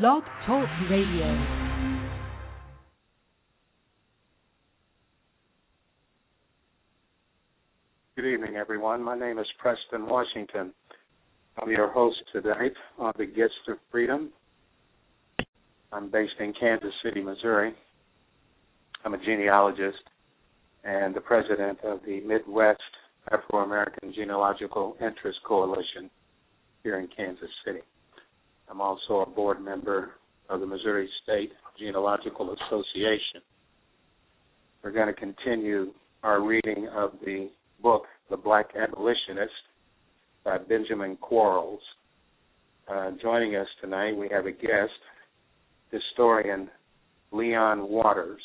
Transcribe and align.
Blog 0.00 0.22
Talk 0.46 0.66
Radio. 0.90 1.46
Good 8.16 8.24
evening, 8.24 8.56
everyone. 8.56 9.02
My 9.02 9.18
name 9.18 9.38
is 9.38 9.44
Preston 9.58 10.06
Washington. 10.06 10.72
I'm 11.60 11.70
your 11.70 11.92
host 11.92 12.16
tonight 12.32 12.72
on 12.98 13.12
the 13.18 13.26
Gifts 13.26 13.52
of 13.68 13.76
Freedom. 13.90 14.30
I'm 15.92 16.10
based 16.10 16.40
in 16.40 16.54
Kansas 16.58 16.94
City, 17.04 17.20
Missouri. 17.20 17.74
I'm 19.04 19.12
a 19.12 19.18
genealogist 19.18 20.04
and 20.84 21.14
the 21.14 21.20
president 21.20 21.80
of 21.84 22.00
the 22.06 22.20
Midwest 22.20 22.80
Afro 23.30 23.58
American 23.58 24.14
Genealogical 24.14 24.96
Interest 25.02 25.38
Coalition 25.46 26.08
here 26.82 26.98
in 26.98 27.08
Kansas 27.14 27.50
City. 27.66 27.80
I'm 28.70 28.80
also 28.80 29.20
a 29.20 29.26
board 29.26 29.62
member 29.62 30.12
of 30.48 30.60
the 30.60 30.66
Missouri 30.66 31.08
State 31.22 31.52
Genealogical 31.78 32.54
Association. 32.54 33.42
We're 34.82 34.92
going 34.92 35.06
to 35.06 35.14
continue 35.14 35.92
our 36.22 36.42
reading 36.42 36.88
of 36.94 37.12
the 37.24 37.50
book, 37.82 38.04
The 38.30 38.36
Black 38.36 38.70
Abolitionist, 38.76 39.52
by 40.44 40.58
Benjamin 40.58 41.16
Quarles. 41.16 41.80
Uh, 42.88 43.12
joining 43.20 43.56
us 43.56 43.66
tonight, 43.80 44.16
we 44.16 44.28
have 44.30 44.46
a 44.46 44.52
guest, 44.52 44.92
historian 45.90 46.68
Leon 47.30 47.88
Waters. 47.88 48.42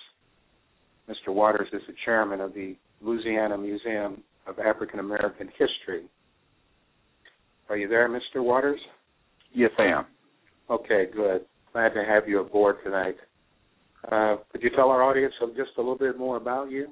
Mr. 1.09 1.33
Waters 1.33 1.67
is 1.73 1.81
the 1.87 1.93
chairman 2.05 2.41
of 2.41 2.53
the 2.53 2.75
Louisiana 3.01 3.57
Museum 3.57 4.23
of 4.45 4.59
African 4.59 4.99
American 4.99 5.47
History. 5.57 6.05
Are 7.69 7.77
you 7.77 7.87
there, 7.87 8.09
Mr. 8.09 8.43
Waters? 8.43 8.79
Yes, 9.53 9.71
I 9.77 9.85
am. 9.85 10.05
Okay, 10.69 11.05
good. 11.13 11.45
Glad 11.71 11.89
to 11.93 12.03
have 12.03 12.27
you 12.27 12.41
aboard 12.41 12.77
tonight. 12.83 13.15
Uh, 14.11 14.37
could 14.51 14.61
you 14.61 14.69
tell 14.75 14.89
our 14.89 15.01
audience 15.01 15.33
just 15.55 15.71
a 15.77 15.81
little 15.81 15.97
bit 15.97 16.17
more 16.17 16.37
about 16.37 16.69
you, 16.69 16.87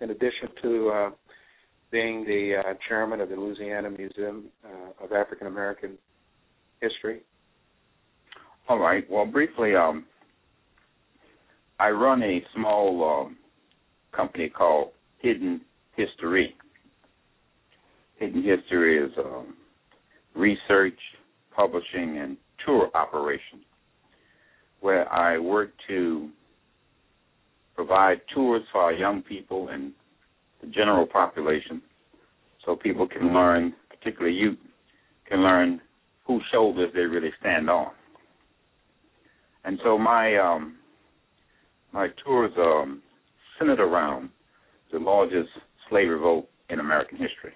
in 0.00 0.10
addition 0.10 0.48
to 0.62 0.90
uh, 0.90 1.10
being 1.90 2.24
the 2.24 2.54
uh, 2.58 2.74
chairman 2.88 3.20
of 3.20 3.28
the 3.28 3.36
Louisiana 3.36 3.90
Museum 3.90 4.46
uh, 4.64 5.04
of 5.04 5.12
African 5.12 5.46
American 5.46 5.98
History? 6.80 7.20
All 8.68 8.78
right. 8.78 9.04
Well, 9.10 9.26
briefly, 9.26 9.76
um, 9.76 10.06
I 11.78 11.90
run 11.90 12.22
a 12.22 12.42
small 12.54 13.28
uh, 13.28 14.16
company 14.16 14.48
called 14.48 14.92
Hidden 15.18 15.60
History. 15.96 16.54
Hidden 18.18 18.42
History 18.42 18.98
is 18.98 19.12
um, 19.18 19.54
research, 20.34 20.98
publishing, 21.54 22.18
and 22.18 22.36
tour 22.64 22.90
operation, 22.94 23.60
where 24.80 25.10
I 25.12 25.38
work 25.38 25.70
to 25.88 26.28
provide 27.74 28.20
tours 28.32 28.62
for 28.72 28.82
our 28.82 28.92
young 28.92 29.22
people 29.22 29.68
and 29.68 29.92
the 30.60 30.68
general 30.68 31.06
population 31.06 31.82
so 32.64 32.76
people 32.76 33.06
can 33.06 33.34
learn, 33.34 33.74
particularly 33.90 34.36
youth, 34.36 34.58
can 35.28 35.40
learn 35.40 35.80
whose 36.26 36.42
shoulders 36.52 36.90
they 36.94 37.00
really 37.00 37.32
stand 37.40 37.68
on. 37.68 37.90
And 39.64 39.78
so 39.82 39.98
my 39.98 40.36
um, 40.36 40.76
my 41.92 42.08
tours 42.24 42.52
um, 42.58 43.02
centered 43.58 43.80
around 43.80 44.30
the 44.92 44.98
largest 44.98 45.48
slave 45.88 46.08
revolt 46.08 46.48
in 46.70 46.80
American 46.80 47.18
history, 47.18 47.52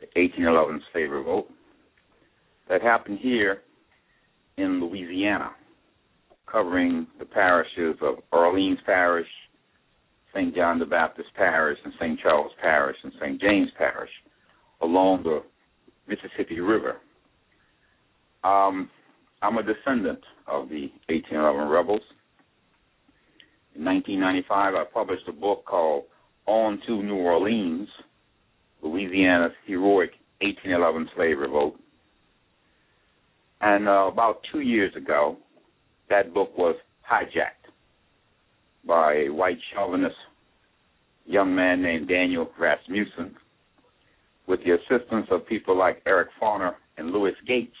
the 0.00 0.06
1811 0.20 0.82
slave 0.92 1.10
revolt 1.10 1.48
that 2.68 2.82
happened 2.82 3.18
here 3.20 3.62
in 4.60 4.80
Louisiana, 4.80 5.50
covering 6.50 7.06
the 7.18 7.24
parishes 7.24 7.96
of 8.02 8.16
Orleans 8.32 8.78
Parish, 8.84 9.28
St. 10.34 10.54
John 10.54 10.78
the 10.78 10.86
Baptist 10.86 11.28
Parish, 11.34 11.78
and 11.84 11.92
St. 11.98 12.18
Charles 12.20 12.52
Parish, 12.60 12.96
and 13.02 13.12
St. 13.20 13.40
James 13.40 13.68
Parish 13.76 14.10
along 14.82 15.22
the 15.22 15.42
Mississippi 16.08 16.60
River. 16.60 16.96
Um, 18.42 18.90
I'm 19.42 19.58
a 19.58 19.62
descendant 19.62 20.20
of 20.46 20.68
the 20.68 20.90
1811 21.08 21.68
rebels. 21.68 22.00
In 23.74 23.84
1995, 23.84 24.74
I 24.74 24.84
published 24.92 25.28
a 25.28 25.32
book 25.32 25.64
called 25.64 26.04
On 26.46 26.80
to 26.86 27.02
New 27.02 27.16
Orleans, 27.16 27.88
Louisiana's 28.82 29.52
Heroic 29.66 30.10
1811 30.40 31.08
Slave 31.14 31.38
Revolt. 31.38 31.76
And 33.60 33.88
uh, 33.88 34.08
about 34.12 34.40
two 34.52 34.60
years 34.60 34.94
ago, 34.96 35.36
that 36.08 36.32
book 36.32 36.56
was 36.56 36.76
hijacked 37.10 37.70
by 38.86 39.14
a 39.14 39.28
white 39.28 39.58
chauvinist 39.74 40.16
young 41.26 41.54
man 41.54 41.82
named 41.82 42.08
Daniel 42.08 42.50
Rasmussen 42.58 43.36
with 44.46 44.60
the 44.64 44.72
assistance 44.72 45.26
of 45.30 45.46
people 45.46 45.78
like 45.78 46.02
Eric 46.06 46.28
Foner 46.40 46.74
and 46.96 47.10
Louis 47.10 47.34
Gates. 47.46 47.76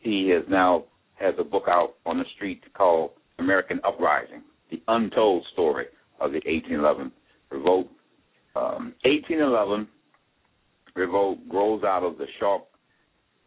He 0.00 0.28
has 0.30 0.42
now 0.50 0.84
has 1.14 1.34
a 1.38 1.44
book 1.44 1.64
out 1.68 1.94
on 2.04 2.18
the 2.18 2.24
street 2.34 2.62
called 2.74 3.12
American 3.38 3.80
Uprising, 3.84 4.42
the 4.70 4.82
untold 4.88 5.46
story 5.52 5.86
of 6.20 6.32
the 6.32 6.40
1811 6.44 7.12
revolt. 7.50 7.86
Um, 8.56 8.94
1811 9.04 9.88
revolt 10.94 11.48
grows 11.48 11.82
out 11.84 12.02
of 12.02 12.18
the 12.18 12.26
sharp 12.38 12.66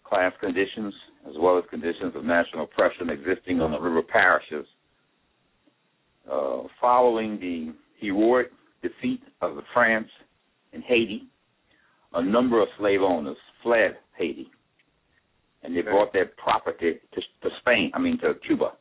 class 0.08 0.32
conditions 0.40 0.94
as 1.28 1.34
well 1.40 1.58
as 1.58 1.64
conditions 1.70 2.16
of 2.16 2.24
national 2.24 2.66
oppression 2.66 3.10
existing 3.10 3.62
on 3.62 3.72
the 3.72 3.80
river 3.80 4.02
parishes. 4.02 4.66
Uh, 6.32 6.64
following 6.82 7.40
the 7.40 7.74
heroic 8.00 8.52
defeat 8.82 9.22
of 9.42 9.56
the 9.56 9.62
France 9.74 10.08
in 10.74 10.82
Haiti, 10.82 11.28
a 12.14 12.24
number 12.24 12.62
of 12.62 12.68
slave 12.78 13.02
owners 13.02 13.38
fled 13.62 13.98
Haiti, 14.18 14.50
and 15.64 15.76
they 15.76 15.82
brought 15.82 16.14
their 16.14 16.32
property 16.38 17.00
to, 17.14 17.22
to 17.22 17.56
Spain. 17.62 17.92
I 17.94 18.00
mean 18.00 18.20
to 18.20 18.34
Cuba. 18.46 18.74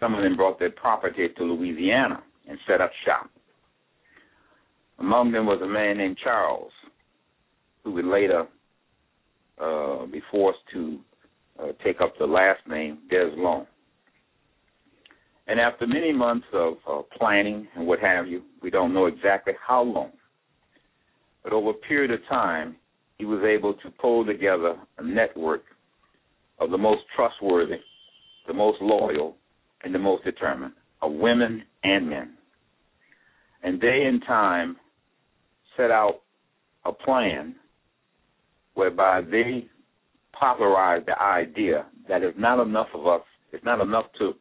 Some 0.00 0.14
of 0.14 0.22
them 0.22 0.36
brought 0.36 0.58
their 0.58 0.70
property 0.70 1.28
to 1.36 1.44
Louisiana 1.44 2.22
and 2.48 2.58
set 2.66 2.80
up 2.80 2.90
shop. 3.04 3.30
Among 4.98 5.32
them 5.32 5.46
was 5.46 5.60
a 5.62 5.66
man 5.66 5.98
named 5.98 6.18
Charles, 6.22 6.72
who 7.84 7.92
would 7.92 8.04
later 8.04 8.46
uh, 9.60 10.06
be 10.06 10.22
forced 10.30 10.60
to 10.72 10.98
uh, 11.58 11.72
take 11.84 12.00
up 12.00 12.14
the 12.18 12.26
last 12.26 12.60
name 12.68 12.98
Deslondes. 13.10 13.66
And 15.46 15.58
after 15.58 15.86
many 15.86 16.12
months 16.12 16.46
of 16.52 16.74
uh, 16.88 17.02
planning 17.16 17.66
and 17.74 17.86
what 17.86 18.00
have 18.00 18.28
you, 18.28 18.42
we 18.62 18.70
don't 18.70 18.92
know 18.92 19.06
exactly 19.06 19.54
how 19.66 19.82
long, 19.82 20.12
but 21.42 21.52
over 21.52 21.70
a 21.70 21.74
period 21.74 22.10
of 22.10 22.20
time, 22.28 22.76
he 23.16 23.24
was 23.24 23.42
able 23.42 23.74
to 23.74 23.90
pull 24.00 24.24
together 24.24 24.76
a 24.98 25.02
network 25.02 25.62
of 26.60 26.70
the 26.70 26.78
most 26.78 27.02
trustworthy, 27.16 27.78
the 28.46 28.52
most 28.52 28.80
loyal, 28.80 29.36
and 29.82 29.94
the 29.94 29.98
most 29.98 30.22
determined 30.24 30.74
of 31.02 31.12
women 31.12 31.62
and 31.82 32.08
men. 32.08 32.34
And 33.62 33.80
they, 33.80 34.04
in 34.06 34.20
time, 34.20 34.76
set 35.76 35.90
out 35.90 36.20
a 36.84 36.92
plan 36.92 37.54
whereby 38.78 39.20
they 39.20 39.66
popularized 40.38 41.04
the 41.06 41.20
idea 41.20 41.84
that 42.08 42.22
it's 42.22 42.38
not 42.38 42.62
enough 42.62 42.86
of 42.94 43.08
us, 43.08 43.22
it's 43.52 43.64
not 43.64 43.80
enough 43.80 44.04
to 44.16 44.34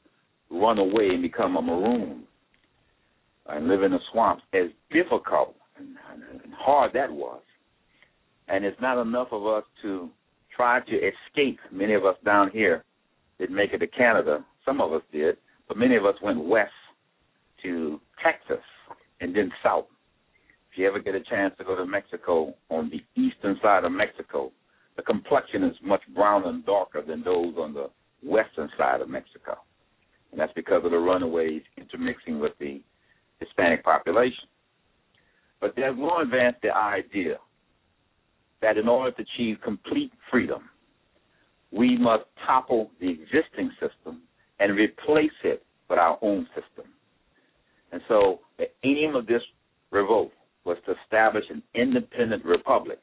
run 0.51 0.77
away 0.77 1.07
and 1.07 1.23
become 1.23 1.57
a 1.57 1.61
maroon 1.61 2.21
and 3.47 3.67
live 3.67 3.81
in 3.81 3.91
the 3.91 3.99
swamps, 4.11 4.43
as 4.53 4.67
difficult 4.91 5.55
and, 5.75 5.97
and 6.43 6.53
hard 6.53 6.91
that 6.93 7.11
was. 7.11 7.41
And 8.47 8.63
it's 8.63 8.79
not 8.79 9.01
enough 9.01 9.29
of 9.31 9.47
us 9.47 9.63
to 9.81 10.07
try 10.55 10.81
to 10.81 10.95
escape. 10.95 11.59
Many 11.71 11.95
of 11.95 12.05
us 12.05 12.15
down 12.23 12.51
here 12.51 12.83
didn't 13.39 13.55
make 13.55 13.73
it 13.73 13.79
to 13.79 13.87
Canada. 13.87 14.45
Some 14.63 14.81
of 14.81 14.93
us 14.93 15.01
did, 15.11 15.37
but 15.67 15.77
many 15.77 15.95
of 15.95 16.05
us 16.05 16.15
went 16.21 16.45
west 16.45 16.69
to 17.63 17.99
Texas 18.23 18.63
and 19.19 19.35
then 19.35 19.51
south. 19.63 19.85
If 20.77 20.81
you 20.81 20.87
ever 20.89 20.99
get 20.99 21.15
a 21.15 21.21
chance 21.21 21.55
to 21.57 21.63
go 21.63 21.75
to 21.75 21.87
Mexico, 21.87 22.53
on 22.69 22.91
the 22.91 23.01
eastern 23.19 23.57
side 23.63 23.83
of 23.83 23.91
Mexico, 23.91 24.51
the 24.95 25.01
complexion 25.01 25.63
is 25.63 25.75
much 25.81 26.01
browner 26.13 26.49
and 26.49 26.63
darker 26.67 27.01
than 27.01 27.23
those 27.23 27.55
on 27.57 27.73
the 27.73 27.89
western 28.23 28.69
side 28.77 29.01
of 29.01 29.09
Mexico. 29.09 29.57
And 30.29 30.39
that's 30.39 30.53
because 30.53 30.85
of 30.85 30.91
the 30.91 30.97
runaways 30.99 31.63
intermixing 31.77 32.39
with 32.39 32.51
the 32.59 32.79
Hispanic 33.39 33.83
population. 33.83 34.43
But 35.59 35.73
more 35.95 36.21
advanced 36.21 36.61
the 36.61 36.75
idea 36.75 37.37
that 38.61 38.77
in 38.77 38.87
order 38.87 39.09
to 39.13 39.23
achieve 39.23 39.57
complete 39.63 40.11
freedom, 40.29 40.69
we 41.71 41.97
must 41.97 42.25
topple 42.45 42.91
the 43.01 43.09
existing 43.09 43.71
system 43.79 44.21
and 44.59 44.77
replace 44.77 45.31
it 45.43 45.65
with 45.89 45.97
our 45.97 46.19
own 46.21 46.45
system. 46.53 46.93
And 47.91 47.99
so 48.07 48.41
the 48.59 48.65
aim 48.83 49.15
of 49.15 49.25
this 49.25 49.41
revolt 49.89 50.33
was 50.67 50.77
to 50.85 50.93
establish 51.03 51.45
an 51.49 51.63
independent 51.73 52.43
republic, 52.43 52.99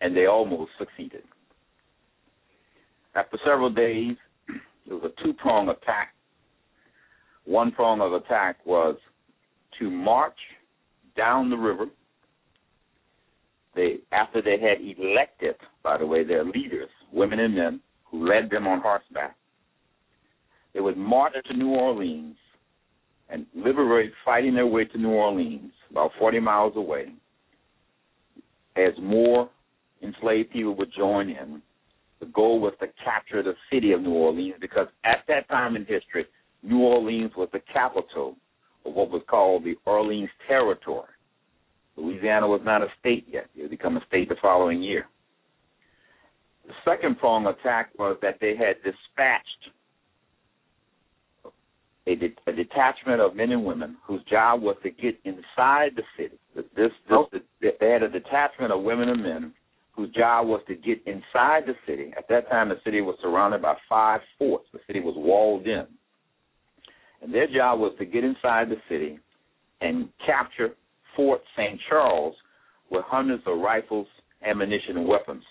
and 0.00 0.16
they 0.16 0.26
almost 0.26 0.70
succeeded. 0.78 1.24
After 3.16 3.36
several 3.44 3.68
days, 3.68 4.16
it 4.86 4.92
was 4.92 5.02
a 5.04 5.22
two 5.22 5.32
prong 5.34 5.68
attack. 5.68 6.14
One 7.44 7.72
prong 7.72 8.00
of 8.00 8.12
attack 8.12 8.64
was 8.64 8.96
to 9.80 9.90
march 9.90 10.38
down 11.16 11.50
the 11.50 11.56
river. 11.56 11.86
They 13.74 13.96
after 14.12 14.40
they 14.40 14.58
had 14.60 14.78
elected, 14.80 15.56
by 15.82 15.98
the 15.98 16.06
way, 16.06 16.22
their 16.22 16.44
leaders, 16.44 16.90
women 17.12 17.40
and 17.40 17.56
men, 17.56 17.80
who 18.04 18.28
led 18.28 18.50
them 18.50 18.68
on 18.68 18.80
horseback. 18.80 19.34
They 20.74 20.80
would 20.80 20.96
march 20.96 21.32
to 21.44 21.56
New 21.56 21.70
Orleans 21.70 22.36
and 23.28 23.46
liberate, 23.54 24.12
fighting 24.24 24.54
their 24.54 24.66
way 24.66 24.84
to 24.84 24.98
New 24.98 25.10
Orleans, 25.10 25.72
about 25.90 26.10
40 26.18 26.40
miles 26.40 26.76
away, 26.76 27.12
as 28.76 28.92
more 29.00 29.48
enslaved 30.02 30.50
people 30.50 30.74
would 30.76 30.92
join 30.96 31.28
in. 31.28 31.62
The 32.20 32.26
goal 32.26 32.60
was 32.60 32.74
to 32.80 32.86
capture 33.02 33.42
the 33.42 33.54
city 33.72 33.92
of 33.92 34.02
New 34.02 34.14
Orleans 34.14 34.56
because 34.60 34.88
at 35.04 35.24
that 35.28 35.48
time 35.48 35.76
in 35.76 35.84
history, 35.84 36.26
New 36.62 36.80
Orleans 36.80 37.32
was 37.36 37.48
the 37.52 37.60
capital 37.72 38.36
of 38.84 38.94
what 38.94 39.10
was 39.10 39.22
called 39.28 39.64
the 39.64 39.76
Orleans 39.86 40.30
Territory. 40.46 41.08
Louisiana 41.96 42.46
was 42.46 42.60
not 42.64 42.82
a 42.82 42.88
state 43.00 43.26
yet. 43.30 43.46
It 43.56 43.62
would 43.62 43.70
become 43.70 43.96
a 43.96 44.04
state 44.06 44.28
the 44.28 44.36
following 44.40 44.82
year. 44.82 45.06
The 46.66 46.74
second 46.84 47.18
prong 47.18 47.46
attack 47.46 47.90
was 47.98 48.16
that 48.22 48.38
they 48.40 48.54
had 48.56 48.76
dispatched 48.84 49.70
a, 52.08 52.16
de- 52.16 52.34
a 52.46 52.52
detachment 52.52 53.20
of 53.20 53.36
men 53.36 53.52
and 53.52 53.64
women 53.64 53.96
whose 54.06 54.22
job 54.24 54.62
was 54.62 54.76
to 54.82 54.90
get 54.90 55.18
inside 55.24 55.90
the 55.94 56.02
city. 56.16 56.38
This, 56.56 56.64
this, 56.74 56.90
oh. 57.10 57.28
they 57.60 57.90
had 57.90 58.02
a 58.02 58.08
detachment 58.08 58.72
of 58.72 58.82
women 58.82 59.10
and 59.10 59.22
men 59.22 59.52
whose 59.92 60.10
job 60.10 60.46
was 60.46 60.62
to 60.68 60.74
get 60.74 60.98
inside 61.06 61.64
the 61.66 61.74
city. 61.86 62.12
At 62.16 62.28
that 62.28 62.48
time, 62.48 62.70
the 62.70 62.80
city 62.84 63.00
was 63.02 63.16
surrounded 63.20 63.60
by 63.60 63.74
five 63.88 64.20
forts. 64.38 64.66
The 64.72 64.78
city 64.86 65.00
was 65.00 65.14
walled 65.16 65.66
in. 65.66 65.86
And 67.20 67.34
their 67.34 67.46
job 67.46 67.80
was 67.80 67.92
to 67.98 68.06
get 68.06 68.24
inside 68.24 68.70
the 68.70 68.76
city 68.88 69.18
and 69.80 70.08
capture 70.24 70.70
Fort 71.14 71.42
St. 71.56 71.78
Charles 71.88 72.34
with 72.90 73.04
hundreds 73.06 73.42
of 73.46 73.58
rifles, 73.58 74.06
ammunition, 74.46 74.96
and 74.96 75.06
weapons 75.06 75.42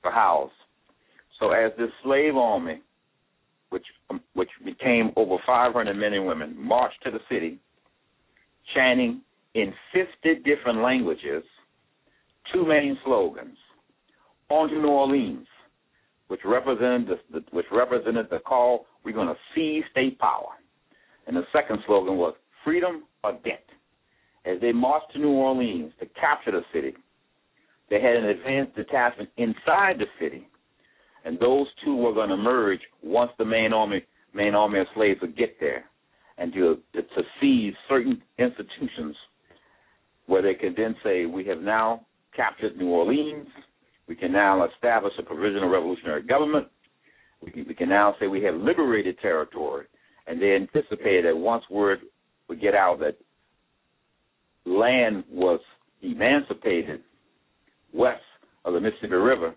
for 0.00 0.10
house. 0.10 0.52
So 1.40 1.50
as 1.50 1.72
this 1.76 1.90
slave 2.04 2.36
army 2.36 2.80
which 3.70 3.86
um, 4.10 4.20
which 4.34 4.50
became 4.64 5.10
over 5.16 5.36
500 5.46 5.94
men 5.94 6.12
and 6.12 6.26
women, 6.26 6.54
marched 6.58 7.02
to 7.04 7.10
the 7.10 7.20
city, 7.30 7.58
chanting 8.74 9.20
in 9.54 9.72
50 9.92 10.42
different 10.42 10.82
languages 10.82 11.42
two 12.52 12.66
main 12.66 12.98
slogans: 13.04 13.56
"On 14.48 14.68
to 14.68 14.74
New 14.74 14.88
Orleans," 14.88 15.46
which 16.28 16.40
represented 16.44 17.08
the, 17.08 17.40
the 17.40 17.44
which 17.50 17.66
represented 17.72 18.28
the 18.30 18.40
call, 18.40 18.86
"We're 19.04 19.12
going 19.12 19.28
to 19.28 19.38
seize 19.54 19.84
state 19.90 20.18
power," 20.18 20.50
and 21.26 21.36
the 21.36 21.46
second 21.52 21.80
slogan 21.86 22.16
was 22.16 22.34
"Freedom 22.64 23.04
or 23.22 23.32
Death." 23.44 23.60
As 24.44 24.60
they 24.60 24.72
marched 24.72 25.12
to 25.12 25.18
New 25.18 25.32
Orleans 25.32 25.92
to 26.00 26.06
capture 26.20 26.52
the 26.52 26.64
city, 26.72 26.94
they 27.88 28.00
had 28.00 28.16
an 28.16 28.26
advanced 28.26 28.76
detachment 28.76 29.30
inside 29.38 29.98
the 29.98 30.06
city 30.20 30.46
and 31.24 31.38
those 31.38 31.66
two 31.84 31.96
were 31.96 32.12
going 32.12 32.30
to 32.30 32.36
merge 32.36 32.80
once 33.02 33.30
the 33.38 33.44
main 33.44 33.72
army 33.72 34.04
main 34.34 34.54
army 34.54 34.80
of 34.80 34.86
slaves 34.94 35.20
would 35.20 35.36
get 35.36 35.58
there, 35.60 35.84
and 36.38 36.52
to 36.52 36.78
to 36.94 37.22
seize 37.40 37.74
certain 37.88 38.20
institutions 38.38 39.16
where 40.26 40.42
they 40.42 40.54
could 40.54 40.74
then 40.76 40.94
say 41.04 41.26
we 41.26 41.44
have 41.46 41.60
now 41.60 42.06
captured 42.34 42.76
New 42.76 42.88
Orleans, 42.88 43.46
we 44.08 44.16
can 44.16 44.32
now 44.32 44.66
establish 44.66 45.12
a 45.18 45.22
provisional 45.22 45.68
revolutionary 45.68 46.22
government, 46.22 46.66
we 47.42 47.50
can, 47.50 47.64
we 47.68 47.74
can 47.74 47.88
now 47.88 48.14
say 48.18 48.26
we 48.26 48.42
have 48.42 48.54
liberated 48.54 49.18
territory, 49.20 49.86
and 50.26 50.40
they 50.40 50.54
anticipated 50.54 51.26
that 51.26 51.36
once 51.36 51.64
word 51.70 52.00
would 52.48 52.60
get 52.60 52.74
out 52.74 53.00
that 53.00 53.16
land 54.66 55.24
was 55.30 55.60
emancipated 56.02 57.02
west 57.92 58.22
of 58.64 58.72
the 58.72 58.80
Mississippi 58.80 59.14
River, 59.14 59.54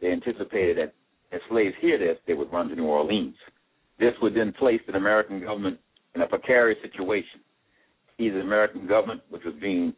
they 0.00 0.08
anticipated 0.08 0.78
that 0.78 0.94
as 1.32 1.40
slaves 1.48 1.74
hear 1.80 1.98
this, 1.98 2.18
they 2.26 2.34
would 2.34 2.52
run 2.52 2.68
to 2.68 2.76
New 2.76 2.86
Orleans. 2.86 3.34
This 3.98 4.14
would 4.22 4.34
then 4.34 4.52
place 4.52 4.80
the 4.86 4.94
American 4.94 5.40
government 5.40 5.78
in 6.14 6.22
a 6.22 6.26
precarious 6.26 6.78
situation. 6.82 7.40
Either 8.18 8.38
the 8.38 8.44
American 8.44 8.86
government, 8.86 9.22
which 9.30 9.44
was 9.44 9.54
being 9.60 9.92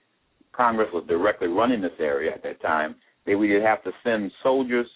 Congress 0.52 0.88
was 0.92 1.04
directly 1.06 1.48
running 1.48 1.80
this 1.80 1.92
area 2.00 2.32
at 2.34 2.42
that 2.42 2.60
time, 2.60 2.96
they 3.26 3.34
would 3.34 3.50
either 3.50 3.66
have 3.66 3.82
to 3.84 3.92
send 4.02 4.32
soldiers, 4.42 4.86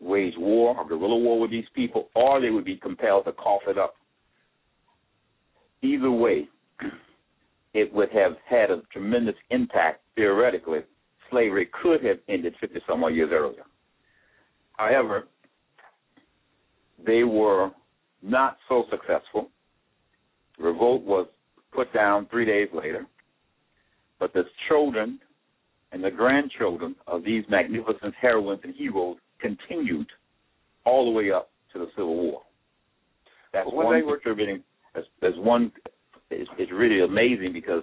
wage 0.00 0.34
war 0.38 0.76
or 0.76 0.88
guerrilla 0.88 1.18
war 1.18 1.38
with 1.38 1.50
these 1.50 1.66
people, 1.74 2.08
or 2.14 2.40
they 2.40 2.50
would 2.50 2.64
be 2.64 2.76
compelled 2.76 3.26
to 3.26 3.32
cough 3.32 3.62
it 3.68 3.76
up. 3.76 3.94
Either 5.82 6.10
way, 6.10 6.48
it 7.74 7.92
would 7.92 8.10
have 8.10 8.32
had 8.48 8.70
a 8.70 8.82
tremendous 8.92 9.34
impact 9.50 10.00
theoretically. 10.14 10.80
Slavery 11.30 11.68
could 11.82 12.02
have 12.04 12.18
ended 12.28 12.54
50 12.60 12.80
some 12.88 13.04
odd 13.04 13.14
years 13.14 13.30
earlier. 13.32 13.64
However, 14.80 15.24
they 17.04 17.22
were 17.22 17.70
not 18.22 18.56
so 18.66 18.84
successful. 18.90 19.50
Revolt 20.58 21.02
was 21.02 21.26
put 21.70 21.92
down 21.92 22.26
three 22.30 22.46
days 22.46 22.68
later, 22.72 23.06
but 24.18 24.32
the 24.32 24.44
children 24.68 25.18
and 25.92 26.02
the 26.02 26.10
grandchildren 26.10 26.96
of 27.06 27.24
these 27.24 27.44
magnificent 27.50 28.14
heroines 28.18 28.60
and 28.64 28.74
heroes 28.74 29.18
continued 29.38 30.06
all 30.86 31.04
the 31.04 31.10
way 31.10 31.30
up 31.30 31.50
to 31.74 31.78
the 31.78 31.88
Civil 31.94 32.16
War. 32.16 32.42
That's 33.52 33.68
well, 33.70 33.88
one 33.88 34.06
were... 34.06 34.16
contributing. 34.16 34.62
As, 34.94 35.04
as 35.22 35.34
one 35.36 35.72
is, 36.30 36.48
is 36.58 36.68
really 36.72 37.04
amazing 37.04 37.52
because 37.52 37.82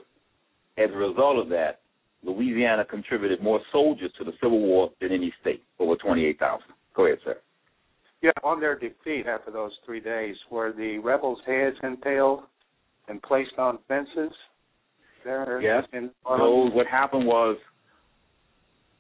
as 0.79 0.89
a 0.91 0.97
result 0.97 1.37
of 1.37 1.47
that, 1.49 1.81
Louisiana 2.23 2.85
contributed 2.85 3.43
more 3.43 3.59
soldiers 3.71 4.11
to 4.17 4.23
the 4.23 4.33
Civil 4.41 4.61
War 4.61 4.91
than 4.99 5.11
any 5.11 5.31
state, 5.41 5.63
over 5.79 5.95
28,000. 5.95 6.63
Go 6.97 7.05
ahead, 7.05 7.19
sir. 7.23 7.37
Yeah, 8.23 8.31
on 8.43 8.59
their 8.59 8.77
defeat 8.77 9.27
after 9.27 9.51
those 9.51 9.71
three 9.85 9.99
days, 9.99 10.35
were 10.49 10.73
the 10.73 10.97
rebels' 10.97 11.37
heads 11.45 11.77
impaled 11.83 12.41
and 13.07 13.21
placed 13.21 13.57
on 13.59 13.77
fences? 13.87 14.33
There 15.23 15.61
yes. 15.61 15.83
In 15.93 16.09
so 16.23 16.69
what 16.73 16.87
happened 16.87 17.27
was 17.27 17.57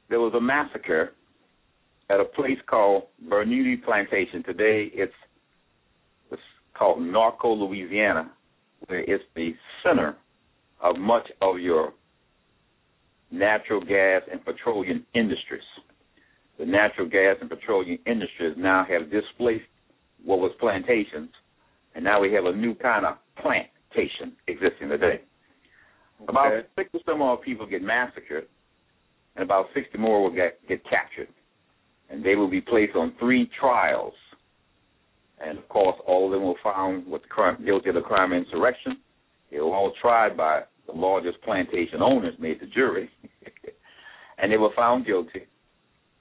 there 0.09 0.19
was 0.19 0.33
a 0.35 0.41
massacre 0.41 1.13
at 2.09 2.19
a 2.19 2.25
place 2.25 2.57
called 2.69 3.03
Bernoudy 3.27 3.83
Plantation. 3.83 4.43
Today 4.43 4.91
it's, 4.93 5.13
it's 6.31 6.41
called 6.77 6.99
Norco, 6.99 7.57
Louisiana, 7.57 8.31
where 8.85 8.99
it's 8.99 9.23
the 9.35 9.51
center 9.83 10.15
of 10.81 10.97
much 10.97 11.27
of 11.41 11.59
your 11.59 11.93
natural 13.31 13.81
gas 13.81 14.21
and 14.31 14.43
petroleum 14.45 15.05
industries 15.15 15.61
the 16.57 16.65
natural 16.65 17.07
gas 17.07 17.35
and 17.39 17.49
petroleum 17.49 17.99
industries 18.05 18.55
now 18.57 18.85
have 18.89 19.11
displaced 19.11 19.65
what 20.23 20.39
was 20.39 20.51
plantations, 20.59 21.29
and 21.95 22.03
now 22.03 22.19
we 22.19 22.33
have 22.33 22.45
a 22.45 22.51
new 22.51 22.73
kind 22.75 23.05
of 23.05 23.17
plantation 23.41 24.35
existing 24.47 24.89
today. 24.89 25.21
Okay. 26.21 26.29
About 26.29 26.63
60 26.75 26.99
some 27.05 27.19
more 27.19 27.37
people 27.37 27.67
get 27.67 27.81
massacred, 27.83 28.47
and 29.35 29.43
about 29.43 29.67
60 29.75 29.97
more 29.97 30.23
will 30.23 30.35
get, 30.35 30.59
get 30.67 30.83
captured. 30.89 31.27
And 32.09 32.25
they 32.25 32.35
will 32.35 32.49
be 32.49 32.61
placed 32.61 32.95
on 32.95 33.13
three 33.19 33.49
trials. 33.59 34.13
And 35.39 35.59
of 35.59 35.69
course, 35.69 35.95
all 36.07 36.25
of 36.25 36.31
them 36.31 36.43
were 36.43 36.55
found 36.63 37.05
with 37.05 37.21
the 37.21 37.27
crime, 37.27 37.63
guilty 37.63 37.89
of 37.89 37.95
the 37.95 38.01
crime 38.01 38.31
of 38.31 38.43
insurrection. 38.43 38.97
They 39.51 39.59
were 39.59 39.75
all 39.75 39.93
tried 40.01 40.35
by 40.35 40.61
the 40.87 40.93
largest 40.93 41.39
plantation 41.43 42.01
owners, 42.01 42.33
made 42.39 42.59
the 42.59 42.65
jury, 42.65 43.09
and 44.39 44.51
they 44.51 44.57
were 44.57 44.71
found 44.75 45.05
guilty 45.05 45.43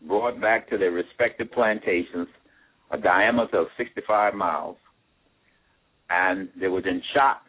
brought 0.07 0.41
back 0.41 0.69
to 0.71 0.79
their 0.79 0.93
respective 0.93 1.51
plantations, 1.53 2.29
a 2.91 2.99
diameter 2.99 3.59
of 3.59 3.67
65 3.77 4.35
miles, 4.35 4.77
and 6.11 6.49
they 6.61 6.69
were 6.69 6.83
then 6.83 7.03
shot, 7.15 7.43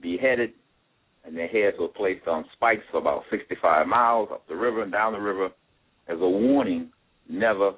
beheaded, 0.00 0.52
and 1.24 1.36
their 1.36 1.48
heads 1.48 1.76
were 1.78 1.88
placed 1.88 2.26
on 2.26 2.44
spikes 2.54 2.82
for 2.90 2.98
about 2.98 3.22
65 3.30 3.86
miles 3.86 4.28
up 4.32 4.46
the 4.48 4.56
river 4.56 4.82
and 4.82 4.90
down 4.90 5.12
the 5.12 5.20
river 5.20 5.50
as 6.08 6.18
a 6.20 6.28
warning 6.28 6.90
never 7.28 7.72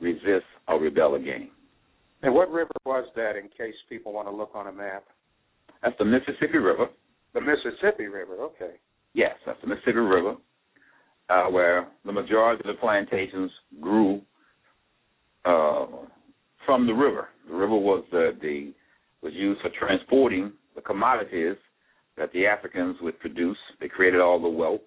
resist 0.00 0.46
or 0.66 0.80
rebel 0.80 1.16
again. 1.16 1.50
And 2.22 2.34
what 2.34 2.50
river 2.50 2.72
was 2.86 3.06
that 3.16 3.36
in 3.36 3.48
case 3.48 3.74
people 3.88 4.12
want 4.12 4.28
to 4.28 4.34
look 4.34 4.52
on 4.54 4.66
a 4.66 4.72
map? 4.72 5.04
That's 5.82 5.96
the 5.98 6.06
Mississippi 6.06 6.56
River. 6.56 6.86
The 7.34 7.40
Mississippi 7.42 8.06
River, 8.06 8.36
okay. 8.40 8.76
Yes, 9.12 9.34
that's 9.44 9.60
the 9.60 9.66
Mississippi 9.66 9.98
River 9.98 10.36
uh, 11.30 11.46
where 11.46 11.88
the 12.04 12.12
majority 12.12 12.60
of 12.68 12.74
the 12.74 12.80
plantations 12.80 13.50
grew 13.80 14.20
uh, 15.44 15.86
from 16.66 16.86
the 16.86 16.92
river. 16.92 17.28
The 17.48 17.54
river 17.54 17.76
was 17.76 18.04
the, 18.10 18.36
the 18.40 18.72
was 19.22 19.32
used 19.34 19.60
for 19.62 19.70
transporting 19.78 20.52
the 20.74 20.82
commodities 20.82 21.56
that 22.16 22.32
the 22.32 22.46
Africans 22.46 22.96
would 23.00 23.18
produce. 23.20 23.56
They 23.80 23.88
created 23.88 24.20
all 24.20 24.40
the 24.40 24.48
wealth, 24.48 24.82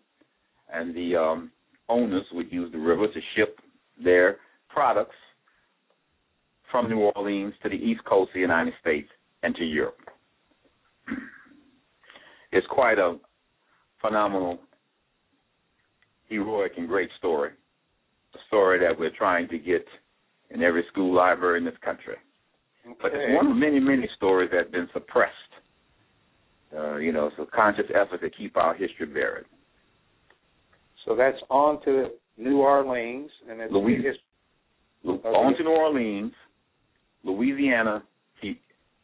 and 0.72 0.96
the 0.96 1.16
um, 1.16 1.52
owners 1.90 2.26
would 2.32 2.52
use 2.52 2.72
the 2.72 2.78
river 2.78 3.08
to 3.08 3.20
ship 3.36 3.60
their 4.02 4.38
products 4.70 5.16
from 6.72 6.90
New 6.90 7.00
Orleans 7.16 7.54
to 7.64 7.70
the 7.70 7.76
East 7.76 8.04
Coast 8.06 8.30
of 8.30 8.34
the 8.36 8.40
United 8.40 8.74
States 8.82 9.10
and 9.44 9.56
to 9.56 9.64
Europe. 9.64 9.98
It's 12.50 12.68
quite 12.68 12.98
a 12.98 13.18
phenomenal, 14.00 14.60
heroic, 16.28 16.74
and 16.78 16.88
great 16.88 17.10
story. 17.18 17.52
A 18.36 18.38
story 18.48 18.80
that 18.80 18.98
we're 19.00 19.16
trying 19.18 19.48
to 19.50 19.58
get 19.58 19.86
in 20.52 20.62
every 20.62 20.84
school 20.92 21.14
library 21.14 21.60
in 21.60 21.66
this 21.66 21.78
country. 21.84 22.16
Okay. 22.86 22.98
But 23.02 23.12
it's 23.14 23.36
one 23.36 23.48
of 23.52 23.58
many, 23.58 23.80
many 23.80 24.08
stories 24.16 24.50
that 24.52 24.58
have 24.66 24.72
been 24.72 24.88
suppressed. 24.94 25.34
Uh, 26.76 26.98
you 26.98 27.12
know, 27.12 27.28
it's 27.28 27.36
a 27.40 27.46
conscious 27.56 27.86
effort 27.96 28.22
to 28.22 28.30
keep 28.30 28.58
our 28.58 28.74
history 28.74 29.06
buried. 29.06 29.46
So 31.06 31.16
that's 31.16 31.38
on 31.50 31.82
to 31.86 32.10
New 32.38 32.60
Orleans, 32.60 33.32
and 33.50 33.62
it's 33.62 33.72
Louis- 33.72 34.02
his- 34.04 34.18
On 35.06 35.54
to 35.56 35.64
New 35.64 35.70
Orleans, 35.70 36.34
Louisiana, 37.24 38.04
he, 38.42 38.60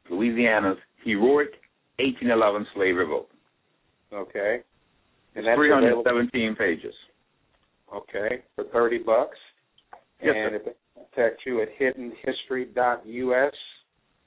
Louisiana's 0.10 0.77
heroic 1.03 1.51
1811 2.00 2.65
slave 2.74 2.98
revolt. 2.98 3.30
okay, 4.12 4.62
and 5.36 5.46
It's 5.46 5.46
that's 5.46 5.58
available. 5.60 6.03
317 6.03 6.56
pages. 6.56 6.94
Okay, 7.94 8.44
for 8.56 8.66
thirty 8.66 8.98
bucks. 8.98 9.38
Yes, 10.22 10.36
and 10.36 10.52
sir. 10.52 10.56
if 10.56 10.66
they 10.66 10.72
contact 10.96 11.42
you 11.46 11.62
at 11.62 11.68
hiddenhistory.us. 11.80 13.54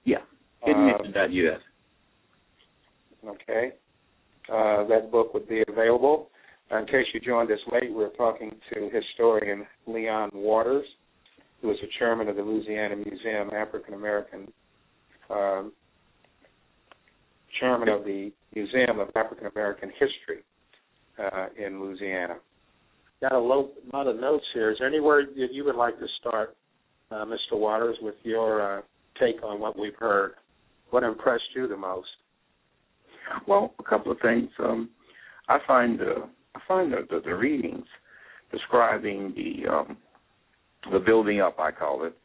Yeah. 0.04 0.18
Uh, 0.62 0.68
Hiddenmission.us. 0.68 1.60
Okay. 3.26 3.72
Uh, 4.52 4.86
that 4.86 5.10
book 5.10 5.34
would 5.34 5.48
be 5.48 5.62
available. 5.68 6.28
Uh, 6.70 6.78
in 6.78 6.86
case 6.86 7.06
you 7.12 7.20
joined 7.20 7.50
us 7.50 7.58
late, 7.72 7.92
we're 7.92 8.10
talking 8.10 8.50
to 8.72 8.90
historian 8.92 9.66
Leon 9.86 10.30
Waters, 10.32 10.86
who 11.62 11.70
is 11.70 11.76
the 11.80 11.88
chairman 11.98 12.28
of 12.28 12.36
the 12.36 12.42
Louisiana 12.42 12.96
Museum, 12.96 13.50
African 13.50 13.94
American, 13.94 14.52
um, 15.30 15.72
chairman 17.60 17.88
of 17.88 18.04
the 18.04 18.32
Museum 18.54 19.00
of 19.00 19.08
African 19.16 19.46
American 19.46 19.90
History 19.90 20.44
uh, 21.18 21.46
in 21.56 21.80
Louisiana. 21.80 22.36
Got 23.22 23.32
a 23.32 23.38
lo- 23.38 23.70
lot 23.92 24.06
of 24.06 24.20
notes 24.20 24.44
here. 24.52 24.70
Is 24.70 24.78
there 24.78 24.88
anywhere 24.88 25.24
that 25.24 25.52
you 25.52 25.64
would 25.64 25.76
like 25.76 25.98
to 25.98 26.06
start, 26.20 26.56
uh, 27.10 27.24
Mr. 27.24 27.58
Waters, 27.58 27.96
with 28.02 28.14
your 28.24 28.78
uh, 28.78 28.82
take 29.18 29.42
on 29.42 29.58
what 29.58 29.78
we've 29.78 29.96
heard? 29.98 30.34
What 30.90 31.02
impressed 31.02 31.44
you 31.54 31.66
the 31.66 31.76
most? 31.76 32.08
Well, 33.48 33.74
a 33.78 33.82
couple 33.82 34.12
of 34.12 34.18
things. 34.20 34.50
Um, 34.58 34.90
I 35.48 35.58
find 35.66 36.00
uh, 36.00 36.26
I 36.54 36.60
find 36.68 36.92
the, 36.92 37.06
the, 37.10 37.20
the 37.24 37.34
readings 37.34 37.86
describing 38.52 39.32
the 39.34 39.68
um, 39.72 39.96
the 40.92 40.98
building 40.98 41.40
up, 41.40 41.58
I 41.58 41.72
call 41.72 42.04
it, 42.04 42.16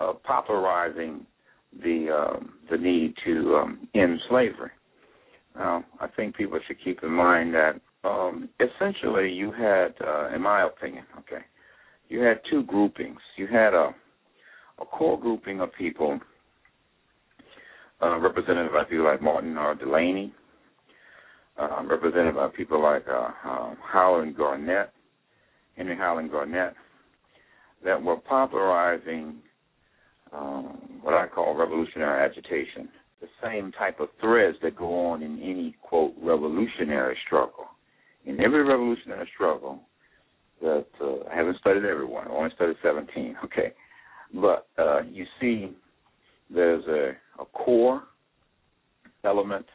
uh, 0.00 0.14
popularizing 0.24 1.26
the 1.82 2.08
um, 2.10 2.54
the 2.70 2.76
need 2.76 3.14
to 3.24 3.56
um, 3.56 3.88
end 3.94 4.20
slavery. 4.28 4.70
Now, 5.56 5.84
I 6.00 6.08
think 6.08 6.36
people 6.36 6.58
should 6.66 6.82
keep 6.82 7.02
in 7.02 7.10
mind 7.10 7.54
that 7.54 7.80
um, 8.04 8.48
essentially 8.60 9.32
you 9.32 9.50
had, 9.52 9.94
uh, 10.06 10.34
in 10.34 10.42
my 10.42 10.64
opinion, 10.66 11.04
okay, 11.18 11.44
you 12.08 12.20
had 12.20 12.40
two 12.50 12.62
groupings. 12.64 13.18
You 13.36 13.46
had 13.46 13.74
a 13.74 13.94
a 14.80 14.84
core 14.84 15.18
grouping 15.18 15.60
of 15.60 15.72
people 15.72 16.18
uh, 18.02 18.18
represented 18.18 18.72
by 18.72 18.84
people 18.84 19.04
like 19.04 19.22
Martin 19.22 19.56
R. 19.56 19.74
Delany, 19.74 20.32
uh, 21.58 21.82
represented 21.84 22.34
by 22.34 22.48
people 22.48 22.82
like 22.82 23.04
uh, 23.08 23.28
uh, 23.44 23.74
Howland 23.80 24.36
Garnet, 24.36 24.90
Henry 25.76 25.96
Howland 25.96 26.30
Garnet, 26.30 26.74
that 27.84 28.02
were 28.02 28.16
popularizing 28.16 29.36
um, 30.32 30.78
what 31.02 31.14
I 31.14 31.28
call 31.28 31.54
revolutionary 31.54 32.28
agitation, 32.28 32.88
the 33.20 33.28
same 33.42 33.70
type 33.72 34.00
of 34.00 34.08
threads 34.20 34.56
that 34.62 34.76
go 34.76 35.06
on 35.06 35.22
in 35.22 35.38
any, 35.40 35.76
quote, 35.82 36.14
revolutionary 36.20 37.16
struggle. 37.26 37.66
In 38.26 38.40
every 38.40 38.62
revolutionary 38.62 39.28
struggle, 39.34 39.80
that 40.62 40.86
uh, 41.00 41.28
I 41.30 41.36
haven't 41.36 41.58
studied 41.58 41.84
everyone, 41.84 42.26
I 42.28 42.30
only 42.30 42.50
studied 42.54 42.76
17, 42.82 43.36
okay, 43.44 43.72
but 44.34 44.66
uh, 44.78 45.02
you 45.02 45.26
see 45.40 45.70
there's 46.52 46.84
a, 46.86 47.12
a 47.40 47.44
core 47.46 48.02
element 49.24 49.66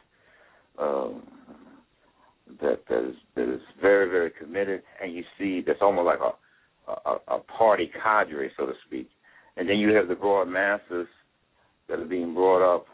uh, 0.78 1.08
that 2.60 2.80
that 2.88 3.08
is 3.08 3.14
that 3.36 3.52
is 3.54 3.60
very 3.80 4.10
very 4.10 4.30
committed, 4.30 4.82
and 5.02 5.14
you 5.14 5.22
see 5.38 5.62
that's 5.64 5.80
almost 5.82 6.06
like 6.06 6.18
a 6.20 6.32
a, 7.06 7.36
a 7.36 7.38
party 7.40 7.90
cadre, 8.02 8.50
so 8.56 8.66
to 8.66 8.72
speak, 8.86 9.08
and 9.56 9.68
then 9.68 9.78
you 9.78 9.94
have 9.94 10.08
the 10.08 10.14
broad 10.14 10.48
masses 10.48 11.06
that 11.88 12.00
are 12.00 12.04
being 12.04 12.34
brought 12.34 12.62
up 12.62 12.86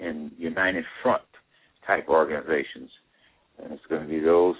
in 0.00 0.32
united 0.38 0.84
front 1.02 1.22
type 1.86 2.08
organizations, 2.08 2.90
and 3.62 3.72
it's 3.72 3.82
going 3.88 4.02
to 4.02 4.08
be 4.08 4.20
those 4.20 4.56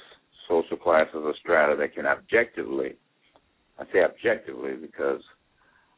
social 0.48 0.76
classes 0.76 1.14
or 1.14 1.34
strata 1.40 1.76
that 1.78 1.94
can 1.94 2.06
objectively, 2.06 2.96
I 3.78 3.84
say 3.92 4.02
objectively 4.02 4.74
because 4.74 5.20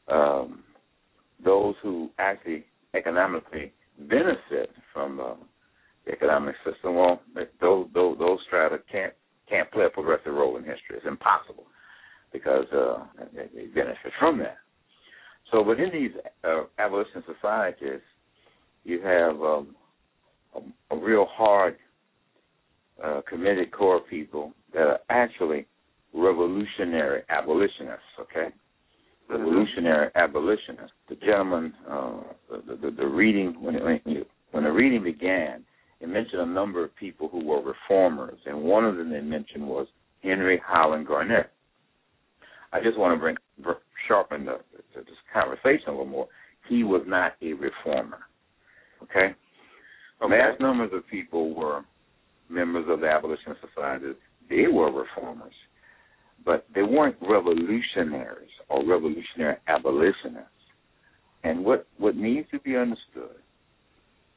um, 0.09 0.65
those 1.45 1.75
who 1.83 2.11
actually 2.19 2.65
economically 2.95 3.73
benefit 3.99 4.71
from 4.93 5.21
uh, 5.21 5.35
the 6.07 6.13
economic 6.13 6.55
system, 6.65 6.95
well, 6.95 7.21
those, 7.61 7.89
those 7.95 8.19
those 8.19 8.39
strata 8.47 8.79
can't 8.91 9.13
can't 9.49 9.71
play 9.71 9.85
a 9.85 9.91
progressive 9.91 10.35
role 10.35 10.57
in 10.57 10.63
history. 10.63 10.97
It's 10.97 11.07
impossible 11.07 11.67
because 12.33 12.67
uh, 12.73 13.05
they, 13.35 13.47
they 13.55 13.67
benefit 13.67 14.13
from 14.19 14.39
that. 14.39 14.59
So 15.53 15.63
within 15.63 15.91
these 15.93 16.11
uh, 16.45 16.65
abolition 16.79 17.23
societies, 17.33 18.01
you 18.85 19.01
have 19.03 19.41
um, 19.41 19.77
a, 20.55 20.95
a 20.95 20.99
real 20.99 21.27
hard, 21.31 21.77
uh, 23.03 23.21
committed 23.29 23.73
core 23.73 24.01
people 24.01 24.53
that 24.73 24.83
are 24.83 24.99
actually 25.11 25.67
revolutionary 26.15 27.23
abolitionists. 27.29 28.05
Okay, 28.21 28.49
revolutionary 29.29 30.11
abolitionists. 30.15 30.93
The 31.09 31.17
gentleman, 31.17 31.75
uh, 31.89 32.21
the, 32.51 32.77
the, 32.77 32.91
the 32.91 33.07
reading 33.07 33.57
when 33.61 33.75
it, 33.77 34.27
when, 34.53 34.65
the 34.65 34.73
reading 34.73 35.03
began, 35.05 35.65
it 36.01 36.09
mentioned 36.09 36.43
a 36.43 36.47
number 36.47 36.85
of 36.85 36.95
people 36.97 37.29
who 37.29 37.45
were 37.45 37.63
reformers, 37.63 38.39
and 38.47 38.63
one 38.63 38.85
of 38.85 38.97
them 38.97 39.11
they 39.11 39.21
mentioned 39.21 39.67
was 39.67 39.87
Henry 40.23 40.61
Howland 40.67 41.07
Garnet. 41.07 41.51
I 42.73 42.81
just 42.83 42.99
want 42.99 43.17
to 43.17 43.21
bring 43.21 43.37
sharpen 44.09 44.45
the, 44.45 44.59
the, 44.95 45.01
this 45.01 45.15
conversation 45.33 45.89
a 45.89 45.91
little 45.91 46.07
more. 46.07 46.29
He 46.69 46.85
was 46.85 47.03
not 47.07 47.35
a 47.43 47.53
reformer. 47.53 48.19
Okay? 49.03 49.35
Okay. 50.23 50.37
Mass 50.37 50.55
numbers 50.61 50.91
of 50.93 51.07
people 51.09 51.55
were 51.55 51.85
members 52.49 52.87
of 52.89 53.01
the 53.01 53.09
abolition 53.09 53.55
society. 53.61 54.07
They 54.49 54.67
were 54.73 54.93
reformers, 54.93 55.55
but 56.45 56.67
they 56.75 56.83
weren't 56.83 57.17
revolutionaries 57.21 58.51
or 58.69 58.87
revolutionary 58.87 59.57
abolitionists. 59.67 60.51
And 61.45 61.65
what 61.65 61.87
what 61.99 62.17
needs 62.17 62.49
to 62.51 62.61
be 62.61 62.77
understood 62.77 63.37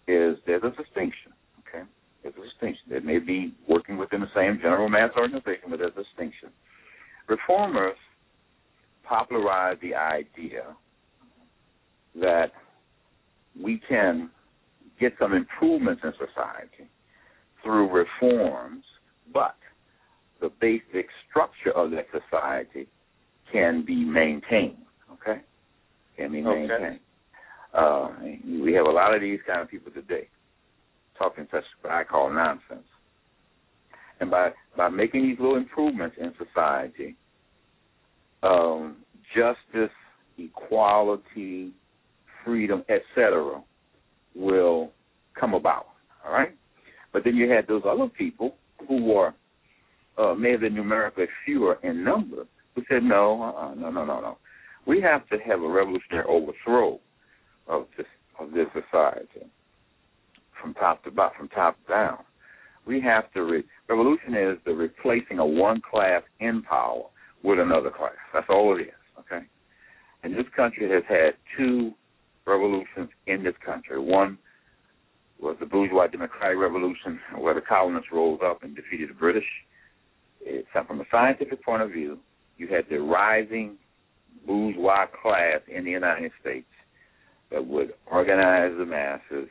is 0.07 0.37
there's 0.45 0.63
a 0.63 0.69
distinction. 0.69 1.33
Okay, 1.59 1.83
there's 2.23 2.35
a 2.35 2.43
distinction. 2.43 2.83
They 2.89 2.99
may 2.99 3.19
be 3.19 3.53
working 3.67 3.97
within 3.97 4.21
the 4.21 4.31
same 4.35 4.59
general 4.61 4.89
mass 4.89 5.11
organization, 5.15 5.69
but 5.69 5.79
there's 5.79 5.93
a 5.97 6.03
distinction. 6.03 6.49
Reformers 7.27 7.97
popularized 9.03 9.81
the 9.81 9.95
idea 9.95 10.75
that 12.15 12.51
we 13.59 13.81
can 13.87 14.29
get 14.99 15.13
some 15.19 15.33
improvements 15.33 16.01
in 16.03 16.11
society 16.13 16.89
through 17.63 17.89
reforms, 17.89 18.83
but 19.33 19.55
the 20.41 20.49
basic 20.61 21.07
structure 21.29 21.71
of 21.71 21.91
that 21.91 22.07
society 22.11 22.87
can 23.51 23.83
be 23.85 23.95
maintained. 23.95 24.77
Okay, 25.13 25.41
can 26.17 26.31
be 26.31 26.45
Okay. 26.45 26.67
maintained. 26.67 26.99
Uh, 27.73 28.09
we 28.63 28.73
have 28.73 28.85
a 28.85 28.91
lot 28.91 29.13
of 29.13 29.21
these 29.21 29.39
kind 29.45 29.61
of 29.61 29.69
people 29.69 29.91
today 29.91 30.27
talking 31.17 31.47
such 31.51 31.63
what 31.81 31.93
I 31.93 32.03
call 32.03 32.29
nonsense. 32.31 32.87
And 34.19 34.31
by 34.31 34.51
by 34.75 34.89
making 34.89 35.23
these 35.23 35.39
little 35.39 35.57
improvements 35.57 36.17
in 36.19 36.33
society, 36.37 37.15
um, 38.43 38.97
justice, 39.35 39.93
equality, 40.37 41.73
freedom, 42.43 42.83
etc., 42.89 43.61
will 44.35 44.91
come 45.39 45.53
about. 45.53 45.87
All 46.25 46.33
right, 46.33 46.55
but 47.13 47.23
then 47.23 47.35
you 47.35 47.49
had 47.49 47.67
those 47.67 47.83
other 47.87 48.07
people 48.07 48.55
who 48.87 49.03
were 49.03 49.33
uh, 50.17 50.33
may 50.33 50.51
have 50.51 50.61
been 50.61 50.75
numerically 50.75 51.25
fewer 51.45 51.79
in 51.83 52.03
number 52.03 52.45
who 52.75 52.83
said 52.89 53.03
no, 53.03 53.41
uh-uh, 53.41 53.75
no, 53.75 53.89
no, 53.89 54.05
no, 54.05 54.21
no. 54.21 54.37
We 54.85 55.01
have 55.01 55.27
to 55.29 55.37
have 55.37 55.61
a 55.61 55.67
revolutionary 55.67 56.25
overthrow 56.27 56.99
of 57.67 57.85
this 57.97 58.05
of 58.39 58.51
this 58.51 58.67
society 58.73 59.49
from 60.59 60.73
top 60.73 61.03
to 61.03 61.11
bottom, 61.11 61.37
from 61.37 61.47
top 61.49 61.77
down. 61.87 62.19
We 62.85 63.01
have 63.01 63.31
to 63.33 63.43
re- 63.43 63.63
revolution 63.87 64.33
is 64.33 64.57
the 64.65 64.73
replacing 64.73 65.39
a 65.39 65.45
one 65.45 65.81
class 65.81 66.23
in 66.39 66.63
power 66.63 67.03
with 67.43 67.59
another 67.59 67.91
class. 67.91 68.13
That's 68.33 68.47
all 68.49 68.75
it 68.77 68.81
is. 68.83 68.93
Okay, 69.19 69.45
and 70.23 70.33
this 70.33 70.45
country 70.55 70.89
has 70.89 71.03
had 71.07 71.33
two 71.57 71.91
bourgeois 75.69 76.07
democratic 76.07 76.57
revolution, 76.57 77.19
where 77.37 77.53
the 77.53 77.61
colonists 77.61 78.09
rose 78.11 78.39
up 78.43 78.63
and 78.63 78.75
defeated 78.75 79.09
the 79.09 79.13
British. 79.13 79.45
It's 80.41 80.67
from 80.87 81.01
a 81.01 81.05
scientific 81.11 81.63
point 81.63 81.81
of 81.81 81.91
view, 81.91 82.19
you 82.57 82.67
had 82.67 82.85
the 82.89 82.97
rising 82.97 83.77
bourgeois 84.45 85.05
class 85.21 85.59
in 85.67 85.83
the 85.85 85.91
United 85.91 86.31
States 86.41 86.67
that 87.51 87.65
would 87.65 87.93
organize 88.11 88.71
the 88.77 88.85
masses, 88.85 89.49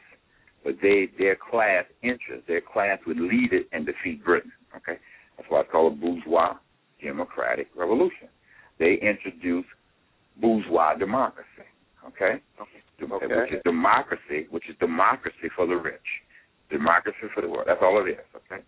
but 0.64 0.74
they 0.82 1.08
their 1.18 1.36
class 1.36 1.84
interest, 2.02 2.46
their 2.46 2.60
class 2.60 2.98
would 3.06 3.18
lead 3.18 3.52
it 3.52 3.66
and 3.72 3.86
defeat 3.86 4.24
Britain. 4.24 4.52
Okay, 4.76 4.98
that's 5.36 5.48
why 5.50 5.60
it's 5.60 5.70
called 5.70 5.92
a 5.92 5.96
bourgeois 5.96 6.54
democratic 7.02 7.68
revolution. 7.76 8.28
They 8.78 8.98
introduced 9.02 9.68
bourgeois 10.40 10.94
democracy. 10.94 11.46
Okay, 12.06 12.42
okay. 12.60 12.82
Which 13.00 13.52
is 13.52 13.62
democracy, 13.64 14.46
which 14.50 14.68
is 14.68 14.76
democracy 14.80 15.48
for 15.54 15.66
the 15.66 15.76
rich, 15.76 16.00
democracy 16.70 17.16
for 17.34 17.40
the 17.40 17.48
world. 17.48 17.64
That's 17.66 17.80
all 17.82 18.04
it 18.04 18.10
is. 18.10 18.18
Okay, 18.36 18.62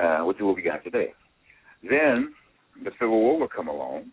uh, 0.00 0.24
which 0.24 0.38
is 0.38 0.42
what 0.42 0.56
we 0.56 0.62
got 0.62 0.82
today. 0.84 1.12
Then 1.82 2.34
the 2.84 2.90
Civil 2.98 3.20
War 3.20 3.40
will 3.40 3.48
come 3.48 3.68
along, 3.68 4.06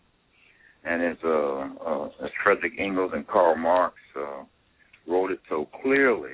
and 0.84 1.02
as, 1.02 1.16
uh, 1.24 1.28
uh, 1.28 2.06
as 2.22 2.30
Frederick 2.42 2.74
Engels 2.78 3.12
and 3.14 3.26
Karl 3.26 3.56
Marx 3.56 3.94
uh, 4.16 4.44
wrote 5.06 5.30
it 5.30 5.40
so 5.48 5.68
clearly, 5.82 6.32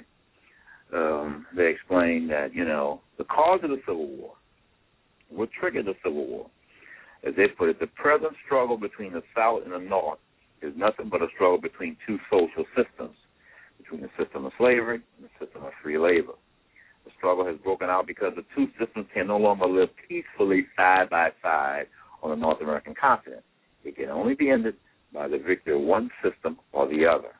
um, 0.94 1.46
they 1.56 1.68
explained 1.68 2.30
that 2.30 2.54
you 2.54 2.64
know 2.64 3.00
the 3.18 3.24
cause 3.24 3.60
of 3.62 3.70
the 3.70 3.80
Civil 3.86 4.08
War, 4.08 4.34
what 5.28 5.48
triggered 5.58 5.86
the 5.86 5.94
Civil 6.04 6.26
War, 6.26 6.50
as 7.26 7.34
they 7.36 7.46
put 7.46 7.68
it, 7.68 7.78
the 7.78 7.86
present 7.86 8.32
struggle 8.44 8.76
between 8.76 9.12
the 9.12 9.22
South 9.36 9.62
and 9.64 9.72
the 9.72 9.78
North 9.78 10.18
is 10.62 10.72
nothing 10.76 11.08
but 11.08 11.22
a 11.22 11.26
struggle 11.34 11.60
between 11.60 11.96
two 12.06 12.18
social 12.30 12.64
systems, 12.76 13.16
between 13.78 14.02
the 14.02 14.10
system 14.22 14.44
of 14.44 14.52
slavery 14.58 15.00
and 15.16 15.26
the 15.26 15.44
system 15.44 15.64
of 15.64 15.72
free 15.82 15.98
labor. 15.98 16.34
The 17.04 17.10
struggle 17.16 17.46
has 17.46 17.56
broken 17.64 17.88
out 17.88 18.06
because 18.06 18.32
the 18.36 18.44
two 18.54 18.66
systems 18.78 19.06
can 19.14 19.26
no 19.26 19.38
longer 19.38 19.66
live 19.66 19.88
peacefully 20.08 20.66
side 20.76 21.08
by 21.10 21.30
side 21.42 21.86
on 22.22 22.30
the 22.30 22.36
North 22.36 22.60
American 22.60 22.94
continent. 22.94 23.42
It 23.84 23.96
can 23.96 24.10
only 24.10 24.34
be 24.34 24.50
ended 24.50 24.74
by 25.12 25.28
the 25.28 25.38
victory 25.38 25.74
of 25.74 25.80
one 25.80 26.10
system 26.22 26.58
or 26.72 26.86
the 26.88 27.06
other. 27.06 27.32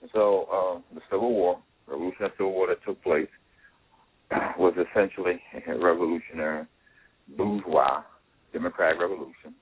And 0.00 0.10
so 0.12 0.46
uh, 0.52 0.94
the 0.94 1.00
Civil 1.10 1.32
War, 1.32 1.60
the 1.86 1.92
Revolutionary 1.92 2.32
Civil 2.36 2.52
War 2.52 2.66
that 2.68 2.84
took 2.84 3.00
place, 3.02 3.28
was 4.58 4.74
essentially 4.74 5.40
a 5.68 5.78
revolutionary 5.78 6.66
bourgeois 7.36 8.02
democratic 8.52 9.00
revolution 9.00 9.54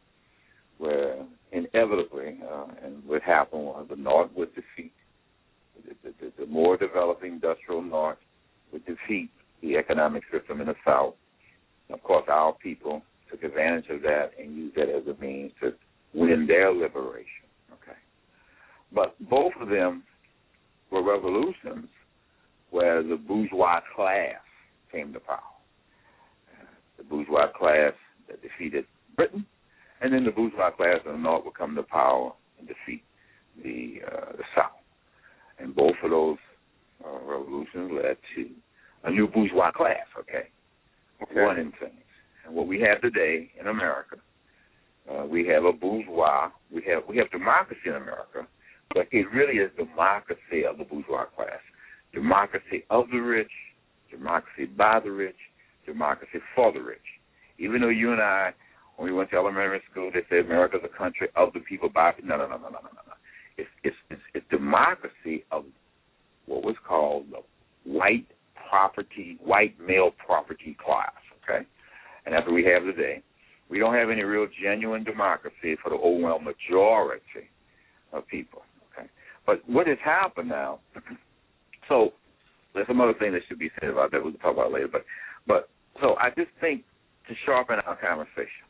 where 0.80 1.26
inevitably, 1.52 2.38
uh, 2.50 2.66
and 2.82 3.04
what 3.04 3.22
happened 3.22 3.62
was 3.62 3.86
the 3.90 3.96
North 3.96 4.30
would 4.34 4.48
defeat 4.54 4.92
the, 6.02 6.12
the, 6.20 6.32
the 6.38 6.46
more 6.46 6.76
developing 6.78 7.34
industrial 7.34 7.82
North 7.82 8.16
would 8.72 8.84
defeat 8.86 9.30
the 9.62 9.76
economic 9.76 10.22
system 10.32 10.60
in 10.60 10.68
the 10.68 10.74
South. 10.86 11.14
of 11.92 12.02
course, 12.02 12.24
our 12.28 12.54
people 12.54 13.02
took 13.30 13.42
advantage 13.42 13.90
of 13.90 14.00
that 14.02 14.30
and 14.40 14.56
used 14.56 14.76
that 14.76 14.88
as 14.88 15.06
a 15.06 15.20
means 15.20 15.52
to 15.60 15.72
win 16.14 16.46
their 16.46 16.72
liberation. 16.72 17.44
Okay, 17.72 17.98
but 18.92 19.14
both 19.28 19.52
of 19.60 19.68
them 19.68 20.02
were 20.90 21.02
revolutions 21.02 21.88
where 22.70 23.02
the 23.02 23.16
bourgeois 23.16 23.80
class 23.94 24.40
came 24.90 25.12
to 25.12 25.20
power. 25.20 25.38
The 26.96 27.04
bourgeois 27.04 27.48
class 27.56 27.92
that 28.28 28.40
defeated 28.42 28.86
Britain, 29.16 29.44
and 30.00 30.12
then 30.12 30.24
the 30.24 30.30
bourgeois 30.30 30.70
class 30.70 31.00
of 31.06 31.12
the 31.12 31.18
North 31.18 31.44
would 31.44 31.54
come 31.54 31.74
to 31.74 31.82
power 31.82 32.32
and 32.58 32.68
defeat 32.68 33.02
the 33.62 34.00
uh, 34.06 34.32
the 34.36 34.44
South. 34.54 34.70
And 35.58 35.74
both 35.74 35.96
of 36.02 36.10
those 36.10 36.38
uh, 37.04 37.18
revolutions 37.24 37.90
led 37.92 38.16
to 38.34 38.50
a 39.04 39.10
new 39.10 39.26
bourgeois 39.26 39.70
class. 39.72 40.06
Okay, 40.18 40.48
okay. 41.22 41.40
running 41.40 41.72
things. 41.80 42.00
And 42.46 42.54
what 42.54 42.66
we 42.66 42.80
have 42.80 43.00
today 43.00 43.50
in 43.60 43.66
America, 43.66 44.16
uh, 45.10 45.24
we 45.26 45.46
have 45.48 45.64
a 45.64 45.72
bourgeois. 45.72 46.50
We 46.72 46.82
have 46.88 47.02
we 47.08 47.18
have 47.18 47.30
democracy 47.30 47.80
in 47.86 47.94
America, 47.94 48.46
but 48.94 49.06
it 49.10 49.26
really 49.32 49.58
is 49.58 49.70
democracy 49.76 50.64
of 50.68 50.78
the 50.78 50.84
bourgeois 50.84 51.26
class, 51.36 51.60
democracy 52.14 52.84
of 52.90 53.06
the 53.10 53.18
rich, 53.18 53.50
democracy 54.10 54.64
by 54.64 55.00
the 55.00 55.10
rich, 55.10 55.36
democracy 55.84 56.38
for 56.54 56.72
the 56.72 56.80
rich. 56.80 56.98
Even 57.58 57.82
though 57.82 57.88
you 57.88 58.12
and 58.12 58.22
I, 58.22 58.52
when 59.00 59.10
we 59.10 59.16
went 59.16 59.30
to 59.30 59.36
elementary 59.36 59.80
school, 59.90 60.10
they 60.12 60.20
said 60.28 60.44
America's 60.44 60.80
a 60.84 60.98
country 60.98 61.28
of 61.34 61.54
the 61.54 61.60
people 61.60 61.88
by 61.88 62.12
no 62.22 62.36
no 62.36 62.46
no 62.46 62.58
no 62.58 62.68
no 62.68 62.68
no 62.68 63.00
no. 63.08 63.14
It's 63.56 63.70
it's 63.82 63.96
it's, 64.10 64.20
it's 64.34 64.46
democracy 64.50 65.42
of 65.50 65.64
what 66.44 66.62
was 66.62 66.76
called 66.86 67.24
the 67.30 67.90
white 67.90 68.26
property, 68.68 69.38
white 69.42 69.74
male 69.80 70.10
property 70.26 70.76
class. 70.84 71.16
Okay, 71.42 71.66
and 72.26 72.34
that's 72.34 72.44
what 72.44 72.54
we 72.54 72.64
have 72.66 72.82
today. 72.82 73.22
We 73.70 73.78
don't 73.78 73.94
have 73.94 74.10
any 74.10 74.20
real 74.20 74.46
genuine 74.62 75.02
democracy 75.02 75.76
for 75.82 75.88
the 75.88 75.96
overwhelming 75.96 76.52
majority 76.52 77.48
of 78.12 78.28
people. 78.28 78.60
Okay, 78.92 79.08
but 79.46 79.66
what 79.66 79.86
has 79.86 79.98
happened 80.04 80.50
now? 80.50 80.80
So 81.88 82.12
there's 82.72 82.86
some 82.86 83.00
other 83.00 83.14
thing 83.14 83.32
that 83.32 83.40
should 83.48 83.58
be 83.58 83.68
said 83.80 83.90
about 83.90 84.12
that. 84.12 84.22
We'll 84.22 84.34
talk 84.34 84.52
about 84.52 84.70
later. 84.70 84.86
But 84.86 85.04
but 85.48 85.68
so 86.00 86.14
I 86.20 86.28
just 86.28 86.50
think 86.60 86.84
to 87.26 87.34
sharpen 87.44 87.80
our 87.84 87.96
conversation, 87.96 88.69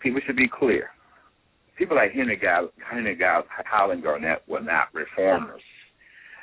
people 0.00 0.20
should 0.26 0.36
be 0.36 0.48
clear. 0.48 0.90
People 1.76 1.96
like 1.96 2.12
Henry 2.12 2.38
Giles, 2.40 2.70
Henry 2.90 3.16
Giles, 3.16 3.46
Highland 3.48 4.02
Garnet 4.02 4.42
were 4.46 4.60
not 4.60 4.88
reformers 4.92 5.62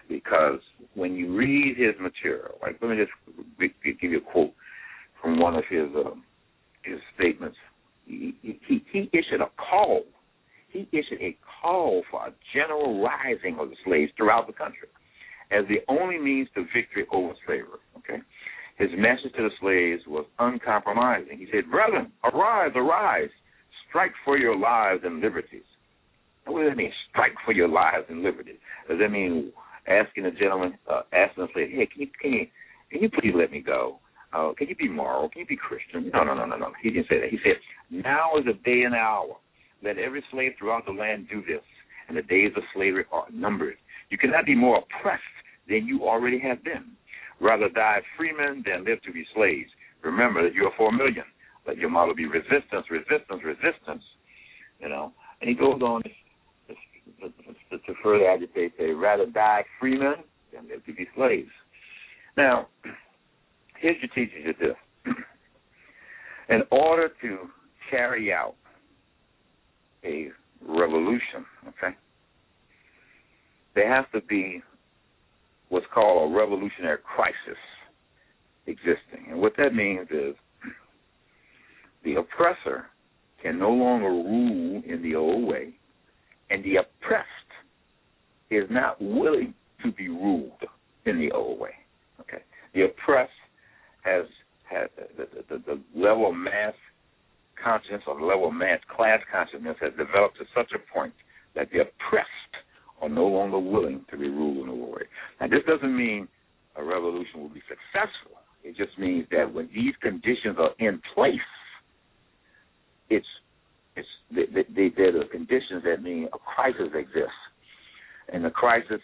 because 0.10 0.60
when 0.96 1.14
you 1.14 1.36
read 1.36 1.78
his 1.78 1.94
material, 2.00 2.58
like 2.62 2.78
let 2.82 2.90
me 2.90 2.98
just 2.98 3.72
give 4.02 4.12
you 4.12 4.18
a 4.18 4.32
quote 4.32 4.54
from 5.22 5.40
one 5.40 5.56
of 5.56 5.64
his 5.70 5.88
uh, 5.96 6.12
his 6.84 7.00
statements. 7.16 7.58
He, 8.06 8.36
he, 8.42 8.84
he 8.92 9.10
issued 9.12 9.42
a 9.42 9.52
call. 9.58 10.04
He 10.70 10.88
issued 10.92 11.22
a 11.22 11.38
call 11.62 12.04
for 12.10 12.28
a 12.28 12.34
general 12.54 13.04
rising 13.04 13.58
of 13.60 13.70
the 13.70 13.76
slaves 13.84 14.12
throughout 14.18 14.48
the 14.48 14.54
country 14.54 14.88
as 15.52 15.66
the 15.68 15.80
only 15.88 16.18
means 16.18 16.48
to 16.56 16.66
victory 16.74 17.06
over 17.12 17.34
slavery. 17.46 17.80
Okay, 17.98 18.22
his 18.78 18.90
message 18.96 19.34
to 19.36 19.44
the 19.44 19.50
slaves 19.60 20.04
was 20.08 20.26
uncompromising. 20.40 21.38
He 21.38 21.48
said, 21.52 21.70
"Brethren, 21.70 22.12
arise, 22.24 22.72
arise, 22.76 23.30
strike 23.90 24.14
for 24.24 24.38
your 24.38 24.56
lives 24.56 25.04
and 25.04 25.20
liberties." 25.20 25.66
What 26.46 26.62
does 26.62 26.70
that 26.72 26.78
mean? 26.78 26.94
Strike 27.10 27.34
for 27.44 27.52
your 27.52 27.68
lives 27.68 28.06
and 28.10 28.22
liberties. 28.22 28.58
Does 28.88 29.00
that 29.00 29.10
mean 29.10 29.52
asking 29.88 30.26
a 30.26 30.32
gentleman, 30.32 30.78
uh, 30.88 31.02
asking 31.12 31.44
him, 31.44 31.50
say, 31.54 31.70
"Hey, 31.70 31.86
can 31.88 32.02
you 32.02 32.08
can 32.22 32.34
you 32.34 32.48
can 32.92 33.02
you 33.02 33.10
please 33.10 33.34
let 33.36 33.52
me 33.52 33.60
go? 33.62 34.00
Uh, 34.32 34.54
can 34.54 34.68
you 34.68 34.76
be 34.76 34.88
moral? 34.88 35.30
Can 35.30 35.42
you 35.42 35.48
be 35.48 35.58
Christian?" 35.58 36.10
No, 36.14 36.24
no, 36.24 36.34
no, 36.34 36.46
no, 36.46 36.56
no. 36.56 36.72
He 36.82 36.92
didn't 36.92 37.10
say 37.10 37.20
that. 37.20 37.30
He 37.30 37.40
said, 37.40 37.60
"Now 37.90 38.38
is 38.38 38.46
the 38.46 38.54
day 38.54 38.84
and 38.84 38.94
hour. 38.96 39.38
Let 39.84 39.98
every 39.98 40.24
slave 40.32 40.54
throughout 40.58 40.86
the 40.86 40.92
land 40.92 41.28
do 41.30 41.42
this, 41.42 41.64
and 42.08 42.16
the 42.16 42.22
days 42.22 42.52
of 42.56 42.64
slavery 42.74 43.06
are 43.12 43.26
numbered. 43.32 43.78
You 44.10 44.18
cannot 44.18 44.46
be 44.46 44.56
more 44.56 44.78
oppressed 44.78 45.24
than 45.68 45.86
you 45.86 46.08
already 46.08 46.40
have 46.40 46.64
been. 46.64 46.96
Rather 47.40 47.70
die 47.70 48.02
freemen 48.18 48.64
than 48.66 48.86
live 48.86 49.02
to 49.04 49.12
be 49.12 49.26
slaves. 49.36 49.70
Remember 50.04 50.44
that 50.44 50.54
you 50.54 50.66
are 50.66 50.74
four 50.78 50.92
million. 50.92 51.24
Let 51.66 51.78
your 51.78 51.90
motto 51.90 52.14
be 52.14 52.26
resistance, 52.26 52.86
resistance, 52.90 53.42
resistance. 53.44 54.04
You 54.80 54.90
know." 54.90 55.14
And 55.42 55.50
he 55.50 55.56
goes 55.56 55.82
on 55.82 56.02
to, 56.04 57.94
further 58.04 58.30
agitate, 58.30 58.74
say, 58.78 58.92
rather 58.92 59.26
die 59.26 59.64
freemen 59.80 60.16
than 60.54 60.68
live 60.68 60.86
to 60.86 60.94
be 60.94 61.08
slaves. 61.16 61.50
Now, 62.36 62.68
here's 63.80 63.98
teaching 64.14 64.44
you 64.46 64.54
this. 64.60 64.76
In 66.50 66.64
order 66.72 67.10
to 67.22 67.38
carry 67.90 68.32
out 68.32 68.56
a 70.04 70.30
revolution, 70.68 71.46
okay, 71.68 71.96
there 73.76 73.94
has 73.94 74.06
to 74.14 74.22
be 74.22 74.62
what's 75.70 75.86
called 75.94 76.32
a 76.32 76.36
revolutionary 76.36 77.00
crisis 77.04 77.60
existing. 78.68 79.28
And 79.32 79.40
what 79.40 79.54
that 79.58 79.74
means 79.74 80.08
is 80.12 80.36
the 82.04 82.16
oppressor 82.16 82.86
can 83.42 83.60
no 83.60 83.70
longer 83.70 84.10
rule 84.10 84.82
in 84.86 85.02
the 85.04 85.16
old 85.16 85.48
way 85.48 85.74
and 86.50 86.64
the 86.64 86.78
oppressed 86.78 87.28
is 88.50 88.64
not 88.70 89.02
willing 89.02 89.54
to 89.84 89.92
be 89.92 90.08
ruled 90.08 90.64
in 91.06 91.20
the 91.20 91.32
old 91.32 91.60
way. 91.60 91.72
Okay, 92.20 92.44
the 92.74 92.86
oppressed 92.86 93.32
has 94.02 94.26
has 94.70 94.90
the, 95.18 95.28
the, 95.50 95.64
the 95.66 95.82
level 95.96 96.30
of 96.30 96.36
mass 96.36 96.74
consciousness 97.62 98.04
or 98.08 98.20
the 98.20 98.26
level 98.26 98.48
of 98.48 98.54
mass 98.54 98.80
class 98.94 99.20
consciousness 99.32 99.76
has 99.82 99.92
developed 99.92 100.38
to 100.38 100.46
such 100.56 100.72
a 100.76 100.94
point 100.94 101.14
that 101.56 101.70
the 101.72 101.80
oppressed 101.80 102.54
are 103.02 103.10
no 103.10 103.26
longer 103.26 103.60
willing 103.60 104.06
to 104.10 104.18
be 104.18 104.28
ruled 104.28 104.58
in 104.58 104.70
old 104.70 104.94
way. 104.94 105.04
Now, 105.40 105.48
this 105.48 105.62
doesn't 105.68 105.96
mean 105.96 106.28
a 106.76 106.84
revolution 106.84 107.42
will 107.42 107.50
be 107.50 107.62
successful. 107.68 108.42
It 108.64 108.76
just 108.76 108.98
means 108.98 109.28
that 109.32 109.52
when 109.54 109.70
these 109.74 109.94
conditions 110.02 110.58
are 110.60 110.72
in 110.80 111.02
place, 111.14 111.36
it's 113.10 113.26
it's 113.96 114.08
they, 114.30 114.46
they, 114.52 114.92
they're 114.96 115.12
the 115.12 115.26
conditions 115.32 115.84
that 115.86 116.04
mean 116.04 116.28
a 116.34 116.38
crisis 116.38 116.94
exists, 116.94 117.32
and 118.32 118.44
the 118.44 118.50
crisis 118.50 119.02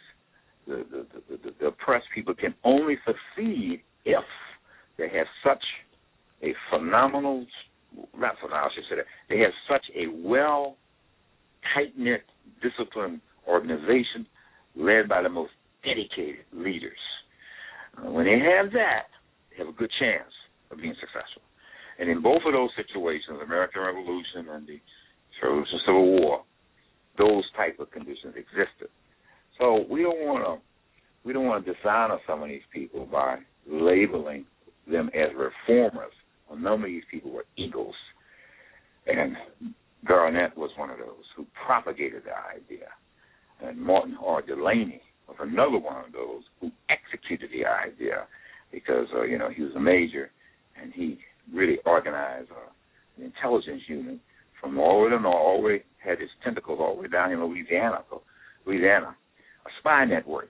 the, 0.67 0.85
the, 0.91 1.05
the, 1.29 1.53
the 1.59 1.65
oppressed 1.67 2.05
people 2.13 2.33
can 2.33 2.53
only 2.63 2.95
succeed 3.05 3.81
if 4.05 4.23
they 4.97 5.09
have 5.09 5.27
such 5.43 5.63
a 6.41 6.53
phenomenal, 6.69 7.45
not 8.17 8.35
phenomenal, 8.39 8.69
I 8.69 8.75
should 8.75 8.83
say 8.89 8.95
that, 8.97 9.05
they 9.29 9.39
have 9.39 9.51
such 9.69 9.85
a 9.95 10.07
well, 10.11 10.75
tight 11.73 11.97
knit, 11.97 12.21
disciplined 12.61 13.21
organization 13.47 14.27
led 14.75 15.07
by 15.07 15.21
the 15.21 15.29
most 15.29 15.51
dedicated 15.83 16.45
leaders. 16.51 16.97
Uh, 17.97 18.09
when 18.09 18.25
they 18.25 18.39
have 18.39 18.71
that, 18.71 19.07
they 19.51 19.57
have 19.57 19.67
a 19.67 19.77
good 19.77 19.91
chance 19.99 20.31
of 20.71 20.77
being 20.77 20.95
successful. 20.99 21.41
And 21.99 22.09
in 22.09 22.21
both 22.21 22.41
of 22.45 22.53
those 22.53 22.69
situations, 22.75 23.37
the 23.37 23.45
American 23.45 23.81
Revolution 23.81 24.49
and 24.49 24.67
the 24.67 24.79
Civil 25.85 26.19
War, 26.19 26.43
those 27.17 27.43
type 27.55 27.79
of 27.79 27.91
conditions 27.91 28.33
existed. 28.35 28.89
So 29.59 29.85
we 29.89 30.01
don't 30.01 30.25
want 30.25 30.43
to 30.45 30.63
we 31.25 31.31
don't 31.31 31.45
want 31.45 31.65
to 31.65 31.73
dishonor 31.73 32.17
some 32.27 32.43
of 32.43 32.49
these 32.49 32.65
people 32.73 33.05
by 33.05 33.37
labeling 33.67 34.45
them 34.89 35.09
as 35.13 35.29
reformers. 35.37 36.11
A 36.51 36.55
number 36.55 36.87
of 36.87 36.91
these 36.91 37.03
people 37.09 37.31
were 37.31 37.45
eagles, 37.55 37.95
and 39.07 39.35
Garnet 40.05 40.57
was 40.57 40.71
one 40.75 40.89
of 40.89 40.97
those 40.97 41.23
who 41.35 41.45
propagated 41.65 42.23
the 42.25 42.35
idea, 42.35 42.87
and 43.63 43.79
Martin 43.79 44.17
R. 44.23 44.41
Delany 44.41 45.01
was 45.27 45.37
another 45.39 45.79
one 45.79 46.05
of 46.05 46.11
those 46.11 46.43
who 46.59 46.71
executed 46.89 47.49
the 47.51 47.65
idea 47.65 48.27
because 48.71 49.07
uh, 49.15 49.23
you 49.23 49.37
know 49.37 49.49
he 49.49 49.63
was 49.63 49.73
a 49.75 49.79
major 49.79 50.31
and 50.81 50.91
he 50.93 51.19
really 51.53 51.77
organized 51.85 52.51
uh, 52.51 52.69
an 53.17 53.23
intelligence 53.25 53.81
unit 53.87 54.19
from 54.59 54.79
all 54.79 54.99
the 54.99 55.03
way 55.05 55.09
to 55.11 55.19
north, 55.19 55.35
all 55.35 55.61
the 55.61 55.67
way 55.67 55.83
had 56.03 56.19
his 56.19 56.29
tentacles 56.43 56.79
all 56.81 56.95
the 56.95 57.01
way 57.01 57.07
down 57.07 57.31
in 57.31 57.43
Louisiana, 57.43 57.99
Louisiana, 58.65 59.15
a 59.65 59.69
spy 59.79 60.05
network 60.05 60.49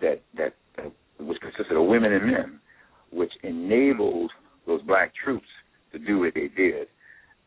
that 0.00 0.20
that 0.36 0.54
uh, 0.78 0.88
which 1.20 1.40
consisted 1.40 1.76
of 1.76 1.86
women 1.86 2.12
and 2.12 2.26
men, 2.26 2.60
which 3.12 3.32
enabled 3.42 4.30
those 4.66 4.82
black 4.82 5.12
troops 5.24 5.46
to 5.92 5.98
do 5.98 6.18
what 6.20 6.34
they 6.34 6.48
did, 6.48 6.88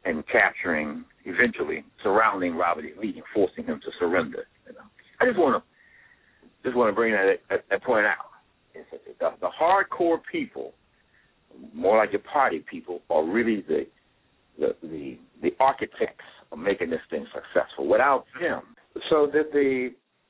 and 0.05 0.23
capturing, 0.27 1.05
eventually 1.25 1.83
surrounding 2.03 2.55
Robert 2.55 2.85
E. 2.85 2.91
Lee 2.99 3.13
and 3.15 3.23
forcing 3.33 3.65
him 3.65 3.79
to 3.83 3.91
surrender. 3.99 4.45
You 4.67 4.73
know, 4.73 4.81
I 5.19 5.25
just 5.25 5.37
want 5.37 5.61
to 5.61 5.67
just 6.63 6.75
want 6.75 6.89
to 6.89 6.95
bring 6.95 7.13
that, 7.13 7.37
that, 7.49 7.65
that 7.69 7.83
point 7.83 8.05
out. 8.05 8.25
The, 9.19 9.29
the 9.41 9.49
hardcore 9.61 10.19
people, 10.31 10.73
more 11.73 11.97
like 11.97 12.11
your 12.11 12.21
party 12.21 12.63
people, 12.69 13.01
are 13.09 13.25
really 13.25 13.63
the 13.67 13.85
the 14.59 14.75
the, 14.81 15.17
the 15.41 15.49
architects 15.59 16.25
of 16.51 16.59
making 16.59 16.89
this 16.89 16.99
thing 17.09 17.25
successful. 17.33 17.87
Without 17.87 18.25
them, 18.39 18.61
so 19.09 19.27
did 19.31 19.47
the 19.51 19.89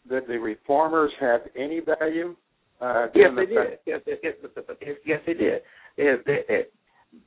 did 0.09 0.23
the 0.27 0.37
reformers 0.37 1.11
have 1.19 1.41
any 1.55 1.79
value? 1.79 2.35
Uh, 2.79 3.07
yes, 3.13 3.29
they 3.35 3.45
did. 3.45 3.57
Yes, 3.85 4.01
yes, 4.07 4.17
yes, 4.23 4.33
yes, 4.43 4.95
yes, 5.05 5.19
they 5.27 5.33
did. 5.33 5.61
They, 5.97 6.15
they, 6.25 6.63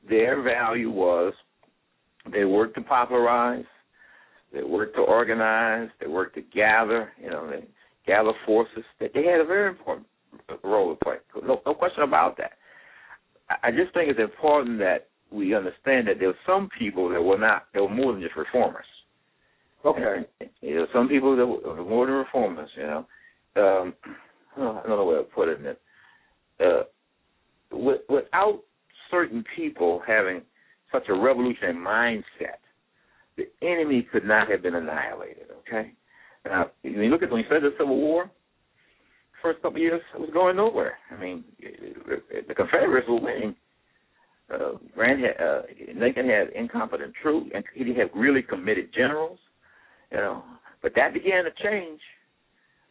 their 0.09 0.41
value 0.41 0.91
was 0.91 1.33
they 2.31 2.45
worked 2.45 2.75
to 2.75 2.81
popularize, 2.81 3.65
they 4.53 4.63
worked 4.63 4.95
to 4.95 5.01
organize, 5.01 5.89
they 5.99 6.07
worked 6.07 6.35
to 6.35 6.41
gather. 6.41 7.11
You 7.21 7.29
know, 7.29 7.49
they 7.49 7.65
gather 8.07 8.31
forces. 8.45 8.83
They, 8.99 9.09
they 9.13 9.25
had 9.25 9.41
a 9.41 9.45
very 9.45 9.69
important 9.69 10.07
role 10.63 10.95
to 10.95 10.99
play. 11.03 11.15
No, 11.43 11.61
no 11.65 11.73
question 11.73 12.03
about 12.03 12.37
that. 12.37 12.53
I 13.63 13.71
just 13.71 13.93
think 13.93 14.09
it's 14.09 14.19
important 14.19 14.79
that 14.79 15.09
we 15.31 15.53
understand 15.53 16.07
that 16.07 16.19
there 16.19 16.29
were 16.29 16.37
some 16.47 16.69
people 16.77 17.09
that 17.09 17.21
were 17.21 17.37
not. 17.37 17.67
They 17.73 17.81
were 17.81 17.89
more 17.89 18.13
than 18.13 18.21
just 18.21 18.35
reformers. 18.35 18.85
Okay. 19.83 20.25
And, 20.39 20.49
you 20.61 20.75
know, 20.75 20.87
some 20.93 21.07
people 21.07 21.35
that 21.35 21.45
were 21.45 21.83
more 21.83 22.05
than 22.05 22.15
reformers. 22.15 22.69
You 22.75 22.83
know, 22.83 23.05
um, 23.57 23.93
another 24.57 25.03
way 25.03 25.17
of 25.17 25.31
putting 25.31 25.65
it. 25.65 25.81
Uh, 26.59 26.83
with, 27.71 28.01
without 28.09 28.61
certain 29.11 29.43
people 29.55 30.01
having 30.07 30.41
such 30.95 31.09
a 31.09 31.13
revolutionary 31.13 31.75
mindset, 31.75 32.59
the 33.37 33.45
enemy 33.61 34.07
could 34.11 34.25
not 34.25 34.49
have 34.49 34.63
been 34.63 34.75
annihilated. 34.75 35.47
Okay. 35.59 35.91
Now, 36.45 36.71
you 36.83 37.09
look 37.09 37.23
at 37.23 37.31
when 37.31 37.41
you 37.41 37.47
said 37.49 37.63
the 37.63 37.71
Civil 37.77 37.97
War, 37.97 38.29
first 39.41 39.61
couple 39.61 39.77
of 39.77 39.81
years 39.81 40.01
it 40.13 40.21
was 40.21 40.29
going 40.31 40.55
nowhere. 40.55 40.97
I 41.11 41.19
mean, 41.19 41.43
the 42.47 42.53
Confederates 42.53 43.07
were 43.07 43.19
winning. 43.19 43.55
Uh, 44.53 44.77
Grant 44.93 45.21
had, 45.21 45.43
uh, 45.43 45.61
Lincoln 45.97 46.29
had 46.29 46.49
incompetent 46.55 47.13
troops, 47.21 47.49
and 47.53 47.63
he 47.73 47.95
had 47.95 48.09
really 48.15 48.43
committed 48.43 48.89
generals. 48.93 49.39
You 50.11 50.17
know, 50.17 50.43
but 50.81 50.93
that 50.95 51.13
began 51.13 51.45
to 51.45 51.51
change 51.63 51.99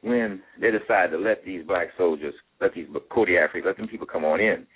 when 0.02 0.42
they 0.60 0.70
decided 0.70 1.12
to 1.12 1.18
let 1.18 1.44
these 1.44 1.64
black 1.66 1.88
soldiers, 1.96 2.34
let 2.60 2.74
these 2.74 2.86
Kodiak 3.10 3.50
let 3.64 3.76
them 3.76 3.88
people 3.88 4.06
come 4.06 4.24
on 4.24 4.40
in. 4.40 4.66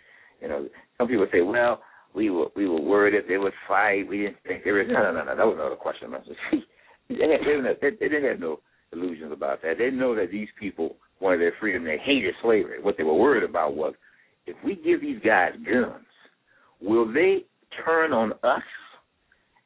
You 0.41 0.49
know, 0.49 0.69
some 0.97 1.09
people 1.09 1.27
say, 1.33 1.41
well, 1.41 1.83
we 2.15 2.31
were 2.31 2.47
we 2.57 2.67
were 2.69 2.81
worried 2.81 3.15
that 3.15 3.29
they 3.29 3.39
would 3.39 3.53
fight. 3.67 4.09
We 4.09 4.19
didn't 4.19 4.37
think 4.47 4.65
they 4.65 4.73
were. 4.73 4.85
No, 4.85 5.03
no, 5.03 5.13
no, 5.13 5.25
no. 5.25 5.37
That 5.37 5.47
was 5.47 5.57
another 5.59 5.77
question. 5.77 6.11
they, 7.09 7.15
had, 7.15 7.77
they, 7.81 7.91
they 7.91 8.09
didn't 8.09 8.31
have 8.31 8.41
no 8.41 8.61
illusions 8.93 9.33
about 9.33 9.63
that. 9.63 9.79
They 9.79 9.85
didn't 9.85 10.01
know 10.01 10.15
that 10.15 10.31
these 10.31 10.49
people 10.59 10.97
wanted 11.21 11.41
their 11.41 11.55
freedom. 11.61 11.85
They 11.85 11.99
hated 11.99 12.35
slavery. 12.43 12.83
What 12.83 12.97
they 12.97 13.05
were 13.05 13.15
worried 13.15 13.49
about 13.49 13.77
was, 13.77 13.95
if 14.47 14.57
we 14.65 14.77
give 14.77 15.01
these 15.01 15.21
guys 15.25 15.53
guns, 15.65 16.07
will 16.81 17.13
they 17.13 17.45
turn 17.85 18.13
on 18.13 18.33
us 18.43 18.63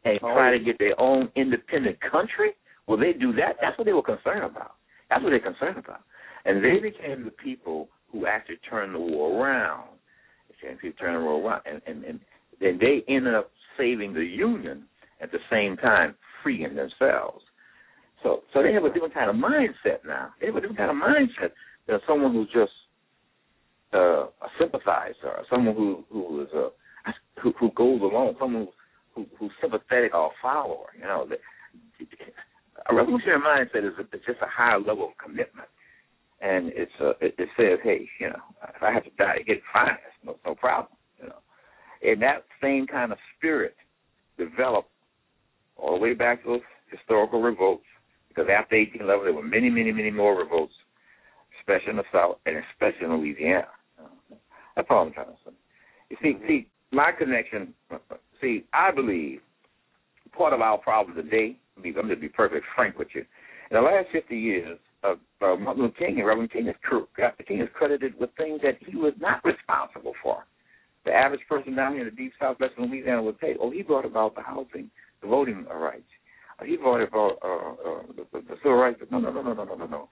and 0.05 0.19
oh. 0.23 0.33
try 0.35 0.57
to 0.57 0.63
get 0.63 0.79
their 0.79 0.99
own 1.01 1.31
independent 1.37 1.99
country? 2.01 2.53
Will 2.87 2.99
they 2.99 3.13
do 3.13 3.33
that? 3.35 3.57
That's 3.61 3.77
what 3.79 3.85
they 3.85 3.93
were 3.93 4.03
concerned 4.03 4.45
about. 4.45 4.73
That's 5.09 5.23
what 5.23 5.31
they're 5.31 5.41
concerned 5.41 5.79
about. 5.79 6.01
And 6.45 6.65
they 6.65 6.79
became 6.81 7.25
the 7.25 7.31
people 7.31 7.89
who 8.11 8.27
actually 8.27 8.59
turned 8.69 8.95
the 8.95 8.99
war 8.99 9.41
around. 9.41 9.89
They 10.63 10.69
actually 10.69 10.93
turned 10.93 11.17
the 11.17 11.25
war 11.25 11.41
around. 11.41 11.63
And, 11.67 11.81
and, 11.87 12.05
and 12.05 12.21
then 12.63 12.79
they 12.81 13.05
ended 13.09 13.35
up 13.35 13.51
saving 13.77 14.15
the 14.15 14.25
Union 14.25 14.85
at 15.21 15.31
the 15.33 15.39
same 15.51 15.77
time, 15.77 16.15
freeing 16.43 16.75
themselves. 16.75 17.45
So, 18.23 18.43
so 18.53 18.63
they 18.63 18.73
have 18.73 18.85
a 18.85 18.93
different 18.93 19.15
kind 19.15 19.31
of 19.31 19.37
mindset 19.37 20.05
now. 20.07 20.31
They 20.41 20.47
have 20.47 20.57
a 20.57 20.61
different 20.61 20.79
kind 20.79 20.91
of 20.91 20.97
mindset 20.97 21.51
than 21.87 21.99
someone 22.07 22.33
who's 22.33 22.51
just 22.53 22.73
uh, 23.93 24.25
a 24.27 24.49
sympathizer, 24.59 25.43
someone 25.51 25.75
who 25.75 26.05
who 26.11 26.43
is 26.43 26.49
a 26.55 26.69
who, 27.43 27.53
who 27.59 27.71
goes 27.73 28.01
along, 28.01 28.37
someone 28.39 28.69
who, 29.15 29.27
who's 29.39 29.51
sympathetic 29.61 30.15
or 30.15 30.27
a 30.27 30.31
follower. 30.41 30.87
You 30.97 31.05
know, 31.05 31.29
a 32.89 32.95
revolutionary 32.95 33.41
mindset 33.41 33.87
is 33.87 33.95
a, 33.99 34.03
it's 34.15 34.27
just 34.27 34.41
a 34.41 34.47
higher 34.47 34.79
level 34.79 35.09
of 35.09 35.19
commitment, 35.23 35.69
and 36.41 36.69
it's 36.75 36.93
a, 37.01 37.11
it, 37.21 37.35
it 37.39 37.49
says, 37.57 37.79
hey, 37.83 38.09
you 38.21 38.29
know, 38.29 38.41
if 38.75 38.83
I 38.83 38.93
have 38.93 39.05
to 39.05 39.11
die, 39.19 39.39
to 39.39 39.45
get 39.45 39.61
fine, 39.73 39.97
no, 40.25 40.37
no 40.47 40.55
problem. 40.55 40.97
And 42.03 42.21
that 42.23 42.45
same 42.61 42.87
kind 42.87 43.13
of 43.13 43.19
spirit 43.37 43.77
developed 44.39 44.91
all 45.77 45.95
the 45.95 46.01
way 46.01 46.15
back 46.15 46.43
to 46.43 46.49
those 46.49 46.61
historical 46.91 47.41
revolts, 47.41 47.85
because 48.29 48.47
after 48.51 48.77
1811 48.77 49.25
there 49.25 49.35
were 49.35 49.43
many, 49.43 49.71
many, 49.71 49.93
many 49.93 50.11
more 50.11 50.39
revolts, 50.39 50.75
especially 51.61 51.91
in 51.91 51.97
the 51.97 52.05
South 52.13 52.39
and 52.47 52.57
especially 52.73 53.07
in 53.07 53.17
Louisiana. 53.17 53.69
That's 54.77 54.89
all 54.91 55.07
I'm 55.07 55.13
trying 55.13 55.27
to 55.27 55.33
say. 55.45 55.53
You 56.11 56.17
see, 56.23 56.39
see, 56.47 56.67
my 56.91 57.13
connection. 57.13 57.75
See, 58.41 58.65
I 58.73 58.91
believe 58.91 59.41
part 60.37 60.53
of 60.53 60.61
our 60.61 60.79
problem 60.79 61.17
today 61.17 61.57
I'm 61.77 61.93
going 61.93 62.09
to 62.09 62.17
be 62.17 62.29
perfectly 62.29 62.61
frank 62.75 62.99
with 62.99 63.09
you. 63.15 63.25
In 63.71 63.77
the 63.77 63.81
last 63.81 64.09
50 64.13 64.37
years, 64.37 64.79
uh, 65.03 65.15
uh, 65.41 65.57
Martin 65.57 65.83
Luther 65.83 65.95
King 65.99 66.19
and 66.19 66.27
Reverend 66.27 66.53
King 66.53 66.69
is, 66.69 66.75
King 67.49 67.61
is 67.61 67.69
credited 67.75 68.19
with 68.21 68.31
things 68.37 68.61
that 68.63 68.77
he 68.87 68.97
was 68.97 69.15
not 69.19 69.45
responsible 69.45 70.13
for. 70.23 70.45
The 71.05 71.13
average 71.13 71.41
person 71.49 71.75
down 71.75 71.93
here 71.93 72.03
in 72.03 72.09
the 72.09 72.17
deep 72.17 72.33
southwest 72.39 72.75
of 72.79 72.89
Louisiana 72.89 73.23
would 73.23 73.37
say, 73.41 73.57
"Oh, 73.61 73.71
he 73.71 73.83
brought 73.83 74.05
about 74.05 74.35
the 74.35 74.43
housing, 74.43 74.91
the 75.21 75.29
voting 75.29 75.65
rights. 75.65 76.09
Uh, 76.59 76.65
he 76.65 76.77
brought 76.77 77.03
about 77.03 77.39
uh, 77.43 77.91
uh, 77.91 78.03
the, 78.33 78.41
the, 78.41 78.57
civil 78.63 78.75
rights." 78.75 79.01
No, 79.11 79.19
no, 79.19 79.33
no, 79.33 79.43
no, 79.43 79.53
no, 79.53 79.65
no, 79.65 79.75
no, 79.75 79.87
no. 79.87 80.09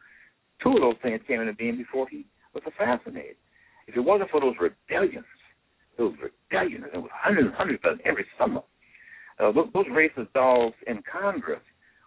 Two 0.62 0.74
of 0.74 0.81
those 0.81 0.96
things 1.03 1.20
came 1.26 1.40
into 1.40 1.55
being 1.55 1.76
before 1.76 2.09
he 2.09 2.26
was 2.55 2.62
assassinated. 2.66 3.37
If 3.87 3.96
it 3.96 4.00
wasn't 4.00 4.31
for 4.31 4.40
those 4.40 4.55
rebellions, 4.61 5.24
those 5.96 6.14
rebellions, 6.20 6.85
there 6.92 7.00
was 7.00 7.11
hundreds 7.14 7.46
and 7.46 7.55
hundreds 7.55 7.81
of 7.85 7.98
them 7.98 8.00
every 8.05 8.26
summer 8.38 8.62
uh, 9.40 9.53
those, 9.53 9.87
racist 9.87 10.33
dogs 10.35 10.74
in 10.87 11.03
Congress 11.11 11.62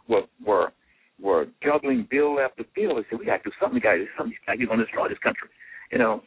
were 0.08 0.24
were 0.46 0.72
were 1.20 1.46
juggling 1.64 2.08
bill 2.10 2.40
after 2.40 2.64
bill. 2.76 2.96
They 2.96 3.04
said, 3.10 3.20
"We 3.20 3.26
got 3.26 3.38
to 3.38 3.50
do 3.50 3.52
something. 3.60 3.76
We 3.76 3.82
got 3.82 3.94
to 3.94 4.06
do 4.06 4.08
something. 4.18 4.36
You're 4.58 4.68
going 4.68 4.80
to 4.80 4.86
destroy 4.86 5.10
this 5.10 5.18
country." 5.20 5.50
You 5.92 5.98
know, 5.98 6.22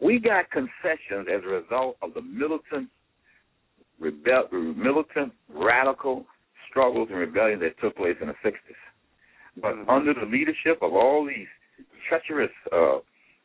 we 0.00 0.18
got 0.18 0.50
concessions 0.50 1.28
as 1.32 1.42
a 1.44 1.48
result 1.48 1.96
of 2.02 2.14
the 2.14 2.22
militant, 2.22 2.88
rebel, 4.00 4.48
militant, 4.52 5.32
radical 5.48 6.24
struggles 6.70 7.08
and 7.10 7.18
rebellions 7.18 7.62
that 7.62 7.78
took 7.80 7.96
place 7.96 8.16
in 8.20 8.28
the 8.28 8.34
'60s. 8.44 8.56
But 9.60 9.74
under 9.88 10.14
the 10.14 10.26
leadership 10.26 10.82
of 10.82 10.94
all 10.94 11.24
these 11.26 11.46
treacherous, 12.08 12.50
uh, 12.72 12.98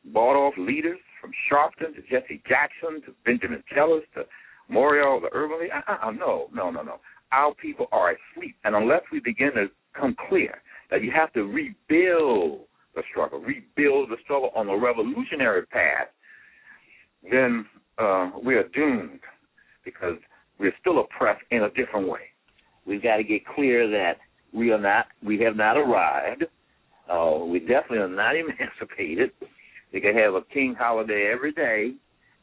bought-off 0.06 0.54
leaders, 0.58 0.98
from 1.20 1.32
Sharpton 1.52 1.96
to 1.96 2.02
Jesse 2.02 2.42
Jackson 2.48 3.02
to 3.06 3.14
Benjamin 3.26 3.64
Jealous 3.74 4.04
to 4.16 4.24
Morial, 4.72 5.22
the 5.22 5.30
urban 5.34 5.60
league. 5.62 5.72
Uh-uh, 5.72 6.12
no, 6.12 6.48
no, 6.54 6.70
no, 6.70 6.82
no. 6.82 7.00
Our 7.32 7.54
people 7.56 7.88
are 7.92 8.12
asleep, 8.12 8.56
and 8.64 8.76
unless 8.76 9.02
we 9.12 9.20
begin 9.20 9.52
to 9.56 9.68
come 9.94 10.16
clear 10.30 10.62
that 10.90 11.04
you 11.04 11.12
have 11.12 11.32
to 11.34 11.44
rebuild 11.44 12.62
the 12.96 13.04
struggle, 13.12 13.40
rebuild 13.40 14.10
the 14.10 14.18
struggle 14.24 14.52
on 14.56 14.68
the 14.68 14.76
revolutionary 14.76 15.66
path, 15.68 16.08
then 17.30 17.66
uh, 17.98 18.32
we 18.44 18.56
are 18.56 18.68
doomed 18.70 19.20
because 19.84 20.16
we're 20.60 20.74
still 20.80 21.00
oppressed 21.00 21.44
in 21.52 21.64
a 21.64 21.70
different 21.72 22.08
way. 22.08 22.20
We've 22.86 23.04
got 23.04 23.18
to 23.18 23.24
get 23.24 23.46
clear 23.46 23.90
that 23.90 24.18
we 24.54 24.72
are 24.72 24.80
not, 24.80 25.08
we 25.24 25.40
have 25.42 25.56
not 25.56 25.78
arrived. 25.78 26.46
Uh, 27.10 27.46
we 27.46 27.60
definitely 27.60 28.00
are 28.00 28.08
not 28.08 28.36
emancipated. 28.36 29.32
We 29.94 30.02
can 30.02 30.16
have 30.16 30.36
a 30.36 30.42
king 30.54 30.76
holiday 30.78 31.32
every 31.34 31.52
day, 31.52 31.94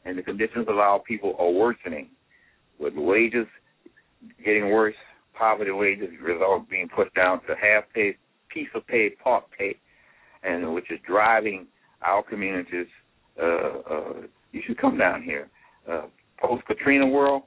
and 0.05 0.19
the 0.19 0.23
conditions 0.23 0.67
of 0.69 0.79
our 0.79 0.99
people 1.01 1.37
are 1.39 1.51
worsening, 1.51 2.09
with 2.79 2.95
wages 2.97 3.47
getting 4.45 4.71
worse, 4.71 4.95
poverty 5.35 5.71
wages 5.71 6.09
result 6.23 6.69
being 6.69 6.89
put 6.89 7.13
down 7.15 7.41
to 7.43 7.55
half 7.55 7.85
pay, 7.95 8.17
piece 8.49 8.69
of 8.75 8.87
pay, 8.87 9.11
part 9.23 9.45
pay, 9.57 9.77
and 10.43 10.75
which 10.75 10.91
is 10.91 10.99
driving 11.07 11.67
our 12.03 12.23
communities. 12.23 12.87
Uh, 13.41 13.47
uh, 13.91 14.13
you 14.57 14.63
should 14.67 14.81
come 14.81 14.97
down 14.97 15.23
here. 15.23 15.49
Uh, 15.91 16.07
Post 16.41 16.65
Katrina 16.67 17.07
world, 17.07 17.43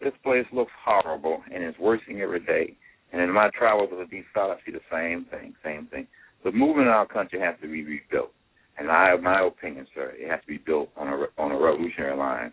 this 0.00 0.12
place 0.22 0.46
looks 0.52 0.72
horrible 0.84 1.42
and 1.52 1.62
it's 1.62 1.78
worsening 1.78 2.20
every 2.20 2.40
day. 2.40 2.76
And 3.12 3.20
in 3.20 3.32
my 3.32 3.50
travels 3.58 3.88
with 3.90 4.08
the 4.08 4.16
Deep 4.16 4.26
South, 4.34 4.56
I 4.56 4.64
see 4.64 4.72
the 4.72 4.80
same 4.90 5.26
thing, 5.30 5.54
same 5.64 5.86
thing. 5.88 6.06
The 6.44 6.52
movement 6.52 6.88
in 6.88 6.92
our 6.92 7.06
country 7.06 7.40
has 7.40 7.56
to 7.62 7.68
be 7.68 7.84
rebuilt. 7.84 8.32
And 8.78 8.90
I 8.90 9.08
have 9.08 9.22
my 9.22 9.44
opinion, 9.46 9.86
sir. 9.94 10.12
It 10.16 10.28
has 10.30 10.40
to 10.42 10.46
be 10.46 10.58
built 10.58 10.90
on 10.96 11.08
a 11.08 11.42
on 11.42 11.50
a 11.50 11.58
revolutionary 11.58 12.16
lines, 12.16 12.52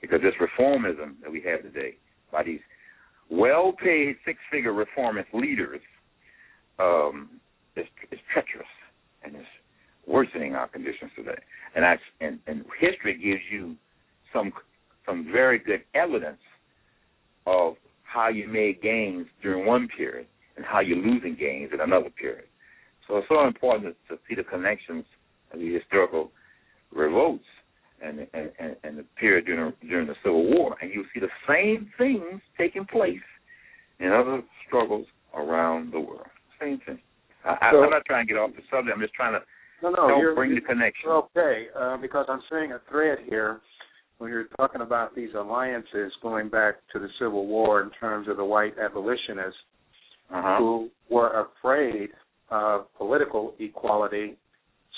because 0.00 0.20
this 0.22 0.34
reformism 0.40 1.20
that 1.22 1.30
we 1.30 1.42
have 1.42 1.62
today 1.62 1.96
by 2.30 2.44
these 2.44 2.60
well-paid 3.30 4.16
six-figure 4.24 4.72
reformist 4.72 5.28
leaders 5.32 5.80
um, 6.78 7.40
is, 7.76 7.86
is 8.12 8.20
treacherous 8.32 8.66
and 9.24 9.34
is 9.34 9.46
worsening 10.06 10.54
our 10.54 10.68
conditions 10.68 11.10
today. 11.16 11.38
And 11.74 11.84
I 11.84 11.96
and, 12.20 12.38
and 12.46 12.64
history 12.80 13.14
gives 13.14 13.42
you 13.50 13.76
some 14.32 14.52
some 15.06 15.26
very 15.32 15.58
good 15.58 15.82
evidence 15.94 16.40
of 17.46 17.74
how 18.02 18.28
you 18.28 18.48
made 18.48 18.80
gains 18.80 19.26
during 19.42 19.66
one 19.66 19.88
period 19.96 20.26
and 20.56 20.64
how 20.64 20.80
you're 20.80 20.98
losing 20.98 21.36
gains 21.38 21.70
in 21.72 21.80
another 21.80 22.10
period. 22.10 22.44
So 23.06 23.18
it's 23.18 23.28
so 23.28 23.46
important 23.46 23.96
to 24.08 24.16
see 24.28 24.34
the 24.34 24.44
connections 24.44 25.04
of 25.52 25.58
the 25.58 25.74
historical 25.74 26.30
revolts 26.92 27.44
and 28.02 28.26
and, 28.32 28.76
and 28.82 28.98
the 28.98 29.04
period 29.18 29.46
during 29.46 29.72
during 29.88 30.06
the 30.06 30.14
Civil 30.22 30.50
War, 30.50 30.76
and 30.80 30.92
you 30.92 31.04
see 31.12 31.20
the 31.20 31.28
same 31.48 31.90
things 31.98 32.40
taking 32.58 32.84
place 32.84 33.16
in 34.00 34.12
other 34.12 34.42
struggles 34.66 35.06
around 35.34 35.92
the 35.92 36.00
world. 36.00 36.26
Same 36.60 36.80
thing. 36.86 36.98
I, 37.44 37.70
so, 37.72 37.82
I'm 37.82 37.90
not 37.90 38.04
trying 38.06 38.26
to 38.26 38.32
get 38.32 38.38
off 38.38 38.50
the 38.56 38.62
subject. 38.70 38.94
I'm 38.94 39.02
just 39.02 39.14
trying 39.14 39.34
to 39.34 39.40
no, 39.84 39.90
no, 39.90 40.08
help 40.08 40.20
you're, 40.20 40.34
bring 40.34 40.54
the 40.54 40.60
connection. 40.60 41.10
Okay, 41.10 41.66
uh, 41.78 41.96
because 41.98 42.26
I'm 42.28 42.42
seeing 42.50 42.72
a 42.72 42.80
thread 42.90 43.18
here 43.28 43.60
when 44.18 44.30
you're 44.30 44.48
talking 44.56 44.80
about 44.80 45.14
these 45.14 45.30
alliances 45.36 46.12
going 46.22 46.48
back 46.48 46.76
to 46.92 46.98
the 46.98 47.08
Civil 47.18 47.46
War 47.46 47.82
in 47.82 47.90
terms 47.90 48.28
of 48.28 48.36
the 48.36 48.44
white 48.44 48.74
abolitionists 48.78 49.58
uh-huh. 50.32 50.56
who 50.58 50.90
were 51.10 51.46
afraid 51.46 52.10
of 52.50 52.86
political 52.96 53.54
equality 53.58 54.36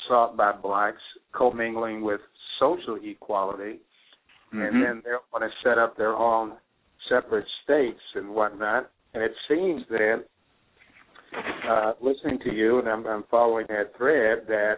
sought 0.08 0.36
by 0.36 0.52
blacks 0.52 1.02
commingling 1.32 2.02
with 2.02 2.20
social 2.60 2.98
equality, 3.02 3.80
mm-hmm. 4.54 4.60
and 4.60 4.82
then 4.82 5.02
they 5.04 5.10
want 5.32 5.42
to 5.42 5.68
set 5.68 5.78
up 5.78 5.96
their 5.96 6.14
own 6.14 6.52
separate 7.08 7.46
states 7.64 8.00
and 8.14 8.28
whatnot. 8.28 8.90
And 9.14 9.22
it 9.22 9.32
seems 9.48 9.82
that, 9.90 10.24
uh, 11.68 11.92
listening 12.00 12.38
to 12.44 12.52
you, 12.52 12.78
and 12.78 12.88
I'm, 12.88 13.06
I'm 13.06 13.24
following 13.30 13.66
that 13.68 13.96
thread, 13.96 14.46
that 14.48 14.76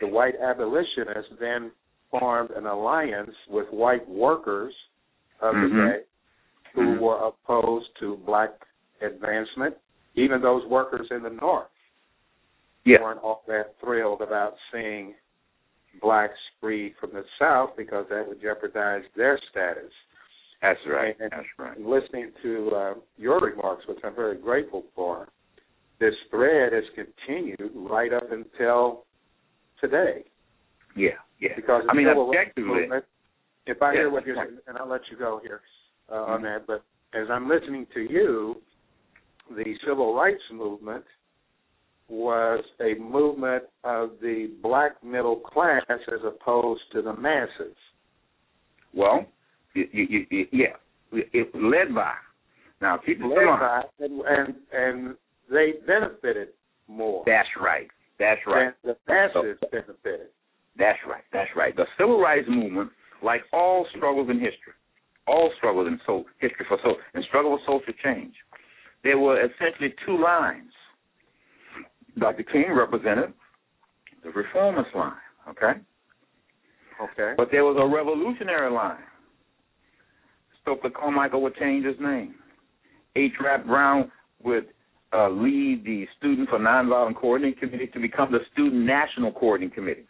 the 0.00 0.06
white 0.06 0.34
abolitionists 0.42 1.32
then 1.40 1.70
formed 2.10 2.50
an 2.50 2.66
alliance 2.66 3.30
with 3.48 3.66
white 3.70 4.08
workers 4.08 4.74
of 5.40 5.54
mm-hmm. 5.54 5.76
the 5.76 5.82
day 5.82 5.98
who 6.74 6.80
mm-hmm. 6.80 7.02
were 7.02 7.16
opposed 7.16 7.86
to 8.00 8.18
black 8.26 8.50
advancement. 9.02 9.74
Even 10.16 10.42
those 10.42 10.66
workers 10.68 11.06
in 11.10 11.22
the 11.22 11.30
North 11.30 11.68
yeah. 12.84 13.00
weren't 13.00 13.20
all 13.22 13.42
that 13.46 13.74
thrilled 13.82 14.22
about 14.22 14.54
seeing 14.72 15.14
blacks 16.00 16.38
free 16.60 16.94
from 17.00 17.10
the 17.12 17.24
South 17.38 17.70
because 17.76 18.06
that 18.10 18.26
would 18.26 18.40
jeopardize 18.40 19.02
their 19.16 19.38
status. 19.50 19.90
That's 20.62 20.78
right. 20.88 21.16
And, 21.20 21.30
That's 21.30 21.46
right. 21.58 21.80
Listening 21.80 22.32
to 22.42 22.70
uh, 22.74 22.94
your 23.16 23.40
remarks, 23.40 23.84
which 23.88 23.98
I'm 24.04 24.14
very 24.14 24.36
grateful 24.36 24.84
for, 24.94 25.28
this 26.00 26.14
thread 26.30 26.72
has 26.72 26.84
continued 26.94 27.70
right 27.74 28.12
up 28.12 28.32
until 28.32 29.04
today. 29.80 30.24
Yeah, 30.96 31.10
yeah. 31.40 31.50
Because 31.54 31.84
I 31.88 31.94
mean, 31.94 32.08
objectively, 32.08 32.80
movement, 32.80 33.04
if 33.66 33.80
I 33.82 33.92
yeah, 33.92 33.98
hear 34.00 34.10
what 34.10 34.26
you're 34.26 34.36
saying, 34.36 34.58
and 34.66 34.78
I'll 34.78 34.88
let 34.88 35.02
you 35.10 35.16
go 35.16 35.40
here 35.42 35.60
uh, 36.10 36.14
mm-hmm. 36.14 36.32
on 36.32 36.42
that, 36.42 36.66
but 36.66 36.82
as 37.14 37.28
I'm 37.30 37.48
listening 37.48 37.86
to 37.94 38.00
you, 38.00 38.56
the 39.54 39.74
civil 39.86 40.14
rights 40.14 40.42
movement 40.52 41.04
was 42.08 42.64
a 42.80 42.98
movement 43.00 43.64
of 43.84 44.10
the 44.20 44.50
black 44.62 45.02
middle 45.04 45.36
class 45.36 45.82
as 45.90 46.20
opposed 46.24 46.82
to 46.92 47.02
the 47.02 47.14
masses. 47.14 47.76
Well, 48.92 49.26
you, 49.74 49.86
you, 49.92 50.26
you, 50.30 50.46
yeah, 50.50 50.74
it 51.12 51.54
led 51.54 51.94
by. 51.94 52.14
Now 52.80 52.98
keep 53.04 53.20
it 53.20 53.24
led 53.24 53.58
by, 53.60 53.82
and, 54.00 54.20
and 54.22 54.54
and 54.72 55.16
they 55.50 55.74
benefited 55.86 56.48
more. 56.88 57.22
That's 57.26 57.48
right. 57.60 57.88
That's 58.18 58.40
right. 58.46 58.74
The 58.84 58.96
masses 59.08 59.56
so, 59.60 59.68
benefited. 59.70 60.28
That's 60.76 60.98
right. 61.08 61.24
That's 61.32 61.50
right. 61.56 61.74
The 61.74 61.86
civil 61.98 62.20
rights 62.20 62.46
movement, 62.48 62.90
like 63.22 63.42
all 63.52 63.86
struggles 63.96 64.28
in 64.30 64.36
history, 64.36 64.74
all 65.26 65.50
struggles 65.58 65.88
in 65.88 66.00
so, 66.06 66.24
history 66.38 66.66
for 66.68 66.78
so 66.82 66.94
and 67.14 67.24
struggle 67.24 67.52
with 67.52 67.60
social 67.62 67.94
change, 68.04 68.34
there 69.02 69.18
were 69.18 69.40
essentially 69.40 69.94
two 70.06 70.20
lines. 70.22 70.70
Dr. 72.18 72.42
King 72.42 72.72
represented 72.74 73.32
the 74.22 74.30
reformist 74.30 74.94
line, 74.94 75.12
okay? 75.48 75.80
Okay. 77.02 77.34
But 77.36 77.48
there 77.50 77.64
was 77.64 77.76
a 77.80 77.86
revolutionary 77.86 78.70
line. 78.70 78.98
Stokely 80.62 80.90
oh 80.94 81.00
Carmichael 81.00 81.40
would 81.42 81.56
change 81.56 81.86
his 81.86 81.96
name. 82.00 82.34
H. 83.16 83.32
Rap 83.42 83.66
Brown 83.66 84.10
would 84.42 84.66
uh, 85.12 85.28
lead 85.28 85.84
the 85.84 86.06
Student 86.18 86.48
for 86.48 86.58
Nonviolent 86.58 87.16
Coordinating 87.16 87.58
Committee 87.58 87.88
to 87.88 88.00
become 88.00 88.30
the 88.30 88.38
Student 88.52 88.84
National 88.84 89.32
Coordinating 89.32 89.74
Committee. 89.74 90.06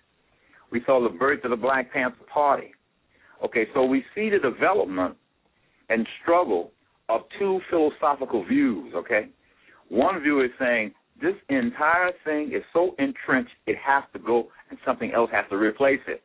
We 0.70 0.82
saw 0.86 1.02
the 1.02 1.16
birth 1.16 1.44
of 1.44 1.50
the 1.50 1.56
Black 1.56 1.92
Panther 1.92 2.16
Party. 2.32 2.72
Okay, 3.44 3.66
so 3.74 3.84
we 3.84 4.04
see 4.14 4.30
the 4.30 4.38
development 4.38 5.16
and 5.88 6.06
struggle 6.22 6.72
of 7.08 7.22
two 7.38 7.60
philosophical 7.70 8.44
views, 8.44 8.92
okay? 8.94 9.28
One 9.88 10.20
view 10.20 10.42
is 10.42 10.50
saying 10.58 10.92
this 11.20 11.34
entire 11.48 12.12
thing 12.24 12.52
is 12.54 12.62
so 12.72 12.94
entrenched 12.98 13.50
it 13.66 13.76
has 13.84 14.04
to 14.12 14.18
go 14.18 14.48
and 14.70 14.78
something 14.86 15.12
else 15.12 15.30
has 15.32 15.44
to 15.50 15.56
replace 15.56 16.00
it. 16.06 16.22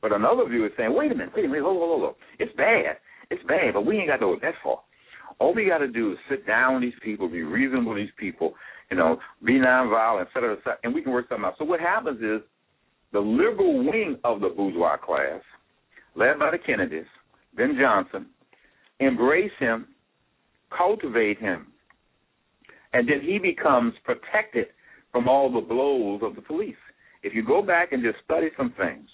But 0.00 0.12
another 0.12 0.48
view 0.48 0.64
is 0.64 0.72
saying, 0.76 0.94
wait 0.94 1.10
a 1.10 1.14
minute, 1.14 1.32
wait 1.34 1.46
a 1.46 1.48
minute, 1.48 1.64
hold, 1.64 1.82
on, 1.82 1.88
hold, 1.88 2.02
on. 2.04 2.14
It's 2.38 2.54
bad. 2.56 2.98
It's 3.30 3.42
bad, 3.48 3.74
but 3.74 3.84
we 3.84 3.98
ain't 3.98 4.08
got 4.08 4.16
to 4.16 4.26
go 4.26 4.36
that 4.40 4.54
far. 4.62 4.80
All 5.40 5.54
we 5.54 5.66
got 5.66 5.78
to 5.78 5.88
do 5.88 6.12
is 6.12 6.18
sit 6.28 6.46
down 6.46 6.74
with 6.74 6.82
these 6.82 7.00
people, 7.02 7.28
be 7.28 7.42
reasonable 7.42 7.94
with 7.94 8.02
these 8.02 8.14
people, 8.18 8.54
you 8.90 8.96
know, 8.96 9.18
be 9.44 9.52
nonviolent, 9.52 10.22
et 10.22 10.28
cetera, 10.34 10.54
et 10.54 10.58
cetera, 10.58 10.78
and 10.82 10.94
we 10.94 11.02
can 11.02 11.12
work 11.12 11.28
something 11.28 11.44
out. 11.44 11.54
So 11.58 11.64
what 11.64 11.80
happens 11.80 12.20
is 12.20 12.40
the 13.12 13.20
liberal 13.20 13.84
wing 13.84 14.18
of 14.24 14.40
the 14.40 14.48
bourgeois 14.48 14.96
class, 14.96 15.40
led 16.16 16.38
by 16.38 16.50
the 16.50 16.58
Kennedys, 16.58 17.06
Ben 17.56 17.76
Johnson, 17.80 18.26
embrace 19.00 19.52
him, 19.58 19.86
cultivate 20.76 21.38
him, 21.38 21.68
and 22.92 23.08
then 23.08 23.20
he 23.22 23.38
becomes 23.38 23.94
protected 24.04 24.66
from 25.12 25.28
all 25.28 25.52
the 25.52 25.60
blows 25.60 26.20
of 26.22 26.34
the 26.34 26.42
police. 26.42 26.74
If 27.22 27.34
you 27.34 27.44
go 27.44 27.62
back 27.62 27.92
and 27.92 28.02
just 28.02 28.22
study 28.24 28.48
some 28.56 28.72
things, 28.76 29.08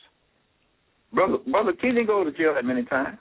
brother, 1.13 1.39
brother 1.51 1.73
King 1.73 1.95
didn't 1.95 2.07
go 2.07 2.25
to 2.25 2.33
jail 2.33 2.55
that 2.55 2.65
many 2.65 2.85
times. 2.85 3.19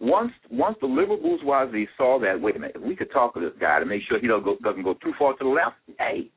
Once, 0.00 0.32
once 0.50 0.76
the 0.80 0.86
liberal 0.86 1.16
bourgeoisie 1.16 1.88
saw 1.96 2.18
that, 2.18 2.40
wait 2.40 2.56
a 2.56 2.58
minute, 2.58 2.80
we 2.80 2.96
could 2.96 3.10
talk 3.12 3.34
to 3.34 3.40
this 3.40 3.52
guy 3.60 3.78
to 3.78 3.86
make 3.86 4.02
sure 4.08 4.18
he 4.18 4.26
don't 4.26 4.44
go, 4.44 4.56
doesn't 4.62 4.82
go 4.82 4.94
too 4.94 5.12
far 5.18 5.32
to 5.36 5.44
the 5.44 5.50
left. 5.50 5.76
Hey, 5.98 6.30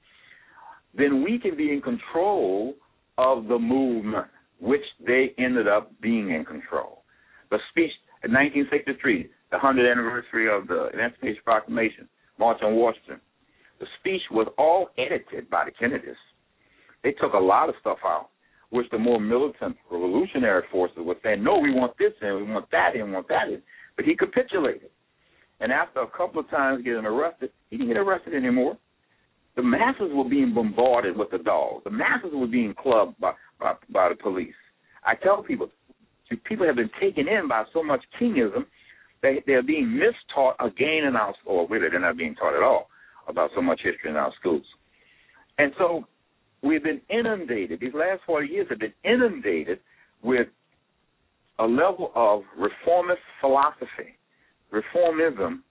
then 0.98 1.24
we 1.24 1.40
can 1.40 1.58
be 1.58 1.72
in 1.72 1.82
control 1.82 2.76
of 3.18 3.48
the 3.48 3.58
movement, 3.58 4.28
which 4.60 4.84
they 5.06 5.34
ended 5.38 5.68
up 5.68 5.92
being 6.02 6.32
in 6.32 6.46
control. 6.46 7.04
The 7.50 7.58
speech 7.72 7.92
in 8.24 8.32
1963, 8.32 9.30
the 9.52 9.58
100th 9.58 9.92
anniversary 9.92 10.54
of 10.54 10.68
the 10.68 10.90
Emancipation 10.94 11.42
Proclamation, 11.44 12.08
March 12.38 12.60
on 12.64 12.76
Washington, 12.76 13.20
the 13.80 13.88
speech 14.00 14.22
was 14.32 14.48
all 14.58 14.90
edited 14.98 15.50
by 15.50 15.66
the 15.66 15.72
Kennedys. 15.72 16.16
They 17.04 17.12
took 17.12 17.34
a 17.34 17.38
lot 17.38 17.70
of 17.70 17.76
stuff 17.80 18.00
out, 18.04 18.30
which 18.70 18.90
the 18.92 18.98
more 18.98 19.20
militant 19.20 19.78
revolutionary 19.90 20.64
forces 20.72 20.98
were 21.00 21.16
saying, 21.24 21.44
no, 21.44 21.58
we 21.58 21.74
want 21.74 21.94
this 21.98 22.14
and 22.22 22.36
we 22.36 22.44
want 22.44 22.70
that 22.72 22.96
and 22.96 23.06
we 23.06 23.12
want 23.12 23.28
that 23.30 23.48
in. 23.48 23.62
But 23.96 24.06
he 24.06 24.16
capitulated. 24.16 24.90
And 25.60 25.72
after 25.72 26.02
a 26.02 26.08
couple 26.08 26.42
of 26.42 26.50
times 26.50 26.84
getting 26.84 27.06
arrested, 27.06 27.52
he 27.70 27.78
didn't 27.78 27.94
get 27.94 27.98
arrested 27.98 28.34
anymore. 28.34 28.78
The 29.56 29.64
masses 29.64 30.12
were 30.14 30.30
being 30.30 30.54
bombarded 30.54 31.18
with 31.18 31.32
the 31.32 31.40
dogs. 31.40 31.84
The 31.84 31.90
masses 31.90 32.30
were 32.34 32.48
being 32.48 32.76
clubbed 32.78 33.20
by, 33.20 33.34
by, 33.60 33.74
by 33.90 34.10
the 34.10 34.16
police. 34.16 34.54
I 35.04 35.16
tell 35.16 35.42
people, 35.42 35.70
people 36.44 36.68
have 36.68 36.76
been 36.76 36.92
taken 37.02 37.28
in 37.28 37.48
by 37.48 37.64
so 37.74 37.82
much 37.82 38.02
kingism 38.22 38.66
that 39.24 39.38
they're 39.48 39.64
being 39.64 40.00
mistaught 40.00 40.54
again 40.60 41.06
in 41.08 41.16
our 41.16 41.34
or 41.46 41.68
really 41.68 41.90
they're 41.90 42.00
not 42.00 42.18
being 42.18 42.36
taught 42.36 42.56
at 42.56 42.62
all 42.62 42.90
about 43.28 43.50
so 43.56 43.62
much 43.62 43.82
history 43.84 44.12
in 44.12 44.16
our 44.16 44.32
schools. 44.40 44.64
And 45.58 45.72
so 45.80 46.06
we've 46.62 46.84
been 46.84 47.02
inundated. 47.10 47.80
These 47.80 47.94
last 47.94 48.22
forty 48.26 48.48
years 48.48 48.68
have 48.70 48.80
been 48.80 48.94
inundated 49.04 49.80
with 50.24 50.48
a 51.60 51.66
level 51.66 52.12
of 52.16 52.44
reformist 52.58 53.22
philosophy, 53.42 54.18
reformism, 54.72 55.62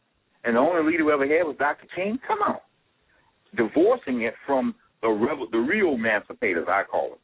and 0.44 0.57
the 0.57 0.61
only 0.61 0.90
leader 0.90 1.05
we 1.05 1.12
ever 1.12 1.27
had 1.27 1.46
was 1.46 1.57
Dr. 1.59 1.87
King. 1.94 2.18
Come 2.27 2.38
on, 2.40 2.59
divorcing 3.57 4.22
it 4.22 4.35
from 4.46 4.75
the 5.03 5.46
the 5.53 5.59
real 5.59 5.96
emancipators, 5.96 6.68
I 6.68 6.83
call 6.85 7.11
them, 7.11 7.18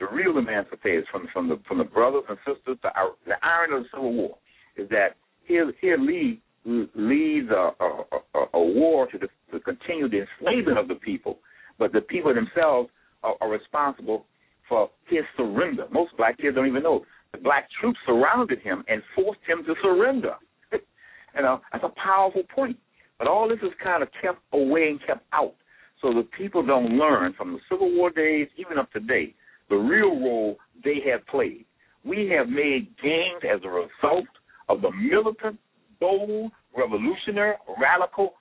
the 0.00 0.06
real 0.14 0.34
emancipators 0.34 1.04
from 1.10 1.28
from 1.32 1.48
the 1.48 1.60
from 1.68 1.78
the 1.78 1.84
brothers 1.84 2.24
and 2.28 2.38
sisters. 2.38 2.78
The, 2.82 2.90
the 3.26 3.34
irony 3.42 3.76
of 3.76 3.82
the 3.84 3.88
Civil 3.92 4.12
War 4.12 4.36
is 4.76 4.88
that 4.90 5.16
here 5.44 5.72
here 5.80 5.98
Lee 5.98 6.40
leads 6.64 7.50
a, 7.50 7.70
a, 7.80 8.04
a, 8.34 8.46
a 8.54 8.60
war 8.60 9.06
to, 9.06 9.18
the, 9.18 9.28
to 9.52 9.60
continue 9.60 10.08
the 10.08 10.24
enslavement 10.26 10.78
of 10.78 10.88
the 10.88 10.96
people, 10.96 11.38
but 11.78 11.92
the 11.92 12.00
people 12.00 12.34
themselves 12.34 12.90
are, 13.22 13.34
are 13.40 13.50
responsible 13.50 14.26
for 14.68 14.90
his 15.08 15.24
surrender. 15.36 15.86
Most 15.92 16.16
black 16.16 16.38
kids 16.38 16.56
don't 16.56 16.66
even 16.66 16.82
know. 16.82 17.04
The 17.32 17.38
black 17.38 17.68
troops 17.80 17.98
surrounded 18.06 18.60
him 18.60 18.84
and 18.88 19.02
forced 19.14 19.40
him 19.46 19.64
to 19.64 19.74
surrender. 19.82 20.34
you 20.72 21.42
know, 21.42 21.60
that's 21.72 21.84
a 21.84 21.92
powerful 22.02 22.42
point. 22.54 22.76
But 23.18 23.28
all 23.28 23.48
this 23.48 23.58
is 23.62 23.72
kind 23.82 24.02
of 24.02 24.08
kept 24.20 24.38
away 24.52 24.88
and 24.88 25.00
kept 25.06 25.24
out. 25.32 25.54
So 26.02 26.12
the 26.12 26.26
people 26.36 26.64
don't 26.64 26.98
learn 26.98 27.34
from 27.36 27.54
the 27.54 27.58
Civil 27.70 27.94
War 27.94 28.10
days, 28.10 28.48
even 28.58 28.78
up 28.78 28.92
to 28.92 29.00
date, 29.00 29.34
the 29.70 29.76
real 29.76 30.20
role 30.20 30.56
they 30.84 30.98
have 31.10 31.26
played. 31.26 31.64
We 32.04 32.30
have 32.36 32.48
made 32.48 32.94
gains 33.02 33.42
as 33.42 33.60
a 33.64 33.68
result 33.68 34.28
of 34.68 34.82
the 34.82 34.90
militant, 34.90 35.58
bold, 35.98 36.52
revolutionary, 36.76 37.54
radical 37.80 38.34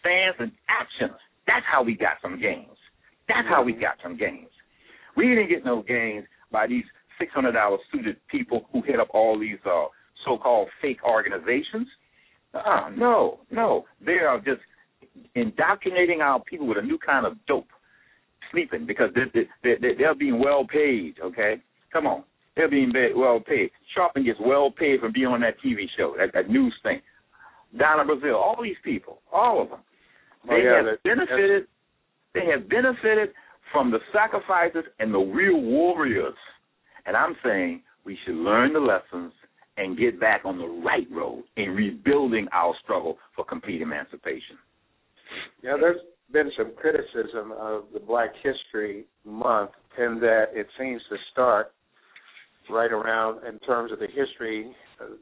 stance 0.00 0.36
and 0.38 0.52
actions. 0.68 1.18
That's 1.46 1.64
how 1.70 1.82
we 1.82 1.96
got 1.96 2.16
some 2.22 2.40
gains. 2.40 2.76
That's 3.28 3.48
how 3.48 3.62
we 3.62 3.72
got 3.72 3.96
some 4.02 4.16
gains. 4.16 4.50
We 5.16 5.28
didn't 5.28 5.48
get 5.48 5.64
no 5.64 5.82
gains 5.82 6.24
by 6.50 6.66
these 6.66 6.84
six 7.18 7.32
hundred 7.32 7.52
dollar 7.52 7.78
suited 7.90 8.16
people 8.30 8.66
who 8.72 8.82
head 8.82 9.00
up 9.00 9.08
all 9.12 9.38
these 9.38 9.58
uh, 9.66 9.86
so 10.24 10.38
called 10.38 10.68
fake 10.80 11.04
organizations. 11.04 11.88
Uh, 12.54 12.90
no, 12.96 13.40
no. 13.50 13.84
They 14.04 14.18
are 14.18 14.38
just 14.38 14.60
indoctrinating 15.34 16.20
our 16.20 16.40
people 16.40 16.66
with 16.66 16.78
a 16.78 16.82
new 16.82 16.98
kind 16.98 17.26
of 17.26 17.34
dope, 17.46 17.68
sleeping 18.50 18.86
because 18.86 19.10
they're, 19.14 19.30
they're, 19.62 19.94
they're 19.96 20.14
being 20.14 20.38
well 20.38 20.66
paid. 20.66 21.14
Okay, 21.22 21.60
come 21.92 22.06
on, 22.06 22.24
they're 22.56 22.70
being 22.70 22.92
well 23.16 23.40
paid. 23.40 23.70
Sharpton 23.96 24.24
gets 24.24 24.38
well 24.40 24.70
paid 24.70 25.00
for 25.00 25.10
being 25.10 25.26
on 25.26 25.40
that 25.40 25.56
TV 25.64 25.86
show, 25.96 26.14
that, 26.18 26.32
that 26.34 26.50
news 26.50 26.74
thing. 26.82 27.00
Donna 27.76 28.04
Brazile, 28.04 28.34
all 28.34 28.58
these 28.62 28.76
people, 28.84 29.20
all 29.32 29.62
of 29.62 29.70
them, 29.70 29.80
they 30.48 30.54
oh, 30.54 30.58
yeah, 30.58 30.90
have 30.90 31.02
benefited. 31.02 31.66
They 32.34 32.46
have 32.46 32.68
benefited 32.68 33.30
from 33.72 33.90
the 33.90 33.98
sacrifices 34.12 34.84
and 34.98 35.12
the 35.12 35.18
real 35.18 35.60
warriors. 35.60 36.34
And 37.06 37.16
I'm 37.16 37.36
saying 37.44 37.82
we 38.04 38.18
should 38.24 38.36
learn 38.36 38.72
the 38.72 38.80
lessons 38.80 39.32
and 39.76 39.98
get 39.98 40.20
back 40.20 40.42
on 40.44 40.58
the 40.58 40.66
right 40.66 41.06
road 41.10 41.44
in 41.56 41.70
rebuilding 41.70 42.46
our 42.52 42.74
struggle 42.82 43.18
for 43.34 43.44
complete 43.44 43.80
emancipation. 43.80 44.58
Yeah, 45.62 45.76
there's 45.80 46.00
been 46.32 46.50
some 46.56 46.72
criticism 46.76 47.52
of 47.58 47.84
the 47.92 48.00
Black 48.00 48.30
History 48.42 49.04
Month 49.24 49.70
in 49.98 50.18
that 50.20 50.46
it 50.52 50.66
seems 50.78 51.00
to 51.08 51.16
start 51.32 51.72
right 52.70 52.92
around 52.92 53.44
in 53.46 53.58
terms 53.60 53.92
of 53.92 53.98
the 53.98 54.06
history 54.06 54.74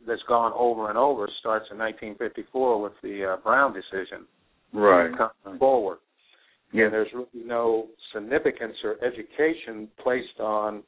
that's 0.07 0.23
gone 0.29 0.53
over 0.55 0.89
and 0.89 0.99
over 0.99 1.29
starts 1.41 1.67
in 1.71 1.79
1954 1.79 2.83
with 2.83 2.93
the 3.03 3.25
uh, 3.25 3.37
Brown 3.43 3.73
decision. 3.73 4.27
Right. 4.73 5.11
Forward. 5.59 5.99
Yeah. 6.73 6.85
And 6.85 6.93
there's 6.93 7.09
really 7.13 7.47
no 7.47 7.89
significance 8.15 8.75
or 8.85 8.97
education 9.05 9.89
placed 10.03 10.39
on 10.39 10.83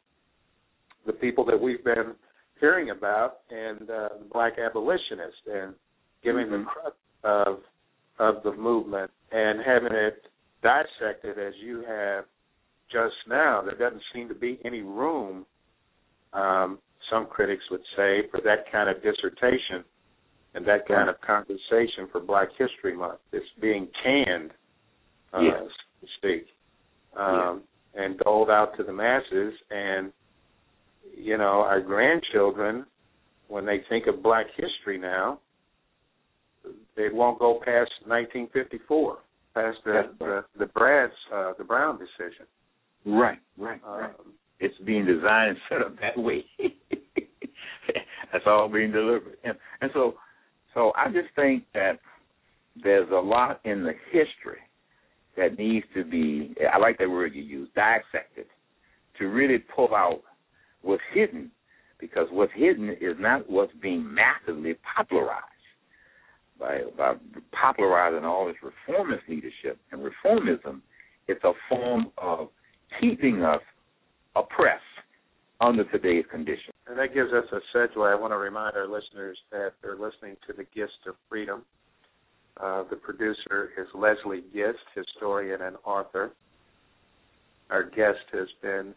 the 1.07 1.13
people 1.13 1.45
that 1.47 1.61
we've 1.61 1.83
been 1.83 2.15
hearing 2.61 2.91
about 2.91 3.39
and 3.51 3.91
uh, 3.91 4.09
black 4.33 4.55
abolitionists 4.59 5.43
and 5.53 5.75
giving 6.23 6.47
mm-hmm. 6.47 6.63
the 6.63 6.65
crux 6.65 6.97
of 7.25 7.59
of 8.19 8.43
the 8.45 8.53
movement 8.53 9.11
and 9.33 9.61
having 9.67 9.93
it 9.93 10.23
dissected 10.63 11.39
as 11.39 11.55
you 11.65 11.83
have 11.89 12.25
just 12.93 13.15
now. 13.29 13.63
There 13.63 13.77
doesn't 13.77 14.03
seem 14.15 14.29
to 14.29 14.35
be 14.35 14.61
any 14.65 14.83
room 14.83 15.45
um, 16.33 16.79
some 17.11 17.27
critics 17.27 17.63
would 17.71 17.83
say, 17.97 18.29
for 18.31 18.41
that 18.45 18.71
kind 18.71 18.89
of 18.89 19.03
dissertation 19.03 19.85
and 20.55 20.67
that 20.67 20.87
kind 20.87 21.09
of 21.09 21.17
compensation 21.21 22.09
for 22.11 22.21
Black 22.21 22.49
History 22.59 22.97
Month. 22.97 23.21
It's 23.33 23.47
being 23.61 23.89
canned, 24.03 24.51
uh, 25.33 25.41
yes. 25.41 25.55
so 25.61 26.07
to 26.07 26.13
speak, 26.19 26.47
um, 27.17 27.63
yes. 27.95 28.05
and 28.05 28.19
doled 28.19 28.51
out 28.51 28.77
to 28.77 28.83
the 28.83 28.93
masses. 28.93 29.55
And 29.71 30.13
you 31.17 31.39
know, 31.39 31.63
our 31.63 31.81
grandchildren, 31.81 32.87
when 33.49 33.65
they 33.65 33.81
think 33.89 34.07
of 34.07 34.23
Black 34.23 34.47
history 34.57 34.99
now, 34.99 35.41
they 36.97 37.09
won't 37.11 37.39
go 37.39 37.55
past 37.55 37.91
1954, 38.07 39.19
past 39.55 39.79
the 39.85 40.03
the, 40.19 40.45
the 40.59 40.67
Brad's 40.67 41.13
uh, 41.35 41.53
the 41.57 41.65
Brown 41.65 41.99
decision. 41.99 42.47
Right, 43.05 43.39
right, 43.59 43.81
um, 43.85 44.01
right 44.01 44.13
it's 44.63 44.79
being 44.87 45.05
designed 45.05 45.51
and 45.51 45.59
set 45.69 45.83
up 45.83 45.97
that 46.01 46.17
way. 46.17 46.45
That's 48.33 48.45
all 48.47 48.69
being 48.69 48.93
delivered. 48.93 49.37
And, 49.45 49.55
and 49.81 49.91
so 49.93 50.15
so 50.75 50.93
I 50.97 51.07
just 51.09 51.35
think 51.37 51.65
that 51.75 51.99
there's 52.83 53.11
a 53.11 53.21
lot 53.21 53.61
in 53.65 53.85
the 53.85 53.93
history 54.11 54.61
that 55.37 55.59
needs 55.59 55.87
to 55.95 56.05
be 56.05 56.55
I 56.73 56.79
like 56.79 56.99
that 56.99 57.11
word 57.11 57.35
you 57.35 57.43
use, 57.43 57.69
dissected, 57.75 58.47
to 59.19 59.27
really 59.27 59.59
pull 59.59 59.95
out 59.95 60.21
what's 60.83 61.03
hidden 61.13 61.51
because 61.99 62.27
what's 62.31 62.53
hidden 62.55 62.91
is 63.01 63.17
not 63.19 63.49
what's 63.49 63.73
being 63.81 64.13
massively 64.13 64.75
popularized 64.97 65.45
by 66.59 66.81
by 66.97 67.15
popularizing 67.53 68.25
all 68.25 68.47
this 68.47 68.57
reformist 68.63 69.23
leadership 69.29 69.79
and 69.91 70.01
reformism. 70.01 70.81
It's 71.29 71.43
a 71.45 71.53
form 71.69 72.11
of 72.19 72.49
keeping 73.01 73.43
us 73.43 73.61
oppressed 74.35 74.83
under 75.63 75.85
today's 75.85 76.25
conditions. 76.31 76.75
And 76.89 76.99
that 76.99 77.15
gives 77.15 77.31
us 77.33 77.45
a 77.53 77.77
segue. 77.77 78.11
I 78.11 78.21
want 78.21 78.33
to 78.33 78.37
remind 78.37 78.77
our 78.77 78.89
listeners 78.89 79.39
that 79.53 79.73
they're 79.81 79.97
listening 79.97 80.37
to 80.47 80.53
the 80.53 80.65
Gist 80.75 81.07
of 81.07 81.15
Freedom. 81.29 81.63
Uh, 82.61 82.85
the 82.91 82.97
producer 82.97 83.71
is 83.79 83.87
Leslie 83.95 84.43
Gist, 84.53 84.79
historian 84.95 85.63
and 85.63 85.77
author. 85.85 86.33
Our 87.71 87.85
guest 87.85 88.27
has 88.33 88.49
been 88.61 88.93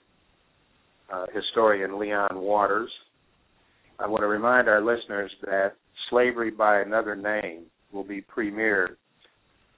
uh, 1.13 1.25
historian 1.33 1.99
Leon 1.99 2.31
Waters. 2.33 2.89
I 3.99 4.07
want 4.07 4.23
to 4.23 4.27
remind 4.27 4.67
our 4.67 4.81
listeners 4.81 5.31
that 5.43 5.73
Slavery 6.09 6.51
by 6.51 6.81
Another 6.81 7.15
Name 7.15 7.65
will 7.93 8.03
be 8.03 8.21
premiered 8.21 8.95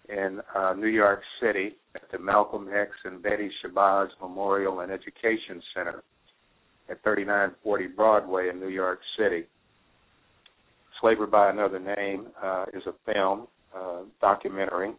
in 0.10 0.40
uh, 0.56 0.74
New 0.74 0.88
York 0.88 1.22
City 1.42 1.76
at 1.96 2.10
the 2.12 2.18
Malcolm 2.18 2.70
X 2.74 2.92
and 3.04 3.22
Betty 3.22 3.52
Shabazz 3.64 4.08
Memorial 4.22 4.80
and 4.80 4.92
Education 4.92 5.62
Center 5.76 6.02
at 6.90 7.02
3940 7.04 7.88
Broadway 7.88 8.50
in 8.50 8.60
New 8.60 8.70
York 8.70 9.00
City. 9.18 9.44
Slavery 11.02 11.28
by 11.28 11.50
Another 11.50 11.80
Name 11.80 12.28
uh, 12.42 12.66
is 12.74 12.84
a 12.88 13.12
film, 13.12 13.48
uh, 13.76 14.02
documentary, 14.20 14.94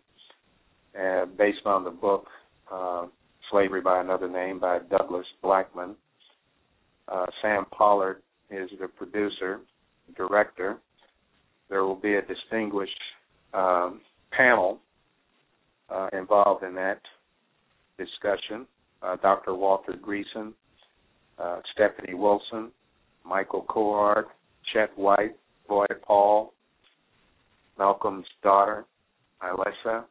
uh, 0.99 1.27
based 1.37 1.67
on 1.67 1.85
the 1.85 1.91
book 1.91 2.27
uh, 2.73 3.07
Slavery 3.51 3.81
by 3.81 4.01
Another 4.01 4.29
Name 4.29 4.61
by 4.61 4.79
Douglas 4.91 5.27
Blackmon. 5.43 5.95
Uh, 7.09 7.27
Sam 7.43 7.65
Pollard 7.77 8.23
is 8.51 8.71
the 8.81 8.89
producer, 8.89 9.61
director. 10.17 10.79
There 11.69 11.85
will 11.85 11.97
be 11.97 12.15
a 12.15 12.23
distinguished 12.23 12.93
um, 13.55 14.01
panel 14.31 14.81
uh, 15.91 16.09
involved 16.13 16.65
in 16.65 16.75
that 16.75 17.01
discussion. 17.99 18.67
Uh, 19.03 19.17
Dr. 19.17 19.55
Walter 19.55 19.95
Greason, 19.95 20.53
uh, 21.41 21.61
Stephanie 21.73 22.15
Wilson, 22.15 22.71
Michael 23.25 23.65
Cohart, 23.69 24.29
Chet 24.73 24.97
White, 24.97 25.37
Boyd 25.69 25.97
Paul, 26.03 26.53
Malcolm's 27.79 28.27
daughter, 28.43 28.85
Ilyasah, 29.43 30.05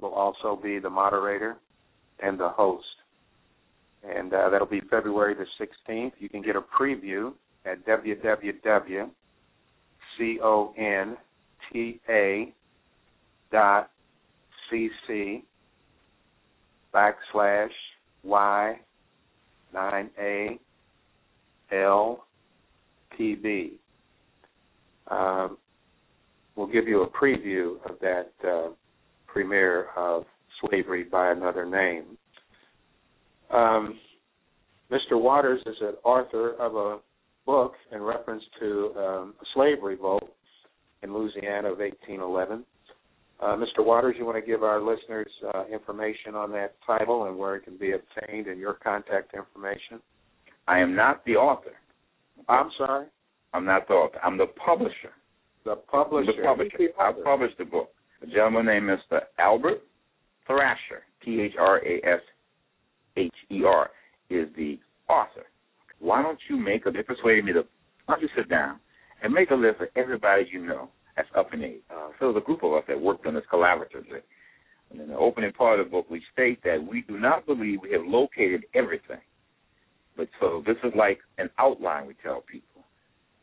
will 0.00 0.14
also 0.14 0.58
be 0.60 0.78
the 0.78 0.90
moderator 0.90 1.56
and 2.22 2.38
the 2.38 2.48
host. 2.48 2.84
And 4.02 4.32
uh, 4.32 4.50
that'll 4.50 4.66
be 4.66 4.80
February 4.90 5.34
the 5.34 5.46
16th. 5.60 6.12
You 6.18 6.28
can 6.28 6.42
get 6.42 6.56
a 6.56 6.60
preview 6.60 7.32
at 7.64 7.84
www.conta 7.86 9.10
dot 13.52 13.90
cc 14.70 15.42
backslash 16.92 17.68
y 18.22 18.78
9A 19.74 20.58
L 21.72 22.26
PB. 23.18 23.72
Um, 25.08 25.58
we'll 26.56 26.66
give 26.66 26.88
you 26.88 27.02
a 27.02 27.08
preview 27.08 27.76
of 27.88 27.98
that 28.00 28.30
uh, 28.46 28.70
premiere 29.26 29.88
of 29.96 30.24
Slavery 30.60 31.04
by 31.04 31.32
Another 31.32 31.66
Name. 31.66 32.16
Um, 33.50 33.98
Mr. 34.90 35.20
Waters 35.20 35.60
is 35.66 35.76
an 35.80 35.94
author 36.04 36.54
of 36.54 36.76
a 36.76 36.98
book 37.46 37.74
in 37.92 38.00
reference 38.00 38.42
to 38.60 38.92
um, 38.96 39.34
a 39.40 39.44
slave 39.54 39.78
revolt 39.82 40.30
in 41.02 41.12
Louisiana 41.12 41.72
of 41.72 41.78
1811. 41.78 42.64
Uh, 43.40 43.56
Mr. 43.56 43.84
Waters, 43.84 44.16
you 44.18 44.24
want 44.24 44.42
to 44.42 44.46
give 44.46 44.62
our 44.62 44.80
listeners 44.80 45.30
uh, 45.54 45.64
information 45.72 46.34
on 46.34 46.50
that 46.52 46.76
title 46.86 47.26
and 47.26 47.36
where 47.36 47.56
it 47.56 47.64
can 47.64 47.76
be 47.76 47.92
obtained 47.92 48.46
and 48.46 48.58
your 48.58 48.74
contact 48.74 49.34
information? 49.34 50.00
I 50.66 50.78
am 50.78 50.94
not 50.94 51.24
the 51.24 51.32
author. 51.32 51.72
I'm 52.48 52.70
sorry? 52.78 53.06
I'm 53.52 53.64
not 53.64 53.86
the 53.88 53.94
author. 53.94 54.18
I'm 54.24 54.38
the 54.38 54.46
publisher. 54.46 55.12
The 55.64 55.76
publisher. 55.76 56.32
The 56.36 56.42
publisher. 56.42 56.78
I 56.98 57.12
published 57.24 57.58
the 57.58 57.64
book. 57.64 57.90
A 58.22 58.26
gentleman 58.26 58.66
named 58.66 58.88
Mr. 58.88 59.20
Albert 59.38 59.82
Thrasher, 60.46 61.02
T 61.24 61.40
H 61.40 61.54
R 61.58 61.78
A 61.78 62.06
S 62.06 62.20
H 63.16 63.34
E 63.50 63.64
R, 63.64 63.90
is 64.30 64.48
the 64.56 64.78
author. 65.08 65.44
Why 65.98 66.22
don't 66.22 66.38
you 66.48 66.56
make 66.56 66.86
a, 66.86 66.90
they 66.90 67.02
persuaded 67.02 67.44
me 67.44 67.52
to, 67.52 67.64
why 68.06 68.14
don't 68.14 68.22
you 68.22 68.28
sit 68.36 68.48
down 68.48 68.78
and 69.22 69.32
make 69.32 69.50
a 69.50 69.54
list 69.54 69.80
of 69.80 69.88
everybody 69.96 70.46
you 70.50 70.64
know 70.64 70.88
that's 71.16 71.28
up 71.36 71.52
in 71.54 71.62
age. 71.62 71.82
Uh, 71.90 72.08
so 72.18 72.32
there's 72.32 72.42
a 72.42 72.46
group 72.46 72.62
of 72.62 72.72
us 72.72 72.84
that 72.88 73.00
worked 73.00 73.26
on 73.26 73.34
this 73.34 73.44
collaboratively. 73.52 74.20
And 74.90 75.00
in 75.00 75.08
the 75.08 75.16
opening 75.16 75.52
part 75.52 75.80
of 75.80 75.86
the 75.86 75.90
book, 75.90 76.06
we 76.10 76.22
state 76.32 76.62
that 76.64 76.84
we 76.84 77.02
do 77.02 77.18
not 77.18 77.46
believe 77.46 77.80
we 77.82 77.92
have 77.92 78.04
located 78.04 78.64
everything. 78.74 79.20
But 80.16 80.28
so 80.40 80.62
this 80.66 80.76
is 80.84 80.92
like 80.96 81.18
an 81.38 81.50
outline 81.58 82.06
we 82.06 82.14
tell 82.22 82.42
people. 82.50 82.84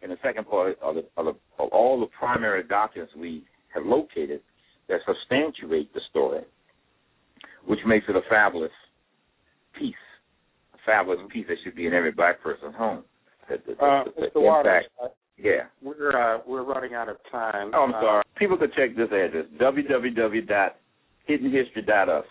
In 0.02 0.10
the 0.10 0.18
second 0.24 0.48
part 0.48 0.78
of, 0.82 0.96
the, 0.96 1.06
of, 1.18 1.26
the, 1.26 1.64
of 1.64 1.70
all 1.72 2.00
the 2.00 2.08
primary 2.08 2.64
documents 2.64 3.14
we 3.16 3.44
have 3.74 3.86
located 3.86 4.42
that 4.88 5.00
substantiate 5.06 5.94
the 5.94 6.02
story, 6.10 6.42
which 7.66 7.80
makes 7.86 8.06
it 8.10 8.16
a 8.16 8.22
fabulous 8.30 8.72
piece 9.78 9.94
a 10.74 10.78
fabulous 10.86 11.20
piece 11.32 11.46
that 11.48 11.58
should 11.64 11.76
be 11.76 11.88
in 11.88 11.94
every 11.94 12.12
black 12.12 12.42
person's 12.42 12.76
home. 12.76 13.04
The, 13.50 13.58
the, 13.66 13.84
uh, 13.84 14.04
the, 14.06 14.28
Mr. 14.28 14.42
Waters, 14.42 14.86
uh, 15.04 15.08
yeah. 15.42 15.64
We're 15.82 16.16
uh, 16.16 16.38
we're 16.48 16.64
running 16.64 16.94
out 16.94 17.10
of 17.10 17.18
time. 17.32 17.72
Oh, 17.74 17.84
I'm 17.84 17.94
uh, 17.94 18.02
sorry. 18.02 18.24
People 18.38 18.58
could 18.58 18.74
check 18.74 18.96
this 18.96 19.08
address 19.08 19.46
www.hiddenhistory.us. 19.60 22.26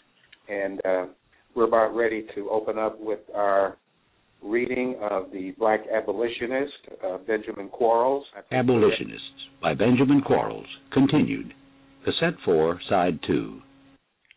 And 0.49 0.81
uh, 0.85 1.07
we're 1.55 1.67
about 1.67 1.95
ready 1.95 2.27
to 2.35 2.51
open 2.51 2.79
up 2.79 2.99
with 3.01 3.21
our 3.35 3.77
reading 4.43 4.97
of 5.01 5.31
the 5.33 5.55
Black 5.59 5.81
Abolitionist, 5.95 6.73
uh, 7.05 7.19
Benjamin 7.19 7.69
Quarles. 7.69 8.25
Abolitionists 8.51 9.49
by 9.61 9.75
Benjamin 9.75 10.23
Quarles, 10.23 10.67
continued. 10.93 11.53
Cassette 12.05 12.39
4, 12.45 12.81
Side 12.89 13.21
2. 13.27 13.61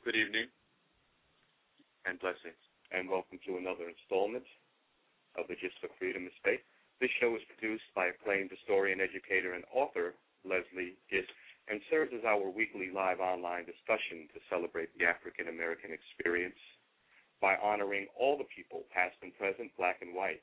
Good 0.03 0.15
evening 0.15 0.47
and 2.05 2.19
blessings 2.19 2.59
and 2.91 3.09
welcome 3.09 3.39
to 3.47 3.55
another 3.55 3.87
installment 3.87 4.43
of 5.39 5.47
the 5.47 5.55
Gist 5.55 5.79
for 5.79 5.87
Freedom 5.97 6.25
of 6.25 6.31
Faith. 6.43 6.59
This 7.03 7.11
show 7.19 7.35
is 7.35 7.43
produced 7.51 7.83
by 7.91 8.15
acclaimed 8.15 8.47
historian, 8.47 9.03
educator, 9.03 9.59
and 9.59 9.67
author 9.75 10.15
Leslie 10.47 10.95
Gist 11.11 11.27
and 11.67 11.83
serves 11.91 12.15
as 12.15 12.23
our 12.23 12.47
weekly 12.47 12.95
live 12.95 13.19
online 13.19 13.67
discussion 13.67 14.31
to 14.31 14.39
celebrate 14.47 14.87
the 14.95 15.03
African 15.03 15.51
American 15.51 15.91
experience 15.91 16.55
by 17.43 17.59
honoring 17.59 18.07
all 18.15 18.39
the 18.39 18.47
people, 18.47 18.87
past 18.95 19.19
and 19.19 19.35
present, 19.35 19.67
black 19.75 19.99
and 19.99 20.15
white, 20.15 20.39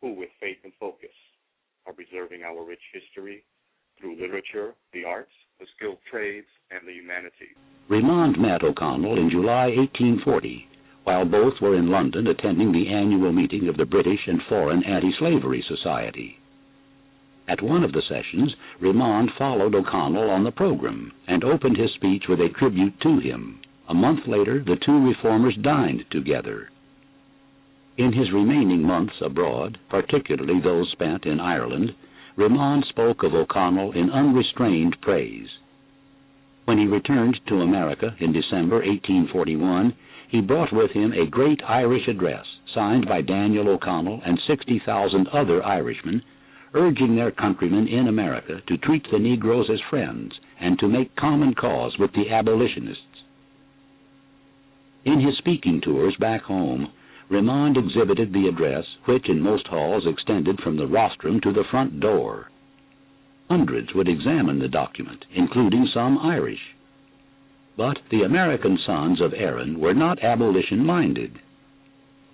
who, 0.00 0.16
with 0.16 0.32
faith 0.40 0.56
and 0.64 0.72
focus, 0.80 1.12
are 1.84 1.92
preserving 1.92 2.40
our 2.40 2.64
rich 2.64 2.80
history 2.88 3.44
through 4.00 4.16
literature, 4.16 4.72
the 4.96 5.04
arts, 5.04 5.36
the 5.60 5.68
skilled 5.76 6.00
trades, 6.10 6.48
and 6.72 6.88
the 6.88 6.96
humanities. 6.96 7.52
Remond 7.92 8.40
met 8.40 8.64
O'Connell 8.64 9.20
in 9.20 9.28
July 9.28 9.76
1840 9.76 10.77
while 11.08 11.24
both 11.24 11.54
were 11.62 11.74
in 11.74 11.88
London 11.88 12.26
attending 12.26 12.70
the 12.70 12.86
annual 12.88 13.32
meeting 13.32 13.66
of 13.66 13.78
the 13.78 13.86
British 13.86 14.20
and 14.26 14.42
Foreign 14.46 14.84
Anti-Slavery 14.84 15.64
Society. 15.66 16.36
At 17.48 17.62
one 17.62 17.82
of 17.82 17.92
the 17.92 18.02
sessions, 18.06 18.54
Remond 18.78 19.30
followed 19.38 19.74
O'Connell 19.74 20.28
on 20.28 20.44
the 20.44 20.50
program 20.50 21.12
and 21.26 21.44
opened 21.44 21.78
his 21.78 21.90
speech 21.94 22.24
with 22.28 22.40
a 22.40 22.50
tribute 22.50 23.00
to 23.00 23.20
him. 23.20 23.58
A 23.88 23.94
month 23.94 24.26
later, 24.26 24.62
the 24.62 24.76
two 24.84 25.02
reformers 25.02 25.56
dined 25.62 26.04
together. 26.10 26.68
In 27.96 28.12
his 28.12 28.30
remaining 28.30 28.82
months 28.82 29.14
abroad, 29.22 29.78
particularly 29.88 30.60
those 30.60 30.90
spent 30.92 31.24
in 31.24 31.40
Ireland, 31.40 31.94
Remond 32.36 32.84
spoke 32.84 33.22
of 33.22 33.32
O'Connell 33.32 33.92
in 33.92 34.10
unrestrained 34.10 35.00
praise. 35.00 35.48
When 36.66 36.76
he 36.76 36.84
returned 36.84 37.40
to 37.46 37.62
America 37.62 38.14
in 38.20 38.34
December 38.34 38.80
1841, 38.84 39.94
he 40.28 40.40
brought 40.40 40.72
with 40.72 40.90
him 40.92 41.12
a 41.12 41.26
great 41.26 41.60
Irish 41.66 42.06
address 42.06 42.44
signed 42.74 43.06
by 43.08 43.22
Daniel 43.22 43.68
O'Connell 43.68 44.20
and 44.24 44.38
60,000 44.46 45.28
other 45.28 45.64
Irishmen, 45.64 46.22
urging 46.74 47.16
their 47.16 47.30
countrymen 47.30 47.88
in 47.88 48.08
America 48.08 48.60
to 48.66 48.76
treat 48.76 49.06
the 49.10 49.18
Negroes 49.18 49.70
as 49.72 49.80
friends 49.88 50.32
and 50.60 50.78
to 50.78 50.88
make 50.88 51.16
common 51.16 51.54
cause 51.54 51.96
with 51.98 52.12
the 52.12 52.30
abolitionists. 52.30 53.02
In 55.04 55.20
his 55.20 55.38
speaking 55.38 55.80
tours 55.80 56.14
back 56.20 56.42
home, 56.42 56.92
Remond 57.30 57.76
exhibited 57.76 58.32
the 58.32 58.48
address, 58.48 58.84
which 59.06 59.28
in 59.28 59.40
most 59.40 59.66
halls 59.66 60.06
extended 60.06 60.60
from 60.60 60.76
the 60.76 60.86
rostrum 60.86 61.40
to 61.40 61.52
the 61.52 61.64
front 61.70 62.00
door. 62.00 62.50
Hundreds 63.48 63.94
would 63.94 64.08
examine 64.08 64.58
the 64.58 64.68
document, 64.68 65.24
including 65.34 65.86
some 65.94 66.18
Irish. 66.18 66.60
But 67.78 68.00
the 68.10 68.22
American 68.22 68.76
sons 68.84 69.20
of 69.20 69.32
Erin 69.32 69.78
were 69.78 69.94
not 69.94 70.24
abolition 70.24 70.84
minded. 70.84 71.38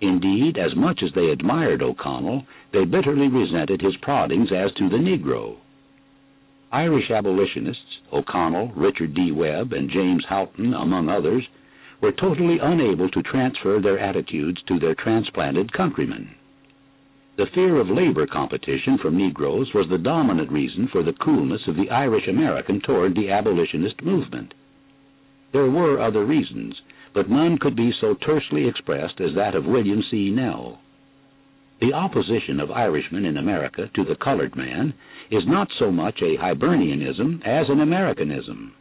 Indeed, 0.01 0.57
as 0.57 0.75
much 0.75 1.03
as 1.03 1.11
they 1.13 1.29
admired 1.29 1.83
O'Connell, 1.83 2.47
they 2.73 2.83
bitterly 2.83 3.27
resented 3.27 3.79
his 3.79 3.95
proddings 3.97 4.51
as 4.51 4.73
to 4.73 4.89
the 4.89 4.97
Negro. 4.97 5.57
Irish 6.71 7.11
abolitionists, 7.11 7.99
O'Connell, 8.11 8.71
Richard 8.75 9.13
D. 9.13 9.31
Webb, 9.31 9.71
and 9.71 9.91
James 9.91 10.25
Haughton, 10.25 10.73
among 10.73 11.09
others, 11.09 11.47
were 12.01 12.11
totally 12.11 12.57
unable 12.57 13.07
to 13.11 13.21
transfer 13.21 13.79
their 13.79 13.99
attitudes 13.99 14.59
to 14.63 14.79
their 14.79 14.95
transplanted 14.95 15.71
countrymen. 15.73 16.33
The 17.37 17.45
fear 17.53 17.79
of 17.79 17.87
labor 17.87 18.25
competition 18.25 18.97
from 18.97 19.15
Negroes 19.15 19.71
was 19.75 19.87
the 19.89 19.99
dominant 19.99 20.51
reason 20.51 20.87
for 20.87 21.03
the 21.03 21.13
coolness 21.13 21.67
of 21.67 21.75
the 21.75 21.91
Irish 21.91 22.27
American 22.27 22.81
toward 22.81 23.13
the 23.13 23.29
abolitionist 23.29 24.01
movement. 24.01 24.55
There 25.55 25.71
were 25.71 26.01
other 26.01 26.25
reasons, 26.25 26.75
but 27.13 27.29
none 27.29 27.57
could 27.57 27.77
be 27.77 27.93
so 28.01 28.13
tersely 28.13 28.67
expressed 28.67 29.21
as 29.21 29.33
that 29.35 29.55
of 29.55 29.65
William 29.65 30.03
C. 30.11 30.29
Nell. 30.29 30.81
The 31.79 31.93
opposition 31.93 32.59
of 32.59 32.71
Irishmen 32.71 33.23
in 33.23 33.37
America 33.37 33.89
to 33.95 34.03
the 34.03 34.17
colored 34.17 34.57
man 34.57 34.93
is 35.31 35.47
not 35.47 35.69
so 35.79 35.93
much 35.93 36.21
a 36.21 36.35
Hibernianism 36.35 37.41
as 37.45 37.69
an 37.69 37.79
Americanism. 37.79 38.73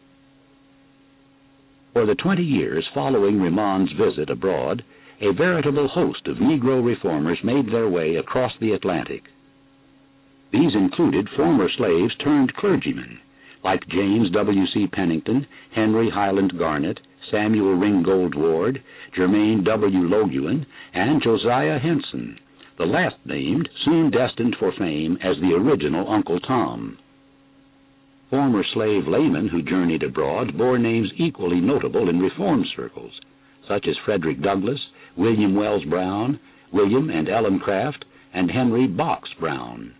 For 1.93 2.07
the 2.07 2.17
twenty 2.17 2.43
years 2.43 2.85
following 2.93 3.41
Remond's 3.41 3.93
visit 3.93 4.29
abroad, 4.29 4.83
a 5.21 5.33
veritable 5.33 5.87
host 5.87 6.27
of 6.27 6.39
Negro 6.39 6.85
reformers 6.85 7.39
made 7.45 7.69
their 7.69 7.89
way 7.89 8.17
across 8.17 8.53
the 8.59 8.73
Atlantic. 8.73 9.23
These 10.51 10.75
included 10.75 11.29
former 11.37 11.69
slaves 11.69 12.17
turned 12.17 12.53
clergymen, 12.57 13.21
like 13.65 13.81
James 13.89 14.31
W. 14.33 14.67
C. 14.75 14.87
Pennington, 14.93 15.47
Henry 15.75 16.11
Highland 16.11 16.53
Garnet, 16.59 17.01
Samuel 17.31 17.75
Ringgold 17.75 18.35
Ward, 18.35 18.83
Jermain 19.17 19.65
W. 19.65 20.09
Loguen, 20.09 20.67
and 20.93 21.23
Josiah 21.23 21.79
Henson, 21.79 22.39
the 22.77 22.85
last 22.85 23.17
named 23.25 23.69
soon 23.85 24.11
destined 24.11 24.55
for 24.59 24.73
fame 24.79 25.17
as 25.23 25.37
the 25.41 25.55
original 25.55 26.11
Uncle 26.11 26.39
Tom. 26.41 26.99
Former 28.31 28.65
slave 28.75 29.07
laymen 29.07 29.49
who 29.49 29.63
journeyed 29.63 30.03
abroad 30.03 30.59
bore 30.59 30.79
names 30.79 31.11
equally 31.17 31.61
notable 31.61 32.09
in 32.09 32.19
reform 32.21 32.65
circles, 32.77 33.13
such 33.69 33.87
as 33.89 33.97
Frederick 34.05 34.43
Douglass, 34.43 34.81
William 35.17 35.55
Wells 35.55 35.85
Brown, 35.85 36.39
William 36.73 37.09
and 37.11 37.29
Ellen 37.29 37.61
Craft, 37.61 38.05
and 38.35 38.51
Henry 38.51 38.87
Box 38.87 39.29
Brown. 39.39 39.95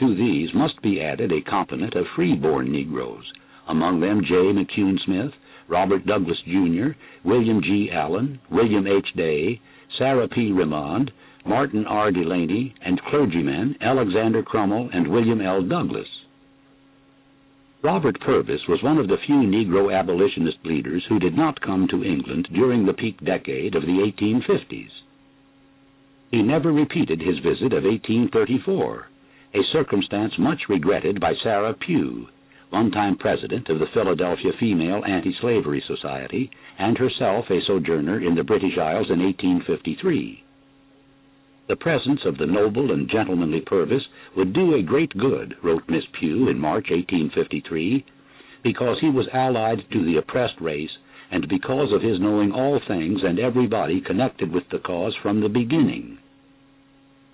To 0.00 0.14
these 0.14 0.48
must 0.54 0.80
be 0.80 1.00
added 1.00 1.30
a 1.30 1.42
complement 1.42 1.94
of 1.94 2.06
free-born 2.16 2.72
Negroes, 2.72 3.30
among 3.68 4.00
them 4.00 4.22
J. 4.22 4.32
McCune 4.34 4.98
Smith, 5.04 5.32
Robert 5.68 6.06
Douglass, 6.06 6.38
Jr., 6.46 6.92
William 7.22 7.60
G. 7.62 7.90
Allen, 7.92 8.40
William 8.50 8.86
H. 8.86 9.06
Day, 9.14 9.60
Sarah 9.98 10.26
P. 10.26 10.52
Remond, 10.52 11.10
Martin 11.44 11.86
R. 11.86 12.10
Delany, 12.10 12.74
and 12.82 12.98
clergymen 13.02 13.76
Alexander 13.82 14.42
Crummell 14.42 14.88
and 14.92 15.06
William 15.06 15.42
L. 15.42 15.62
Douglas. 15.62 16.08
Robert 17.82 18.18
Purvis 18.20 18.66
was 18.68 18.82
one 18.82 18.96
of 18.96 19.08
the 19.08 19.18
few 19.26 19.36
Negro 19.36 19.94
abolitionist 19.94 20.58
leaders 20.64 21.04
who 21.10 21.18
did 21.18 21.36
not 21.36 21.60
come 21.60 21.86
to 21.88 22.04
England 22.04 22.48
during 22.54 22.86
the 22.86 22.94
peak 22.94 23.22
decade 23.22 23.74
of 23.74 23.82
the 23.82 24.12
1850s. 24.18 24.90
He 26.30 26.42
never 26.42 26.72
repeated 26.72 27.20
his 27.20 27.38
visit 27.38 27.74
of 27.74 27.84
1834, 27.84 29.09
a 29.52 29.62
circumstance 29.72 30.32
much 30.38 30.68
regretted 30.68 31.20
by 31.20 31.34
Sarah 31.42 31.74
Pugh, 31.74 32.28
one 32.70 32.90
time 32.92 33.16
president 33.16 33.68
of 33.68 33.80
the 33.80 33.88
Philadelphia 33.92 34.52
Female 34.60 35.04
Anti 35.04 35.34
Slavery 35.40 35.82
Society, 35.88 36.48
and 36.78 36.96
herself 36.96 37.50
a 37.50 37.60
sojourner 37.66 38.20
in 38.24 38.36
the 38.36 38.44
British 38.44 38.78
Isles 38.78 39.10
in 39.10 39.18
1853. 39.18 40.44
The 41.68 41.76
presence 41.76 42.20
of 42.24 42.38
the 42.38 42.46
noble 42.46 42.92
and 42.92 43.10
gentlemanly 43.10 43.60
Purvis 43.60 44.02
would 44.36 44.52
do 44.52 44.74
a 44.74 44.82
great 44.82 45.16
good, 45.18 45.56
wrote 45.64 45.82
Miss 45.88 46.04
Pugh 46.18 46.48
in 46.48 46.58
March 46.58 46.90
1853, 46.90 48.04
because 48.62 48.98
he 49.00 49.10
was 49.10 49.26
allied 49.32 49.78
to 49.90 50.04
the 50.04 50.18
oppressed 50.18 50.60
race, 50.60 50.90
and 51.32 51.48
because 51.48 51.92
of 51.92 52.02
his 52.02 52.20
knowing 52.20 52.52
all 52.52 52.80
things 52.86 53.20
and 53.24 53.40
everybody 53.40 54.00
connected 54.00 54.52
with 54.52 54.68
the 54.70 54.78
cause 54.78 55.16
from 55.22 55.40
the 55.40 55.48
beginning. 55.48 56.18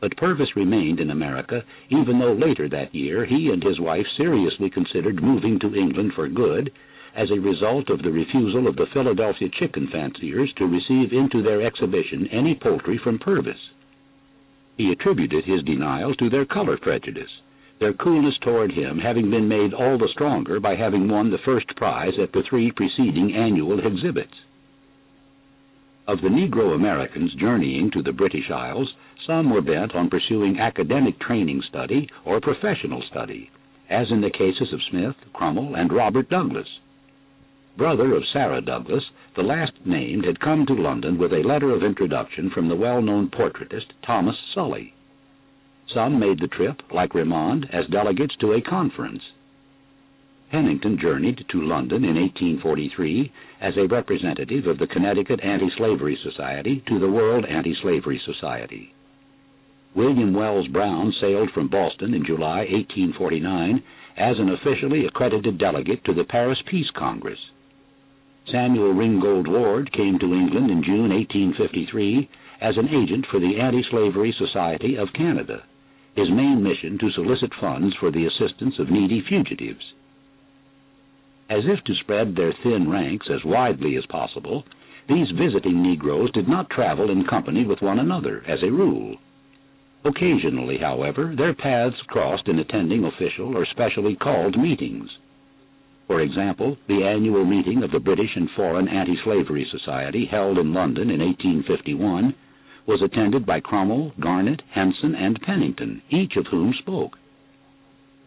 But 0.01 0.17
Purvis 0.17 0.55
remained 0.57 1.01
in 1.01 1.11
America, 1.11 1.65
even 1.89 2.19
though 2.19 2.35
later 2.35 2.69
that 2.69 2.95
year 2.95 3.25
he 3.25 3.51
and 3.51 3.63
his 3.63 3.81
wife 3.81 4.07
seriously 4.17 4.69
considered 4.69 5.23
moving 5.23 5.59
to 5.61 5.75
England 5.75 6.13
for 6.15 6.29
good, 6.29 6.71
as 7.15 7.31
a 7.31 7.41
result 7.41 7.89
of 7.89 8.03
the 8.03 8.13
refusal 8.13 8.67
of 8.69 8.77
the 8.77 8.87
Philadelphia 8.93 9.49
chicken 9.49 9.89
fanciers 9.89 10.53
to 10.59 10.67
receive 10.67 11.15
into 11.15 11.43
their 11.43 11.63
exhibition 11.63 12.27
any 12.27 12.55
poultry 12.55 12.99
from 12.99 13.19
Purvis. 13.19 13.71
He 14.77 14.93
attributed 14.93 15.45
his 15.47 15.63
denial 15.63 16.15
to 16.17 16.29
their 16.29 16.45
color 16.45 16.77
prejudice, 16.77 17.31
their 17.81 17.95
coolness 17.95 18.37
toward 18.43 18.73
him 18.73 18.99
having 18.99 19.31
been 19.31 19.49
made 19.49 19.73
all 19.73 19.97
the 19.97 20.09
stronger 20.13 20.61
by 20.61 20.77
having 20.77 21.09
won 21.09 21.31
the 21.31 21.39
first 21.39 21.75
prize 21.77 22.19
at 22.23 22.33
the 22.33 22.43
three 22.51 22.71
preceding 22.71 23.35
annual 23.35 23.81
exhibits. 23.81 24.35
Of 26.07 26.21
the 26.21 26.29
Negro 26.29 26.75
Americans 26.75 27.33
journeying 27.35 27.91
to 27.93 28.03
the 28.03 28.13
British 28.13 28.51
Isles, 28.51 28.93
some 29.27 29.51
were 29.51 29.61
bent 29.61 29.95
on 29.95 30.09
pursuing 30.09 30.59
academic 30.59 31.19
training 31.21 31.63
study 31.69 32.09
or 32.25 32.41
professional 32.41 33.03
study, 33.11 33.51
as 33.91 34.07
in 34.11 34.21
the 34.21 34.31
cases 34.31 34.73
of 34.73 34.81
Smith, 34.91 35.17
Crummell, 35.35 35.75
and 35.75 35.93
Robert 35.93 36.29
Douglass. 36.31 36.69
Brother 37.77 38.15
of 38.15 38.23
Sarah 38.33 38.63
Douglass, 38.63 39.05
the 39.37 39.43
last 39.43 39.73
named 39.85 40.25
had 40.25 40.41
come 40.41 40.65
to 40.67 40.75
London 40.75 41.19
with 41.19 41.33
a 41.33 41.47
letter 41.47 41.75
of 41.75 41.83
introduction 41.83 42.51
from 42.51 42.69
the 42.69 42.77
well-known 42.77 43.29
portraitist 43.29 43.93
Thomas 44.07 44.37
Sully. 44.55 44.95
Some 45.93 46.19
made 46.19 46.41
the 46.41 46.49
trip, 46.49 46.81
like 46.93 47.13
Remond, 47.13 47.67
as 47.73 47.87
delegates 47.89 48.35
to 48.41 48.53
a 48.53 48.63
conference. 48.63 49.23
Pennington 50.51 50.99
journeyed 50.99 51.45
to 51.51 51.61
London 51.61 52.05
in 52.05 52.17
1843 52.17 53.33
as 53.61 53.77
a 53.77 53.89
representative 53.89 54.67
of 54.67 54.79
the 54.79 54.87
Connecticut 54.87 55.41
Anti-Slavery 55.43 56.19
Society 56.23 56.83
to 56.89 56.99
the 56.99 57.11
World 57.11 57.45
Anti-Slavery 57.45 58.21
Society. 58.25 58.95
William 59.97 60.35
Wells 60.35 60.69
Brown 60.69 61.11
sailed 61.23 61.51
from 61.55 61.69
Boston 61.69 62.13
in 62.13 62.27
July 62.27 62.69
1849 62.69 63.83
as 64.19 64.37
an 64.39 64.51
officially 64.51 65.07
accredited 65.07 65.57
delegate 65.57 66.05
to 66.05 66.13
the 66.13 66.25
Paris 66.25 66.59
Peace 66.71 66.91
Congress. 66.95 67.39
Samuel 68.53 68.93
Ringgold 68.93 69.49
Ward 69.49 69.91
came 69.93 70.19
to 70.19 70.35
England 70.35 70.71
in 70.71 70.85
June 70.85 71.09
1853 71.09 72.29
as 72.61 72.77
an 72.77 72.91
agent 72.91 73.25
for 73.31 73.41
the 73.41 73.59
Anti-Slavery 73.59 74.35
Society 74.37 74.97
of 74.97 75.15
Canada, 75.15 75.65
his 76.15 76.29
main 76.29 76.63
mission 76.63 76.99
to 76.99 77.11
solicit 77.13 77.53
funds 77.59 77.97
for 77.99 78.11
the 78.11 78.27
assistance 78.27 78.75
of 78.79 78.91
needy 78.91 79.25
fugitives. 79.27 79.95
As 81.49 81.65
if 81.65 81.83
to 81.85 81.95
spread 81.95 82.37
their 82.37 82.53
thin 82.63 82.91
ranks 82.91 83.29
as 83.33 83.45
widely 83.47 83.97
as 83.97 84.05
possible, 84.07 84.67
these 85.09 85.31
visiting 85.31 85.83
Negroes 85.83 86.31
did 86.33 86.49
not 86.49 86.69
travel 86.69 87.11
in 87.11 87.25
company 87.25 87.65
with 87.65 87.81
one 87.81 87.99
another, 87.99 88.45
as 88.47 88.63
a 88.63 88.71
rule. 88.71 89.17
Occasionally, 90.07 90.79
however, 90.79 91.35
their 91.37 91.53
paths 91.53 92.01
crossed 92.07 92.47
in 92.47 92.61
attending 92.61 93.05
official 93.05 93.57
or 93.57 93.67
specially 93.67 94.15
called 94.15 94.57
meetings. 94.57 95.11
For 96.07 96.21
example, 96.21 96.79
the 96.87 97.03
annual 97.03 97.45
meeting 97.45 97.83
of 97.83 97.91
the 97.91 97.99
British 97.99 98.31
and 98.37 98.49
Foreign 98.55 98.87
Anti-Slavery 98.87 99.67
Society 99.73 100.25
held 100.25 100.59
in 100.59 100.73
London 100.73 101.11
in 101.11 101.19
1851 101.19 102.35
was 102.87 103.03
attended 103.03 103.45
by 103.45 103.59
Crummell, 103.59 104.13
Garnet, 104.21 104.63
Henson, 104.71 105.17
and 105.17 105.43
Pennington, 105.43 106.01
each 106.09 106.37
of 106.37 106.47
whom 106.47 106.73
spoke. 106.75 107.19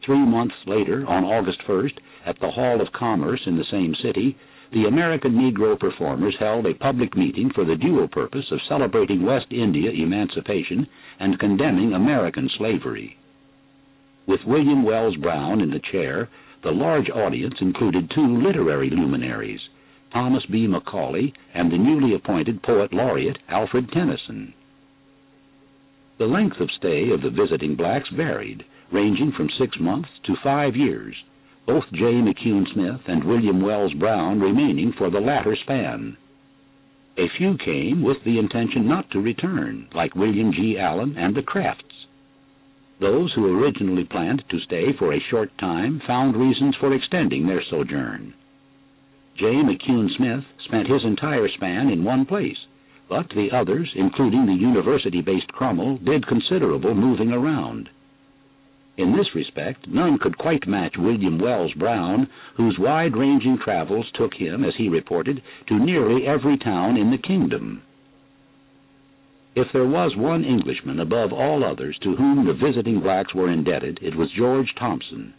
Three 0.06 0.20
months 0.20 0.56
later, 0.66 1.08
on 1.08 1.24
August 1.24 1.62
1st, 1.66 1.98
at 2.26 2.38
the 2.42 2.52
Hall 2.52 2.82
of 2.82 2.92
Commerce 2.92 3.42
in 3.46 3.58
the 3.58 3.64
same 3.72 3.96
city, 4.04 4.36
the 4.72 4.86
American 4.86 5.34
Negro 5.34 5.80
performers 5.80 6.36
held 6.40 6.66
a 6.68 6.76
public 6.76 7.18
meeting 7.18 7.50
for 7.56 7.66
the 7.66 7.76
dual 7.76 8.08
purpose 8.08 8.46
of 8.52 8.60
celebrating 8.70 9.26
West 9.26 9.48
India 9.52 9.90
emancipation 9.92 10.88
and 11.20 11.40
condemning 11.40 11.94
American 11.94 12.48
slavery. 12.58 13.18
With 14.28 14.42
William 14.46 14.84
Wells 14.84 15.16
Brown 15.16 15.62
in 15.62 15.72
the 15.72 15.82
chair, 15.92 16.30
the 16.64 16.70
large 16.70 17.10
audience 17.10 17.56
included 17.62 18.12
two 18.14 18.44
literary 18.44 18.92
luminaries, 18.92 19.62
Thomas 20.14 20.46
B. 20.52 20.68
Macaulay 20.68 21.34
and 21.56 21.72
the 21.72 21.78
newly 21.78 22.14
appointed 22.14 22.62
poet 22.62 22.94
laureate 22.94 23.40
Alfred 23.48 23.92
Tennyson. 23.92 24.54
The 26.20 26.26
length 26.26 26.60
of 26.60 26.70
stay 26.78 27.10
of 27.10 27.22
the 27.22 27.30
visiting 27.32 27.76
blacks 27.76 28.10
varied, 28.16 28.64
ranging 28.92 29.32
from 29.36 29.50
six 29.60 29.80
months 29.80 30.10
to 30.26 30.36
five 30.44 30.76
years, 30.76 31.16
both 31.66 31.84
J. 31.94 32.02
McCune 32.02 32.66
Smith 32.74 33.02
and 33.08 33.24
William 33.24 33.62
Wells 33.62 33.94
Brown 33.94 34.40
remaining 34.40 34.94
for 34.98 35.10
the 35.10 35.20
latter 35.20 35.56
span. 35.64 36.18
A 37.18 37.28
few 37.38 37.58
came 37.58 38.02
with 38.02 38.18
the 38.24 38.40
intention 38.40 38.88
not 38.88 39.10
to 39.12 39.20
return, 39.20 39.88
like 39.94 40.16
William 40.16 40.52
G. 40.54 40.78
Allen 40.80 41.16
and 41.18 41.36
the 41.36 41.44
Crafts. 41.44 41.84
Those 43.00 43.32
who 43.34 43.60
originally 43.60 44.04
planned 44.06 44.44
to 44.50 44.60
stay 44.60 44.94
for 44.98 45.14
a 45.14 45.20
short 45.30 45.52
time 45.58 46.02
found 46.06 46.36
reasons 46.36 46.76
for 46.80 46.94
extending 46.94 47.48
their 47.48 47.64
sojourn. 47.70 48.34
J. 49.38 49.46
McCune 49.46 50.10
Smith 50.18 50.44
spent 50.66 50.88
his 50.88 51.04
entire 51.06 51.48
span 51.50 51.90
in 51.90 52.04
one 52.04 52.26
place, 52.26 52.58
but 53.08 53.30
the 53.30 53.52
others, 53.52 53.90
including 53.96 54.46
the 54.46 54.54
university-based 54.54 55.48
Crummell, 55.54 55.98
did 56.04 56.28
considerable 56.28 56.94
moving 56.94 57.32
around. 57.32 57.90
In 59.00 59.16
this 59.16 59.34
respect, 59.34 59.88
none 59.88 60.18
could 60.18 60.38
quite 60.38 60.68
match 60.68 60.98
William 60.98 61.40
Wells 61.40 61.72
Brown, 61.72 62.28
whose 62.56 62.78
wide-ranging 62.78 63.58
travels 63.64 64.12
took 64.14 64.34
him, 64.34 64.66
as 64.66 64.76
he 64.76 64.90
reported, 64.90 65.42
to 65.68 65.80
nearly 65.80 66.28
every 66.28 66.58
town 66.58 66.98
in 66.98 67.10
the 67.10 67.18
kingdom. 67.18 67.82
If 69.56 69.72
there 69.72 69.88
was 69.88 70.18
one 70.18 70.44
Englishman 70.44 71.00
above 71.00 71.32
all 71.32 71.64
others 71.64 71.98
to 72.00 72.18
whom 72.18 72.44
the 72.44 72.52
visiting 72.52 73.00
blacks 73.00 73.34
were 73.34 73.50
indebted, 73.50 74.00
it 74.02 74.16
was 74.16 74.34
George 74.34 74.76
Thompson. 74.76 75.34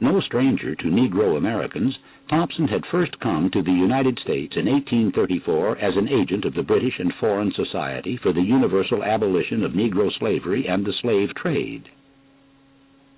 No 0.00 0.20
stranger 0.20 0.74
to 0.74 0.88
Negro 0.88 1.36
Americans, 1.36 1.96
Thompson 2.28 2.66
had 2.66 2.84
first 2.86 3.20
come 3.20 3.48
to 3.50 3.62
the 3.62 3.70
United 3.70 4.18
States 4.18 4.56
in 4.56 4.66
1834 4.66 5.78
as 5.78 5.96
an 5.96 6.08
agent 6.08 6.44
of 6.44 6.54
the 6.54 6.64
British 6.64 6.98
and 6.98 7.14
Foreign 7.20 7.52
Society 7.52 8.16
for 8.16 8.32
the 8.32 8.42
Universal 8.42 9.04
Abolition 9.04 9.62
of 9.62 9.70
Negro 9.70 10.10
Slavery 10.18 10.66
and 10.66 10.84
the 10.84 10.94
Slave 11.00 11.32
Trade. 11.36 11.88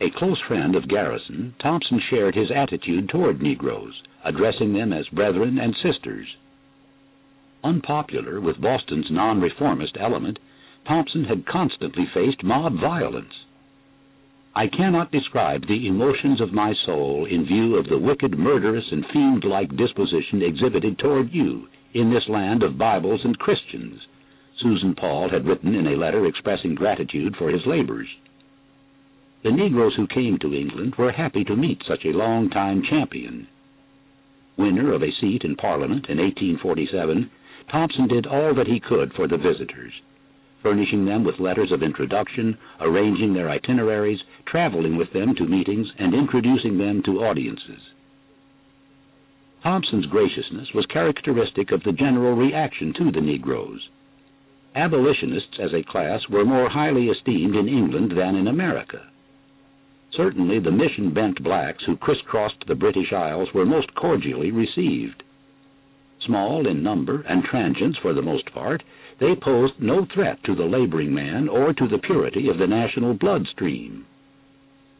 A 0.00 0.10
close 0.10 0.40
friend 0.46 0.76
of 0.76 0.88
Garrison, 0.88 1.54
Thompson 1.60 2.00
shared 2.08 2.36
his 2.36 2.52
attitude 2.54 3.08
toward 3.08 3.42
Negroes, 3.42 4.00
addressing 4.24 4.72
them 4.72 4.92
as 4.92 5.08
brethren 5.08 5.58
and 5.58 5.74
sisters. 5.82 6.28
Unpopular 7.64 8.40
with 8.40 8.60
Boston's 8.60 9.10
non-reformist 9.10 9.96
element, 9.98 10.38
Thompson 10.86 11.24
had 11.24 11.46
constantly 11.46 12.06
faced 12.14 12.44
mob 12.44 12.74
violence. 12.80 13.34
I 14.54 14.68
cannot 14.68 15.10
describe 15.10 15.66
the 15.66 15.88
emotions 15.88 16.40
of 16.40 16.52
my 16.52 16.74
soul 16.86 17.24
in 17.24 17.44
view 17.44 17.74
of 17.74 17.88
the 17.88 17.98
wicked, 17.98 18.38
murderous, 18.38 18.86
and 18.92 19.04
fiend-like 19.12 19.76
disposition 19.76 20.42
exhibited 20.42 20.98
toward 20.98 21.32
you 21.32 21.66
in 21.92 22.10
this 22.10 22.28
land 22.28 22.62
of 22.62 22.78
Bibles 22.78 23.24
and 23.24 23.36
Christians, 23.38 24.00
Susan 24.60 24.94
Paul 24.94 25.28
had 25.28 25.46
written 25.46 25.74
in 25.74 25.88
a 25.88 25.96
letter 25.96 26.26
expressing 26.26 26.76
gratitude 26.76 27.34
for 27.36 27.50
his 27.50 27.66
labors. 27.66 28.08
The 29.44 29.52
Negroes 29.52 29.94
who 29.94 30.08
came 30.08 30.36
to 30.40 30.52
England 30.52 30.96
were 30.96 31.12
happy 31.12 31.44
to 31.44 31.54
meet 31.54 31.80
such 31.86 32.04
a 32.04 32.12
long-time 32.12 32.82
champion. 32.82 33.46
Winner 34.56 34.92
of 34.92 35.02
a 35.04 35.12
seat 35.20 35.44
in 35.44 35.54
Parliament 35.54 36.06
in 36.08 36.18
1847, 36.18 37.30
Thompson 37.70 38.08
did 38.08 38.26
all 38.26 38.52
that 38.54 38.66
he 38.66 38.80
could 38.80 39.12
for 39.14 39.28
the 39.28 39.36
visitors, 39.36 39.92
furnishing 40.60 41.04
them 41.04 41.22
with 41.22 41.38
letters 41.38 41.70
of 41.70 41.84
introduction, 41.84 42.58
arranging 42.80 43.32
their 43.32 43.48
itineraries, 43.48 44.18
traveling 44.44 44.96
with 44.96 45.12
them 45.12 45.36
to 45.36 45.46
meetings, 45.46 45.86
and 45.98 46.14
introducing 46.14 46.76
them 46.76 47.00
to 47.04 47.22
audiences. 47.22 47.80
Thompson's 49.62 50.06
graciousness 50.06 50.74
was 50.74 50.86
characteristic 50.86 51.70
of 51.70 51.84
the 51.84 51.92
general 51.92 52.34
reaction 52.34 52.92
to 52.94 53.12
the 53.12 53.20
Negroes. 53.20 53.88
Abolitionists 54.74 55.60
as 55.60 55.72
a 55.72 55.84
class 55.84 56.28
were 56.28 56.44
more 56.44 56.68
highly 56.68 57.06
esteemed 57.06 57.54
in 57.54 57.68
England 57.68 58.10
than 58.18 58.34
in 58.34 58.48
America. 58.48 59.06
Certainly 60.16 60.60
the 60.60 60.70
mission-bent 60.70 61.42
blacks 61.42 61.84
who 61.84 61.96
crisscrossed 61.96 62.66
the 62.66 62.74
British 62.74 63.12
Isles 63.12 63.52
were 63.54 63.66
most 63.66 63.94
cordially 63.94 64.50
received. 64.50 65.22
Small 66.26 66.66
in 66.66 66.82
number 66.82 67.22
and 67.22 67.44
transients 67.44 67.98
for 67.98 68.12
the 68.12 68.22
most 68.22 68.52
part, 68.52 68.82
they 69.20 69.34
posed 69.34 69.80
no 69.80 70.04
threat 70.04 70.42
to 70.44 70.54
the 70.54 70.64
laboring 70.64 71.14
man 71.14 71.48
or 71.48 71.72
to 71.72 71.88
the 71.88 71.98
purity 71.98 72.48
of 72.48 72.58
the 72.58 72.66
national 72.66 73.14
bloodstream. 73.14 74.06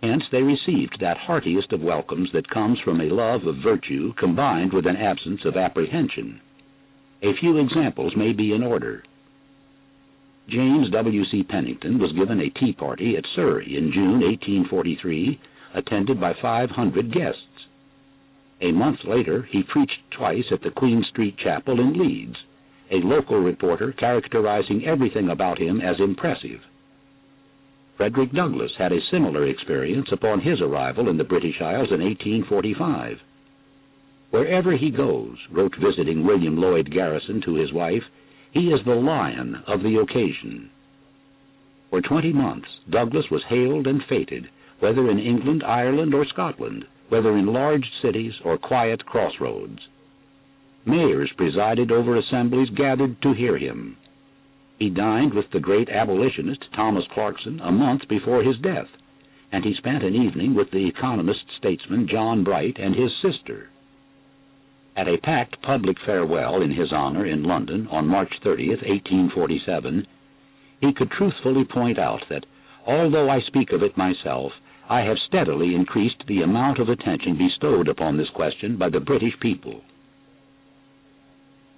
Hence 0.02 0.22
they 0.30 0.42
received 0.42 0.98
that 1.00 1.16
heartiest 1.16 1.72
of 1.72 1.80
welcomes 1.80 2.30
that 2.32 2.48
comes 2.50 2.78
from 2.80 3.00
a 3.00 3.11
love 3.11 3.46
of 3.46 3.56
virtue 3.56 4.12
combined 4.14 4.72
with 4.72 4.86
an 4.86 4.96
absence 4.96 5.44
of 5.44 5.56
apprehension. 5.56 6.40
A 7.22 7.34
few 7.40 7.59
examples 7.59 8.14
may 8.16 8.32
be 8.32 8.52
in 8.52 8.62
order. 8.62 9.02
James 10.49 10.90
W. 10.90 11.24
C. 11.30 11.42
Pennington 11.42 11.99
was 11.99 12.12
given 12.12 12.40
a 12.40 12.49
tea 12.51 12.72
party 12.72 13.16
at 13.16 13.24
Surrey 13.36 13.76
in 13.76 13.92
June 13.92 14.20
1843, 14.20 15.38
attended 15.74 16.18
by 16.18 16.32
500 16.40 17.12
guests. 17.12 17.42
A 18.62 18.72
month 18.72 19.01
later, 19.05 19.42
he 19.53 19.62
preached 19.62 20.01
twice 20.11 20.46
at 20.51 20.62
the 20.62 20.70
Queen 20.70 21.05
Street 21.11 21.36
Chapel 21.36 21.78
in 21.78 21.99
Leeds, 21.99 22.36
a 22.90 22.96
local 22.96 23.38
reporter 23.38 23.92
characterizing 23.92 24.86
everything 24.86 25.28
about 25.28 25.59
him 25.59 25.82
as 25.82 26.01
impressive. 26.01 26.61
Frederick 27.99 28.32
Douglass 28.32 28.72
had 28.78 28.92
a 28.92 29.05
similar 29.11 29.46
experience 29.46 30.09
upon 30.12 30.40
his 30.40 30.61
arrival 30.62 31.11
in 31.11 31.18
the 31.18 31.24
British 31.24 31.61
Isles 31.61 31.92
in 31.92 32.01
1845. 32.01 33.18
Wherever 34.30 34.76
he 34.76 34.90
goes, 34.90 35.36
wrote 35.51 35.74
visiting 35.76 36.24
William 36.24 36.57
Lloyd 36.57 36.90
Garrison 36.90 37.42
to 37.42 37.55
his 37.55 37.72
wife, 37.72 38.05
he 38.53 38.70
is 38.70 38.80
the 38.84 38.94
lion 38.94 39.62
of 39.66 39.82
the 39.82 39.99
occasion. 39.99 40.70
For 41.90 42.01
twenty 42.01 42.32
months, 42.32 42.68
Douglass 42.90 43.30
was 43.30 43.42
hailed 43.49 43.86
and 43.86 44.03
feted, 44.09 44.49
whether 44.80 45.11
in 45.11 45.18
England, 45.18 45.62
Ireland, 45.64 46.14
or 46.14 46.24
Scotland, 46.26 46.84
whether 47.09 47.36
in 47.36 47.46
large 47.46 47.86
cities 48.03 48.32
or 48.44 48.59
quiet 48.59 49.05
crossroads. 49.07 49.80
Mayors 50.84 51.32
presided 51.36 51.90
over 51.90 52.16
assemblies 52.16 52.70
gathered 52.70 53.20
to 53.22 53.32
hear 53.32 53.59
him. 53.59 53.96
He 54.78 54.90
dined 54.90 55.34
with 55.34 55.51
the 55.51 55.61
great 55.61 55.88
abolitionist 55.88 56.64
Thomas 56.74 57.05
Clarkson 57.12 57.61
a 57.61 57.72
month 57.72 58.07
before 58.09 58.42
his 58.42 58.59
death, 58.59 58.88
and 59.51 59.64
he 59.64 59.74
spent 59.74 60.05
an 60.05 60.14
evening 60.14 60.55
with 60.55 60.70
the 60.70 60.86
economist 60.86 61.44
statesman 61.59 62.07
John 62.07 62.44
Bright 62.44 62.78
and 62.78 62.94
his 62.94 63.11
sister. 63.20 63.70
At 64.99 65.07
a 65.07 65.16
packed 65.16 65.62
public 65.62 65.96
farewell 66.05 66.61
in 66.61 66.72
his 66.72 66.92
honor 66.92 67.24
in 67.24 67.44
London 67.44 67.86
on 67.86 68.09
March 68.09 68.32
30, 68.42 68.70
1847, 68.70 70.05
he 70.80 70.92
could 70.92 71.12
truthfully 71.12 71.64
point 71.64 72.01
out 72.01 72.24
that, 72.28 72.44
although 72.84 73.30
I 73.30 73.38
speak 73.42 73.70
of 73.70 73.84
it 73.84 73.96
myself, 73.96 74.51
I 74.90 75.03
have 75.03 75.16
steadily 75.28 75.76
increased 75.76 76.24
the 76.26 76.42
amount 76.42 76.80
of 76.80 76.88
attention 76.88 77.38
bestowed 77.38 77.86
upon 77.86 78.16
this 78.16 78.28
question 78.30 78.76
by 78.76 78.88
the 78.88 78.99
British 78.99 79.38
people. 79.38 79.82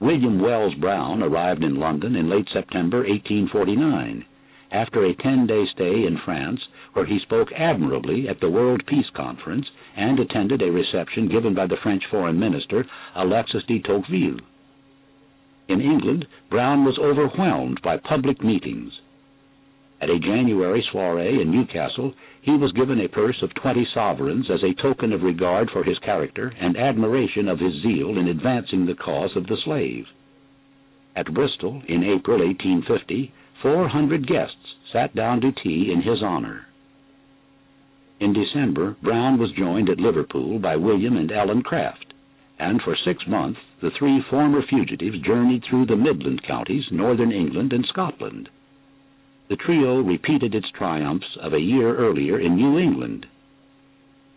William 0.00 0.40
Wells 0.40 0.74
Brown 0.76 1.22
arrived 1.22 1.62
in 1.62 1.74
London 1.74 2.16
in 2.16 2.30
late 2.30 2.48
September 2.50 3.00
1849, 3.00 4.24
after 4.72 5.04
a 5.04 5.14
ten-day 5.16 5.66
stay 5.74 6.06
in 6.06 6.16
France, 6.24 6.60
where 6.94 7.04
he 7.04 7.18
spoke 7.18 7.52
admirably 7.52 8.30
at 8.30 8.40
the 8.40 8.48
World 8.48 8.82
Peace 8.86 9.10
Conference 9.14 9.66
and 10.00 10.18
attended 10.18 10.62
a 10.62 10.72
reception 10.72 11.28
given 11.28 11.54
by 11.54 11.66
the 11.66 11.76
French 11.82 12.02
Foreign 12.10 12.40
Minister, 12.40 12.86
Alexis 13.14 13.62
de 13.68 13.80
Tocqueville. 13.80 14.40
In 15.68 15.80
England, 15.80 16.26
Brown 16.48 16.84
was 16.84 16.98
overwhelmed 16.98 17.80
by 17.82 17.98
public 17.98 18.42
meetings. 18.42 18.92
At 20.00 20.08
a 20.08 20.18
January 20.18 20.82
soiree 20.90 21.42
in 21.42 21.50
Newcastle, 21.50 22.14
he 22.40 22.52
was 22.52 22.72
given 22.72 22.98
a 23.00 23.08
purse 23.08 23.42
of 23.42 23.52
twenty 23.52 23.86
sovereigns 23.92 24.46
as 24.50 24.62
a 24.62 24.82
token 24.82 25.12
of 25.12 25.22
regard 25.22 25.70
for 25.70 25.84
his 25.84 25.98
character 25.98 26.50
and 26.58 26.78
admiration 26.78 27.46
of 27.46 27.58
his 27.58 27.82
zeal 27.82 28.16
in 28.16 28.28
advancing 28.28 28.86
the 28.86 28.94
cause 28.94 29.36
of 29.36 29.46
the 29.46 29.58
slave. 29.64 30.06
At 31.14 31.34
Bristol, 31.34 31.82
in 31.86 32.02
April 32.02 32.38
1850, 32.38 33.32
four 33.60 33.88
hundred 33.88 34.26
guests 34.26 34.74
sat 34.90 35.14
down 35.14 35.42
to 35.42 35.52
tea 35.52 35.92
in 35.92 36.00
his 36.00 36.22
honor. 36.22 36.66
In 38.20 38.32
December, 38.32 38.96
Brown 39.02 39.38
was 39.38 39.50
joined 39.52 39.88
at 39.88 39.98
Liverpool 39.98 40.58
by 40.60 40.76
William 40.76 41.16
and 41.16 41.32
Ellen 41.32 41.62
Craft, 41.62 42.12
and 42.58 42.80
for 42.82 42.94
six 42.94 43.26
months 43.26 43.60
the 43.80 43.90
three 43.90 44.22
former 44.30 44.62
fugitives 44.62 45.18
journeyed 45.20 45.64
through 45.64 45.86
the 45.86 45.96
Midland 45.96 46.42
counties, 46.42 46.84
northern 46.92 47.32
England, 47.32 47.72
and 47.72 47.84
Scotland 47.86 48.48
the 49.50 49.56
trio 49.56 50.00
repeated 50.00 50.54
its 50.54 50.70
triumphs 50.70 51.36
of 51.42 51.52
a 51.52 51.58
year 51.58 51.96
earlier 51.96 52.38
in 52.38 52.54
New 52.54 52.78
England. 52.78 53.26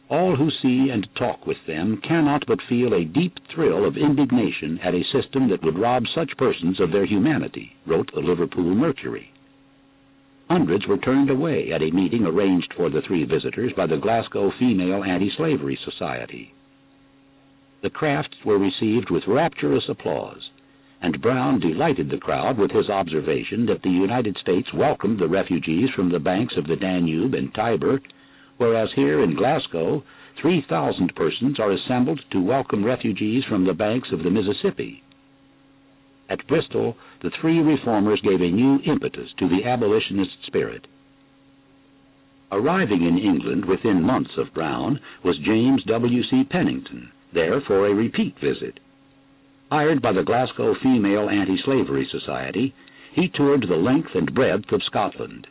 All 0.09 0.35
who 0.35 0.49
see 0.49 0.89
and 0.89 1.07
talk 1.15 1.45
with 1.45 1.63
them 1.67 2.01
cannot 2.01 2.47
but 2.47 2.63
feel 2.67 2.95
a 2.95 3.05
deep 3.05 3.37
thrill 3.53 3.85
of 3.85 3.95
indignation 3.95 4.79
at 4.79 4.95
a 4.95 5.03
system 5.13 5.49
that 5.49 5.63
would 5.63 5.77
rob 5.77 6.05
such 6.15 6.35
persons 6.35 6.79
of 6.79 6.91
their 6.91 7.05
humanity, 7.05 7.75
wrote 7.85 8.11
the 8.11 8.21
Liverpool 8.21 8.73
Mercury. 8.73 9.31
Hundreds 10.53 10.85
were 10.85 10.99
turned 10.99 11.31
away 11.31 11.71
at 11.71 11.81
a 11.81 11.89
meeting 11.89 12.27
arranged 12.27 12.71
for 12.77 12.87
the 12.91 13.01
three 13.07 13.25
visitors 13.25 13.73
by 13.75 13.87
the 13.87 13.97
Glasgow 13.97 14.51
Female 14.59 15.03
Anti-Slavery 15.03 15.79
Society. 15.83 16.53
The 17.81 17.89
Crafts 17.89 18.37
were 18.45 18.59
received 18.59 19.09
with 19.09 19.23
rapturous 19.27 19.85
applause 19.89 20.51
and 21.01 21.19
Brown 21.23 21.59
delighted 21.59 22.11
the 22.11 22.19
crowd 22.19 22.59
with 22.59 22.69
his 22.69 22.87
observation 22.87 23.65
that 23.65 23.81
the 23.81 23.89
United 23.89 24.37
States 24.43 24.71
welcomed 24.75 25.19
the 25.19 25.27
refugees 25.27 25.89
from 25.95 26.11
the 26.11 26.19
banks 26.19 26.53
of 26.55 26.67
the 26.67 26.75
Danube 26.75 27.33
and 27.33 27.51
Tiber, 27.55 27.99
whereas 28.57 28.89
here 28.95 29.23
in 29.23 29.35
Glasgow, 29.35 30.03
3,000 30.39 31.15
persons 31.15 31.59
are 31.59 31.71
assembled 31.71 32.21
to 32.31 32.39
welcome 32.39 32.85
refugees 32.85 33.43
from 33.49 33.65
the 33.65 33.73
banks 33.73 34.09
of 34.13 34.21
the 34.21 34.29
Mississippi. 34.29 35.01
At 36.29 36.47
Bristol, 36.47 36.95
the 37.23 37.31
three 37.39 37.59
reformers 37.59 38.19
gave 38.21 38.41
a 38.41 38.51
new 38.51 38.79
impetus 38.85 39.29
to 39.39 39.47
the 39.47 39.63
abolitionist 39.65 40.45
spirit. 40.45 40.85
Arriving 42.51 43.01
in 43.07 43.17
England 43.17 43.63
within 43.65 44.03
months 44.03 44.31
of 44.37 44.53
Brown 44.53 44.99
was 45.23 45.37
James 45.39 45.81
W. 45.85 46.21
C. 46.29 46.43
Pennington, 46.43 47.11
there 47.33 47.61
for 47.61 47.87
a 47.87 47.93
repeat 47.95 48.35
visit. 48.39 48.79
Hired 49.71 50.01
by 50.01 50.11
the 50.11 50.21
Glasgow 50.21 50.75
Female 50.83 51.29
Anti-Slavery 51.29 52.07
Society, 52.11 52.75
he 53.15 53.29
toured 53.29 53.65
the 53.67 53.75
length 53.75 54.09
and 54.13 54.35
breadth 54.35 54.71
of 54.73 54.83
Scotland, 54.83 55.47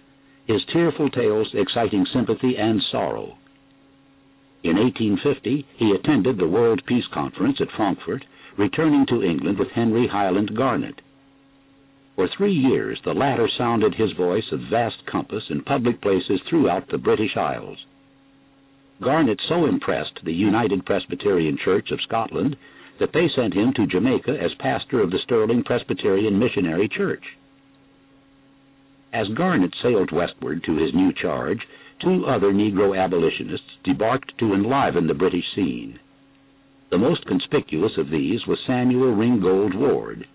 his 0.47 0.61
tearful 0.73 1.09
tales 1.09 1.49
exciting 1.55 2.07
sympathy 2.13 2.55
and 2.57 2.83
sorrow. 2.93 3.39
In 4.63 4.77
1850, 4.77 5.67
he 5.79 5.91
attended 5.91 6.37
the 6.37 6.47
World 6.47 6.83
Peace 6.87 7.07
Conference 7.13 7.57
at 7.61 7.71
Frankfurt, 7.77 8.25
returning 8.59 9.07
to 9.07 9.25
England 9.25 9.59
with 9.59 9.71
Henry 9.75 10.07
Highland 10.07 10.55
Garnet. 10.55 11.01
For 12.15 12.29
three 12.29 12.53
years, 12.53 13.01
the 13.05 13.15
latter 13.15 13.49
sounded 13.57 13.95
his 13.95 14.13
voice 14.13 14.45
of 14.53 14.61
vast 14.71 15.07
compass 15.07 15.45
in 15.49 15.63
public 15.63 16.01
places 16.01 16.41
throughout 16.49 16.89
the 16.89 16.99
British 16.99 17.37
Isles. 17.37 17.79
Garnet 19.01 19.41
so 19.49 19.67
impressed 19.67 20.21
the 20.23 20.33
United 20.33 20.85
Presbyterian 20.85 21.57
Church 21.65 21.91
of 21.91 22.01
Scotland 22.03 22.57
that 23.01 23.13
they 23.13 23.29
sent 23.35 23.55
him 23.55 23.73
to 23.75 23.87
Jamaica 23.87 24.39
as 24.39 24.55
pastor 24.59 25.01
of 25.01 25.11
the 25.11 25.19
Stirling 25.25 25.65
Presbyterian 25.65 26.39
Missionary 26.39 26.89
Church. 26.89 27.25
As 29.13 29.27
Garnet 29.29 29.75
sailed 29.83 30.13
westward 30.13 30.63
to 30.65 30.77
his 30.77 30.95
new 30.95 31.13
charge, 31.13 31.67
two 32.01 32.27
other 32.27 32.53
Negro 32.53 32.97
abolitionists 32.97 33.77
debarked 33.85 34.37
to 34.39 34.55
enliven 34.55 35.07
the 35.07 35.15
British 35.15 35.45
scene. 35.55 35.99
The 36.91 36.99
most 36.99 37.25
conspicuous 37.27 37.93
of 37.97 38.11
these 38.11 38.47
was 38.47 38.59
Samuel 38.67 39.15
Ringgold 39.15 39.75
Ward, 39.75 40.27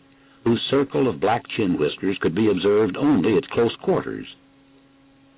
whose 0.48 0.66
circle 0.72 1.10
of 1.10 1.20
black 1.20 1.44
chin 1.58 1.78
whiskers 1.78 2.18
could 2.22 2.34
be 2.34 2.50
observed 2.50 2.96
only 2.96 3.36
at 3.36 3.50
close 3.50 3.76
quarters. 3.84 4.26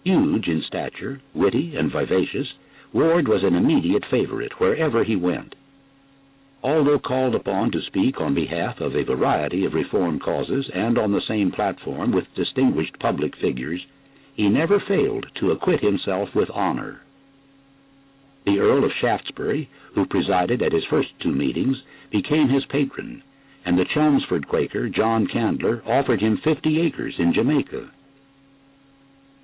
Huge 0.03 0.47
in 0.47 0.62
stature, 0.68 1.20
witty 1.34 1.76
and 1.76 1.91
vivacious, 1.91 2.47
Ward 2.93 3.28
was 3.28 3.43
an 3.43 3.55
immediate 3.55 4.03
favorite 4.12 4.60
wherever 4.60 5.03
he 5.03 5.16
went. 5.16 5.55
Although 6.62 6.99
called 6.99 7.34
upon 7.34 7.72
to 7.72 7.82
speak 7.88 8.22
on 8.22 8.36
behalf 8.36 8.80
of 8.80 8.95
a 8.95 9.03
variety 9.03 9.66
of 9.66 9.74
reform 9.74 10.20
causes 10.20 10.70
and 10.76 10.99
on 10.99 11.12
the 11.12 11.26
same 11.28 11.51
platform 11.51 12.12
with 12.12 12.36
distinguished 12.36 12.99
public 12.99 13.36
figures, 13.41 13.82
he 14.36 14.47
never 14.47 14.80
failed 14.88 15.26
to 15.39 15.51
acquit 15.51 15.82
himself 15.82 16.30
with 16.36 16.51
honor. 16.53 17.01
The 18.45 18.60
Earl 18.60 18.86
of 18.86 18.91
Shaftesbury, 19.01 19.70
who 19.95 20.05
presided 20.05 20.62
at 20.62 20.74
his 20.74 20.86
first 20.88 21.10
two 21.20 21.32
meetings, 21.32 21.78
became 22.12 22.47
his 22.47 22.66
patron, 22.66 23.24
and 23.70 23.78
the 23.78 23.86
Chelmsford 23.93 24.47
Quaker, 24.47 24.89
John 24.89 25.28
Candler, 25.32 25.84
offered 25.86 26.20
him 26.20 26.39
fifty 26.43 26.82
acres 26.82 27.13
in 27.20 27.34
Jamaica. 27.36 27.91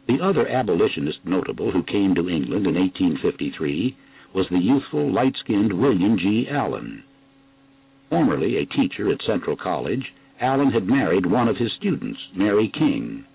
The 0.07 0.17
other 0.19 0.47
abolitionist 0.47 1.19
notable 1.23 1.71
who 1.71 1.83
came 1.83 2.15
to 2.15 2.27
England 2.27 2.65
in 2.65 2.73
1853 2.73 3.95
was 4.33 4.47
the 4.49 4.57
youthful, 4.57 5.13
light-skinned 5.13 5.71
William 5.73 6.17
G. 6.17 6.47
Allen. 6.49 7.03
Formerly 8.09 8.57
a 8.57 8.65
teacher 8.65 9.11
at 9.11 9.21
Central 9.27 9.55
College, 9.55 10.11
Allen 10.41 10.71
had 10.71 10.87
married 10.87 11.27
one 11.27 11.47
of 11.47 11.57
his 11.57 11.73
students, 11.77 12.19
Mary 12.35 12.71
King. 12.73 13.25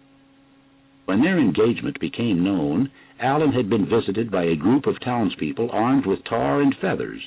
When 1.05 1.22
their 1.22 1.38
engagement 1.38 2.01
became 2.01 2.43
known, 2.43 2.91
Allen 3.20 3.53
had 3.53 3.70
been 3.70 3.86
visited 3.88 4.28
by 4.28 4.43
a 4.43 4.57
group 4.57 4.88
of 4.88 4.99
townspeople 5.05 5.70
armed 5.70 6.05
with 6.05 6.24
tar 6.24 6.61
and 6.61 6.74
feathers, 6.80 7.22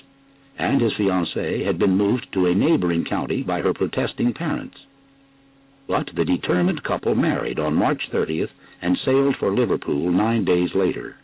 and 0.57 0.81
his 0.81 0.93
fiancée 0.93 1.65
had 1.65 1.79
been 1.79 1.97
moved 1.97 2.27
to 2.33 2.45
a 2.45 2.55
neighboring 2.55 3.05
county 3.05 3.43
by 3.43 3.61
her 3.61 3.73
protesting 3.73 4.33
parents. 4.33 4.77
But 5.87 6.07
the 6.15 6.25
determined 6.25 6.83
couple 6.83 7.15
married 7.15 7.59
on 7.59 7.73
March 7.73 8.01
30th 8.11 8.49
and 8.81 8.97
sailed 9.05 9.35
for 9.39 9.53
Liverpool 9.53 10.11
nine 10.11 10.45
days 10.45 10.69
later. 10.75 11.15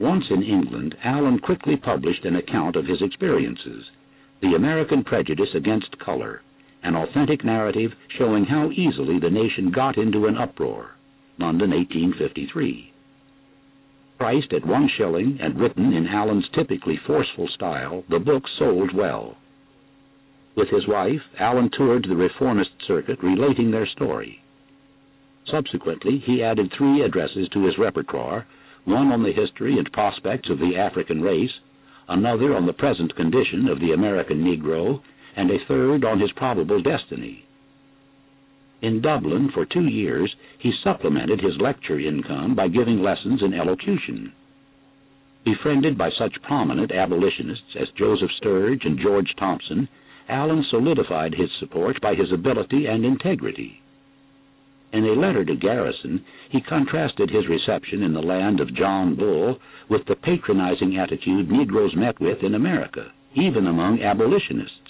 Once 0.00 0.24
in 0.30 0.42
England, 0.42 0.94
Allen 1.04 1.38
quickly 1.38 1.76
published 1.76 2.24
an 2.24 2.36
account 2.36 2.76
of 2.76 2.86
his 2.86 3.00
experiences, 3.00 3.84
The 4.40 4.54
American 4.54 5.04
Prejudice 5.04 5.54
Against 5.54 5.98
Color, 5.98 6.42
an 6.82 6.96
authentic 6.96 7.44
narrative 7.44 7.92
showing 8.18 8.44
how 8.44 8.70
easily 8.70 9.18
the 9.18 9.30
nation 9.30 9.70
got 9.70 9.96
into 9.96 10.26
an 10.26 10.36
uproar. 10.36 10.96
London, 11.38 11.70
1853. 11.70 12.93
Priced 14.18 14.52
at 14.52 14.66
one 14.66 14.88
shilling 14.96 15.38
and 15.40 15.58
written 15.58 15.92
in 15.92 16.06
Allen's 16.06 16.48
typically 16.54 16.96
forceful 17.06 17.48
style, 17.48 18.04
the 18.08 18.18
book 18.18 18.44
sold 18.58 18.94
well. 18.94 19.36
With 20.56 20.68
his 20.68 20.86
wife, 20.86 21.22
Allen 21.38 21.70
toured 21.76 22.06
the 22.08 22.14
reformist 22.14 22.70
circuit 22.86 23.22
relating 23.22 23.70
their 23.70 23.86
story. 23.86 24.40
Subsequently, 25.50 26.18
he 26.18 26.42
added 26.42 26.72
three 26.72 27.02
addresses 27.02 27.48
to 27.50 27.64
his 27.64 27.76
repertoire, 27.76 28.46
one 28.84 29.12
on 29.12 29.22
the 29.22 29.32
history 29.32 29.78
and 29.78 29.90
prospects 29.92 30.48
of 30.48 30.58
the 30.58 30.76
African 30.76 31.20
race, 31.20 31.52
another 32.08 32.54
on 32.54 32.66
the 32.66 32.72
present 32.72 33.14
condition 33.16 33.68
of 33.68 33.80
the 33.80 33.92
American 33.92 34.44
Negro, 34.44 35.00
and 35.36 35.50
a 35.50 35.64
third 35.66 36.04
on 36.04 36.20
his 36.20 36.32
probable 36.32 36.80
destiny. 36.80 37.43
In 38.84 39.00
Dublin 39.00 39.48
for 39.54 39.64
two 39.64 39.86
years, 39.86 40.36
he 40.58 40.70
supplemented 40.84 41.40
his 41.40 41.56
lecture 41.58 41.98
income 41.98 42.54
by 42.54 42.68
giving 42.68 43.02
lessons 43.02 43.42
in 43.42 43.54
elocution. 43.54 44.30
Befriended 45.42 45.96
by 45.96 46.10
such 46.10 46.42
prominent 46.42 46.92
abolitionists 46.92 47.74
as 47.80 47.88
Joseph 47.96 48.30
Sturge 48.36 48.84
and 48.84 48.98
George 48.98 49.34
Thompson, 49.38 49.88
Allen 50.28 50.62
solidified 50.68 51.32
his 51.32 51.48
support 51.58 51.98
by 52.02 52.14
his 52.14 52.30
ability 52.30 52.84
and 52.84 53.06
integrity. 53.06 53.80
In 54.92 55.06
a 55.06 55.14
letter 55.14 55.46
to 55.46 55.56
Garrison, 55.56 56.22
he 56.50 56.60
contrasted 56.60 57.30
his 57.30 57.48
reception 57.48 58.02
in 58.02 58.12
the 58.12 58.20
land 58.20 58.60
of 58.60 58.76
John 58.76 59.14
Bull 59.14 59.58
with 59.88 60.04
the 60.04 60.16
patronizing 60.16 60.98
attitude 60.98 61.50
Negroes 61.50 61.96
met 61.96 62.20
with 62.20 62.42
in 62.42 62.54
America, 62.54 63.12
even 63.34 63.66
among 63.66 64.02
abolitionists. 64.02 64.83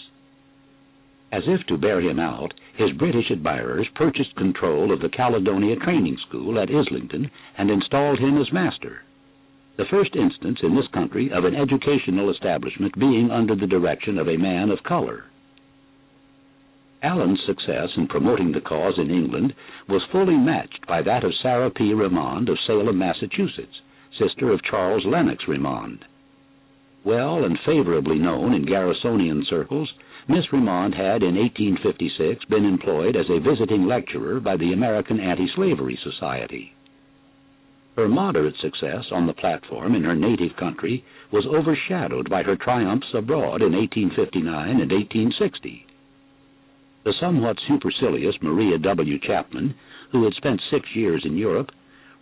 As 1.35 1.43
if 1.49 1.66
to 1.66 1.76
bear 1.76 2.01
him 2.01 2.20
out, 2.20 2.55
his 2.76 2.93
British 2.93 3.28
admirers 3.28 3.89
purchased 3.97 4.37
control 4.37 4.93
of 4.93 5.01
the 5.01 5.09
Caledonia 5.09 5.74
Training 5.74 6.16
School 6.28 6.61
at 6.61 6.70
Islington 6.70 7.28
and 7.59 7.70
installed 7.70 8.20
him 8.20 8.41
as 8.41 8.53
master. 8.53 9.03
The 9.76 9.85
first 9.87 10.14
instance 10.14 10.61
in 10.62 10.76
this 10.76 10.87
country 10.95 11.32
of 11.32 11.45
an 11.45 11.57
educational 11.57 12.30
establishment 12.30 12.97
being 13.01 13.32
under 13.32 13.57
the 13.57 13.66
direction 13.66 14.16
of 14.16 14.28
a 14.28 14.37
man 14.37 14.70
of 14.70 14.85
color. 14.85 15.24
Allen's 17.03 17.43
success 17.45 17.89
in 17.97 18.07
promoting 18.07 18.53
the 18.53 18.61
cause 18.61 18.97
in 18.97 19.11
England 19.11 19.55
was 19.89 20.07
fully 20.12 20.37
matched 20.37 20.87
by 20.87 21.03
that 21.03 21.24
of 21.24 21.35
Sarah 21.43 21.72
P. 21.72 21.93
Remond 21.93 22.49
of 22.49 22.59
Salem, 22.64 22.97
Massachusetts, 22.97 23.80
sister 24.16 24.53
of 24.53 24.62
Charles 24.62 25.05
Lennox 25.05 25.49
Remond. 25.49 26.05
Well 27.05 27.45
and 27.45 27.59
favorably 27.66 28.20
known 28.20 28.55
in 28.55 28.66
Garrisonian 28.66 29.45
circles, 29.51 29.93
Miss 30.27 30.47
Remond 30.53 30.95
had 30.95 31.22
in 31.22 31.37
1856 31.37 32.47
been 32.47 32.64
employed 32.64 33.14
as 33.14 33.29
a 33.29 33.41
visiting 33.41 33.87
lecturer 33.87 34.41
by 34.41 34.57
the 34.57 34.72
American 34.72 35.20
Anti-Slavery 35.20 35.99
Society. 36.03 36.72
Her 37.95 38.09
moderate 38.09 38.57
success 38.57 39.05
on 39.12 39.27
the 39.27 39.35
platform 39.35 39.95
in 39.95 40.03
her 40.03 40.14
native 40.14 40.57
country 40.57 41.05
was 41.31 41.45
overshadowed 41.47 42.31
by 42.31 42.43
her 42.43 42.57
triumphs 42.57 43.12
abroad 43.12 43.61
in 43.61 43.72
1859 43.72 44.81
and 44.81 44.91
1860. 44.91 45.87
The 47.05 47.12
somewhat 47.20 47.59
supercilious 47.68 48.35
Maria 48.41 48.79
W. 48.79 49.18
Chapman, 49.18 49.75
who 50.11 50.25
had 50.25 50.33
spent 50.33 50.62
six 50.70 50.89
years 50.97 51.22
in 51.27 51.37
Europe, 51.37 51.70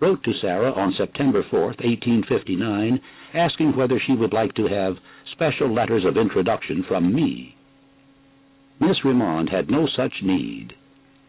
wrote 0.00 0.24
to 0.24 0.34
Sarah 0.40 0.72
on 0.72 0.92
September 0.98 1.44
4, 1.48 1.60
1859, 1.66 3.00
asking 3.32 3.76
whether 3.76 4.00
she 4.00 4.16
would 4.16 4.32
like 4.32 4.54
to 4.54 4.66
have 4.66 4.98
special 5.30 5.72
letters 5.72 6.04
of 6.04 6.16
introduction 6.16 6.82
from 6.88 7.14
me. 7.14 7.54
Miss 8.82 9.04
Remond 9.04 9.48
had 9.48 9.70
no 9.70 9.86
such 9.86 10.24
need. 10.24 10.74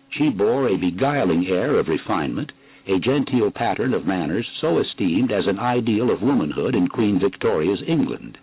She 0.09 0.29
bore 0.29 0.67
a 0.67 0.75
beguiling 0.75 1.45
air 1.45 1.77
of 1.77 1.87
refinement, 1.87 2.51
a 2.87 2.97
genteel 2.97 3.51
pattern 3.51 3.93
of 3.93 4.07
manners 4.07 4.49
so 4.59 4.79
esteemed 4.79 5.31
as 5.31 5.45
an 5.45 5.59
ideal 5.59 6.09
of 6.09 6.23
womanhood 6.23 6.73
in 6.73 6.87
Queen 6.87 7.19
Victoria's 7.19 7.83
England. 7.87 8.39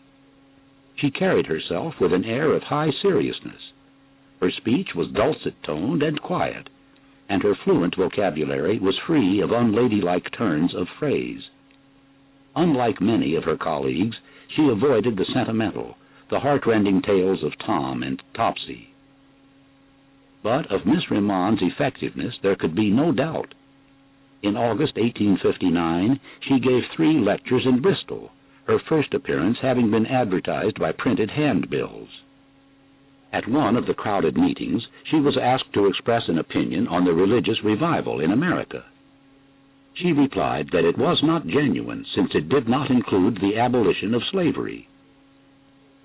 She 0.95 1.11
carried 1.11 1.47
herself 1.47 1.95
with 2.01 2.13
an 2.13 2.25
air 2.25 2.53
of 2.53 2.63
high 2.63 2.93
seriousness. 3.03 3.73
Her 4.41 4.53
speech 4.53 4.95
was 4.95 5.11
dulcet 5.11 5.61
toned 5.65 6.05
and 6.05 6.23
quiet, 6.23 6.69
and 7.29 7.43
her 7.43 7.57
fluent 7.65 7.97
vocabulary 7.97 8.79
was 8.79 8.97
free 9.09 9.41
of 9.41 9.51
unladylike 9.51 10.31
turns 10.39 10.73
of 10.73 10.87
phrase. 11.01 11.43
Unlike 12.55 13.01
many 13.01 13.35
of 13.35 13.43
her 13.43 13.57
colleagues, 13.57 14.17
she 14.55 14.69
avoided 14.69 15.17
the 15.17 15.27
sentimental, 15.35 15.97
the 16.31 16.39
heartrending 16.39 17.03
tales 17.03 17.43
of 17.43 17.59
Tom 17.59 18.05
and 18.05 18.23
Topsy. 18.35 18.90
But 20.43 20.71
of 20.73 20.87
Miss 20.87 21.11
Remond's 21.11 21.63
effectiveness 21.63 22.35
there 22.43 22.57
could 22.57 22.75
be 22.75 22.91
no 22.91 23.13
doubt. 23.13 23.55
In 24.43 24.57
August 24.57 24.97
1859, 24.97 26.19
she 26.41 26.59
gave 26.59 26.83
three 26.97 27.19
lectures 27.19 27.67
in 27.67 27.83
Bristol, 27.83 28.31
her 28.65 28.79
first 28.79 29.13
appearance 29.13 29.59
having 29.61 29.91
been 29.91 30.07
advertised 30.07 30.79
by 30.79 30.93
printed 30.93 31.31
handbills. 31.31 32.09
At 33.33 33.49
one 33.49 33.77
of 33.77 33.87
the 33.87 33.95
crowded 33.95 34.37
meetings, 34.37 34.87
she 35.05 35.21
was 35.21 35.37
asked 35.37 35.73
to 35.75 35.87
express 35.87 36.29
an 36.29 36.39
opinion 36.39 36.89
on 36.89 37.05
the 37.05 37.13
religious 37.13 37.63
revival 37.63 38.21
in 38.21 38.33
America. 38.33 38.85
She 39.95 40.13
replied 40.13 40.71
that 40.73 40.85
it 40.85 40.97
was 40.97 41.23
not 41.23 41.47
genuine 41.47 42.07
since 42.15 42.35
it 42.35 42.49
did 42.49 42.69
not 42.69 42.91
include 42.91 43.37
the 43.37 43.59
abolition 43.59 44.15
of 44.15 44.23
slavery. 44.31 44.89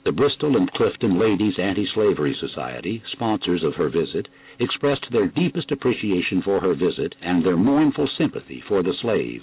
The 0.05 0.11
Bristol 0.11 0.55
and 0.55 0.71
Clifton 0.73 1.17
Ladies 1.17 1.57
Anti-Slavery 1.57 2.35
Society, 2.39 3.01
sponsors 3.13 3.63
of 3.63 3.73
her 3.73 3.89
visit, 3.89 4.27
expressed 4.59 5.07
their 5.11 5.25
deepest 5.25 5.71
appreciation 5.71 6.43
for 6.43 6.59
her 6.59 6.75
visit 6.75 7.15
and 7.23 7.43
their 7.43 7.57
mournful 7.57 8.07
sympathy 8.15 8.61
for 8.67 8.83
the 8.83 8.93
slave. 9.01 9.41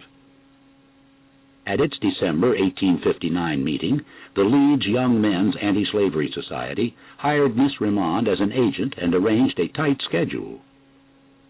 At 1.67 1.81
its 1.81 1.99
December 1.99 2.51
1859 2.51 3.65
meeting, 3.65 4.03
the 4.37 4.45
Leeds 4.45 4.87
Young 4.87 5.21
Men's 5.21 5.57
Anti-Slavery 5.61 6.31
Society 6.33 6.95
hired 7.19 7.57
Miss 7.57 7.81
Remond 7.81 8.29
as 8.29 8.39
an 8.39 8.53
agent 8.53 8.95
and 8.99 9.17
arranged 9.17 9.59
a 9.59 9.67
tight 9.67 10.01
schedule. 10.05 10.61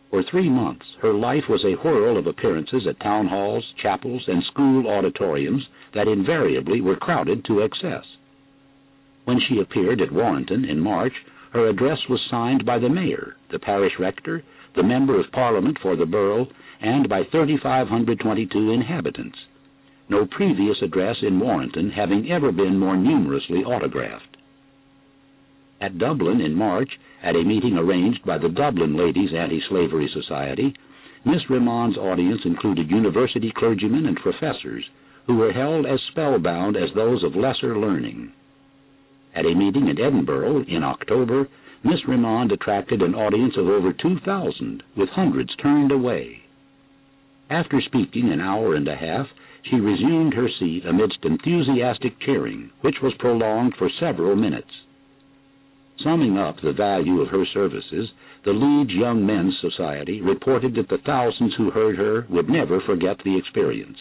For 0.09 0.23
three 0.23 0.49
months, 0.49 0.87
her 1.03 1.13
life 1.13 1.51
was 1.51 1.63
a 1.67 1.77
whirl 1.87 2.17
of 2.17 2.27
appearances 2.27 2.87
at 2.89 2.99
town 3.01 3.29
halls, 3.29 3.75
chapels, 3.83 4.25
and 4.27 4.43
school 4.45 4.89
auditoriums 4.89 5.69
that 5.93 6.09
invariably 6.09 6.81
were 6.81 6.97
crowded 6.97 7.45
to 7.45 7.61
excess. 7.61 8.07
When 9.25 9.41
she 9.41 9.61
appeared 9.61 10.01
at 10.01 10.13
Warrington 10.13 10.65
in 10.65 10.81
March, 10.81 11.13
her 11.53 11.69
address 11.69 11.99
was 12.09 12.21
signed 12.31 12.65
by 12.65 12.79
the 12.79 12.89
mayor, 12.89 13.37
the 13.51 13.59
parish 13.59 13.93
rector, 13.99 14.43
the 14.75 14.83
member 14.83 15.21
of 15.21 15.31
parliament 15.33 15.79
for 15.81 15.97
the 15.97 16.07
borough, 16.07 16.49
and 16.81 17.09
by 17.09 17.23
3,522 17.31 18.73
inhabitants, 18.73 19.39
no 20.09 20.27
previous 20.27 20.77
address 20.83 21.17
in 21.23 21.39
Warrington 21.39 21.91
having 21.91 22.31
ever 22.31 22.53
been 22.53 22.79
more 22.79 22.97
numerously 22.97 23.63
autographed. 23.65 24.37
At 25.81 25.99
Dublin 25.99 26.41
in 26.41 26.55
March, 26.55 26.91
at 27.23 27.37
a 27.37 27.45
meeting 27.45 27.77
arranged 27.79 28.25
by 28.25 28.39
the 28.39 28.49
Dublin 28.49 28.97
Ladies 28.97 29.31
Anti-Slavery 29.35 30.09
Society, 30.13 30.75
Miss 31.25 31.49
Remond's 31.49 31.97
audience 31.97 32.41
included 32.45 32.91
university 32.91 33.53
clergymen 33.57 34.07
and 34.07 34.17
professors 34.17 34.85
who 35.27 35.37
were 35.37 35.53
held 35.53 35.87
as 35.87 36.01
spellbound 36.11 36.77
as 36.77 36.93
those 36.95 37.23
of 37.23 37.37
lesser 37.37 37.79
learning. 37.79 38.33
At 39.35 39.47
a 39.47 39.55
meeting 39.55 39.89
in 39.89 39.99
Edinburgh 39.99 40.65
in 40.69 40.85
October, 40.85 41.49
Miss 41.85 42.05
Remond 42.07 42.53
attracted 42.53 43.03
an 43.03 43.15
audience 43.15 43.57
of 43.57 43.67
over 43.67 43.93
2,000, 43.93 44.83
with 44.97 45.09
hundreds 45.09 45.55
turned 45.57 45.91
away. 45.91 46.43
After 47.51 47.81
speaking 47.81 48.31
an 48.31 48.41
hour 48.41 48.75
and 48.75 48.87
a 48.87 48.95
half, 48.95 49.27
she 49.65 49.77
resumed 49.77 50.35
her 50.35 50.49
seat 50.59 50.85
amidst 50.85 51.25
enthusiastic 51.25 52.19
cheering, 52.21 52.71
which 52.83 53.01
was 53.03 53.15
prolonged 53.19 53.75
for 53.77 53.89
several 54.01 54.37
minutes. 54.37 54.71
Summing 56.03 56.37
up 56.37 56.61
the 56.61 56.73
value 56.73 57.21
of 57.21 57.29
her 57.29 57.47
services, 57.47 58.11
the 58.45 58.53
Leeds 58.53 58.93
Young 58.93 59.25
Men's 59.25 59.59
Society 59.61 60.21
reported 60.21 60.75
that 60.75 60.89
the 60.89 60.99
thousands 60.99 61.55
who 61.55 61.71
heard 61.71 61.97
her 61.97 62.27
would 62.29 62.49
never 62.49 62.81
forget 62.81 63.19
the 63.25 63.37
experience. 63.37 63.99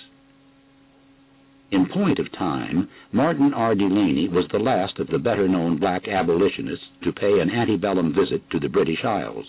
In 1.71 1.87
point 1.87 2.19
of 2.19 2.29
time, 2.33 2.89
Martin 3.13 3.53
R. 3.53 3.73
Delany 3.75 4.27
was 4.27 4.45
the 4.51 4.59
last 4.59 4.99
of 4.99 5.07
the 5.07 5.17
better 5.17 5.47
known 5.47 5.77
black 5.77 6.05
abolitionists 6.05 6.85
to 7.03 7.13
pay 7.13 7.39
an 7.39 7.49
antebellum 7.49 8.13
visit 8.13 8.41
to 8.49 8.59
the 8.59 8.67
British 8.67 9.05
Isles. 9.05 9.45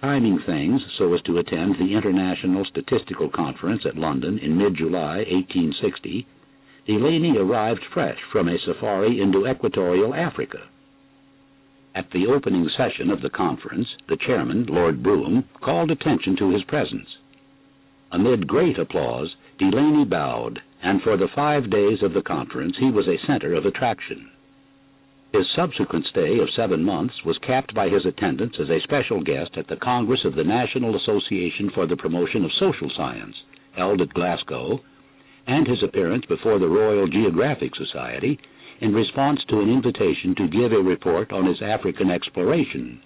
Timing 0.00 0.40
things 0.44 0.80
so 0.98 1.14
as 1.14 1.22
to 1.22 1.38
attend 1.38 1.76
the 1.76 1.94
International 1.94 2.64
Statistical 2.64 3.28
Conference 3.28 3.82
at 3.86 3.96
London 3.96 4.38
in 4.38 4.58
mid 4.58 4.76
July 4.76 5.18
1860, 5.18 6.26
Delany 6.88 7.36
arrived 7.38 7.84
fresh 7.94 8.18
from 8.32 8.48
a 8.48 8.58
safari 8.58 9.20
into 9.20 9.46
equatorial 9.46 10.14
Africa. 10.14 10.68
At 11.94 12.10
the 12.10 12.26
opening 12.26 12.68
session 12.76 13.10
of 13.10 13.22
the 13.22 13.30
conference, 13.30 13.88
the 14.08 14.16
chairman, 14.16 14.66
Lord 14.66 15.02
Brougham, 15.02 15.44
called 15.60 15.92
attention 15.92 16.36
to 16.38 16.50
his 16.50 16.64
presence. 16.64 17.08
Amid 18.10 18.48
great 18.48 18.78
applause, 18.78 19.34
Delany 19.58 20.04
bowed, 20.04 20.60
and 20.82 21.02
for 21.02 21.16
the 21.16 21.28
five 21.34 21.70
days 21.70 22.02
of 22.02 22.12
the 22.12 22.22
conference 22.22 22.76
he 22.78 22.90
was 22.90 23.06
a 23.08 23.26
center 23.26 23.54
of 23.54 23.66
attraction. 23.66 24.30
His 25.32 25.46
subsequent 25.54 26.06
stay 26.06 26.38
of 26.38 26.48
seven 26.56 26.82
months 26.82 27.14
was 27.24 27.36
capped 27.46 27.74
by 27.74 27.88
his 27.88 28.06
attendance 28.06 28.54
as 28.58 28.70
a 28.70 28.80
special 28.80 29.22
guest 29.22 29.58
at 29.58 29.66
the 29.68 29.76
Congress 29.76 30.24
of 30.24 30.34
the 30.34 30.44
National 30.44 30.96
Association 30.96 31.70
for 31.74 31.86
the 31.86 31.96
Promotion 31.96 32.44
of 32.44 32.52
Social 32.58 32.90
Science, 32.96 33.36
held 33.76 34.00
at 34.00 34.14
Glasgow, 34.14 34.80
and 35.46 35.66
his 35.66 35.82
appearance 35.82 36.24
before 36.26 36.58
the 36.58 36.68
Royal 36.68 37.06
Geographic 37.08 37.74
Society 37.74 38.38
in 38.80 38.94
response 38.94 39.40
to 39.48 39.60
an 39.60 39.68
invitation 39.68 40.34
to 40.36 40.48
give 40.48 40.72
a 40.72 40.82
report 40.82 41.32
on 41.32 41.46
his 41.46 41.60
African 41.60 42.10
exploration. 42.10 43.00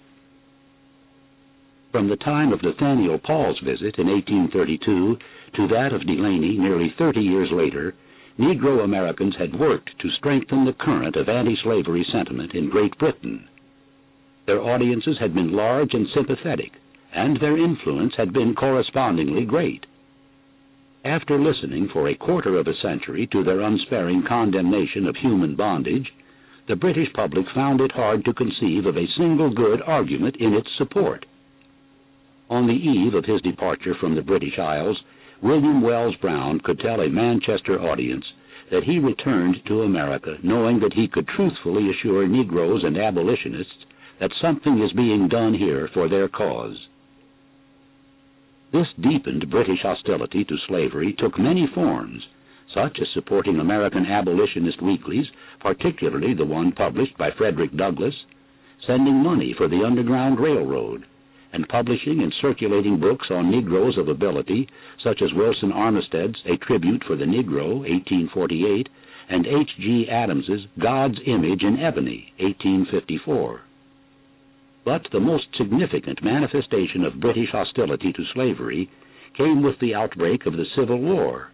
From 1.91 2.09
the 2.09 2.17
time 2.17 2.53
of 2.53 2.63
Nathaniel 2.63 3.19
Paul's 3.19 3.59
visit 3.59 3.99
in 3.99 4.07
1832 4.07 5.17
to 5.55 5.67
that 5.67 5.93
of 5.93 6.05
Delany 6.05 6.57
nearly 6.57 6.93
30 6.97 7.21
years 7.21 7.49
later, 7.51 7.95
Negro 8.39 8.83
Americans 8.83 9.35
had 9.37 9.59
worked 9.59 9.91
to 9.99 10.09
strengthen 10.17 10.65
the 10.65 10.73
current 10.73 11.15
of 11.15 11.29
anti-slavery 11.29 12.05
sentiment 12.11 12.53
in 12.53 12.69
Great 12.69 12.97
Britain. 12.97 13.47
Their 14.47 14.61
audiences 14.61 15.17
had 15.19 15.33
been 15.33 15.53
large 15.53 15.93
and 15.93 16.07
sympathetic, 16.13 16.71
and 17.13 17.39
their 17.39 17.57
influence 17.57 18.13
had 18.17 18.33
been 18.33 18.55
correspondingly 18.55 19.45
great. 19.45 19.85
After 21.05 21.37
listening 21.37 21.89
for 21.89 22.07
a 22.07 22.15
quarter 22.15 22.57
of 22.57 22.67
a 22.67 22.75
century 22.81 23.27
to 23.27 23.43
their 23.43 23.61
unsparing 23.61 24.23
condemnation 24.23 25.05
of 25.05 25.15
human 25.17 25.55
bondage, 25.55 26.11
the 26.67 26.75
British 26.75 27.11
public 27.13 27.45
found 27.53 27.81
it 27.81 27.91
hard 27.91 28.23
to 28.25 28.33
conceive 28.33 28.85
of 28.85 28.97
a 28.97 29.07
single 29.17 29.53
good 29.53 29.81
argument 29.81 30.37
in 30.37 30.53
its 30.53 30.69
support. 30.77 31.25
On 32.49 32.67
the 32.67 32.73
eve 32.73 33.13
of 33.13 33.25
his 33.25 33.41
departure 33.41 33.95
from 33.99 34.15
the 34.15 34.21
British 34.21 34.57
Isles, 34.57 35.01
William 35.43 35.81
Wells 35.81 36.15
Brown 36.21 36.61
could 36.61 36.79
tell 36.79 37.01
a 37.01 37.09
Manchester 37.09 37.77
audience 37.81 38.23
that 38.71 38.85
he 38.85 38.97
returned 38.97 39.57
to 39.67 39.81
America 39.81 40.37
knowing 40.41 40.79
that 40.79 40.93
he 40.93 41.09
could 41.09 41.27
truthfully 41.27 41.89
assure 41.91 42.25
Negroes 42.25 42.81
and 42.85 42.97
abolitionists 42.97 43.83
that 44.21 44.31
something 44.41 44.81
is 44.81 44.93
being 44.93 45.27
done 45.27 45.53
here 45.53 45.89
for 45.93 46.07
their 46.07 46.29
cause. 46.29 46.77
This 48.71 48.87
deepened 49.01 49.49
British 49.51 49.81
hostility 49.81 50.45
to 50.45 50.55
slavery 50.65 51.13
took 51.19 51.37
many 51.37 51.67
forms, 51.75 52.23
such 52.73 52.97
as 53.01 53.07
supporting 53.13 53.59
American 53.59 54.05
abolitionist 54.05 54.81
weeklies, 54.81 55.25
particularly 55.59 56.33
the 56.33 56.45
one 56.45 56.71
published 56.71 57.17
by 57.17 57.31
Frederick 57.37 57.75
Douglass, 57.75 58.15
sending 58.87 59.21
money 59.21 59.53
for 59.57 59.67
the 59.67 59.83
Underground 59.85 60.39
Railroad, 60.39 61.03
and 61.53 61.69
publishing 61.69 62.21
and 62.21 62.33
circulating 62.41 62.99
books 62.99 63.27
on 63.29 63.51
Negroes 63.51 63.97
of 63.97 64.09
ability, 64.09 64.67
such 65.03 65.21
as 65.21 65.33
Wilson 65.33 65.71
Armistead's 65.71 66.41
A 66.45 66.57
Tribute 66.57 67.03
for 67.05 67.15
the 67.15 67.25
Negro, 67.25 67.79
1848, 67.79 68.89
and 69.29 69.45
H. 69.45 69.69
G. 69.79 70.07
Adams's 70.09 70.61
God's 70.81 71.17
Image 71.27 71.61
in 71.61 71.79
Ebony, 71.79 72.33
1854. 72.39 73.61
But 74.83 75.07
the 75.11 75.19
most 75.19 75.45
significant 75.57 76.23
manifestation 76.23 77.05
of 77.05 77.21
British 77.21 77.49
hostility 77.51 78.11
to 78.11 78.23
slavery 78.33 78.89
came 79.37 79.63
with 79.63 79.79
the 79.79 79.95
outbreak 79.95 80.45
of 80.45 80.53
the 80.53 80.65
Civil 80.75 80.99
War, 80.99 81.51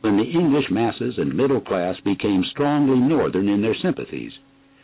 when 0.00 0.16
the 0.16 0.24
English 0.24 0.70
masses 0.70 1.14
and 1.18 1.36
middle 1.36 1.60
class 1.60 1.94
became 2.04 2.42
strongly 2.50 2.98
Northern 2.98 3.48
in 3.48 3.62
their 3.62 3.76
sympathies 3.82 4.32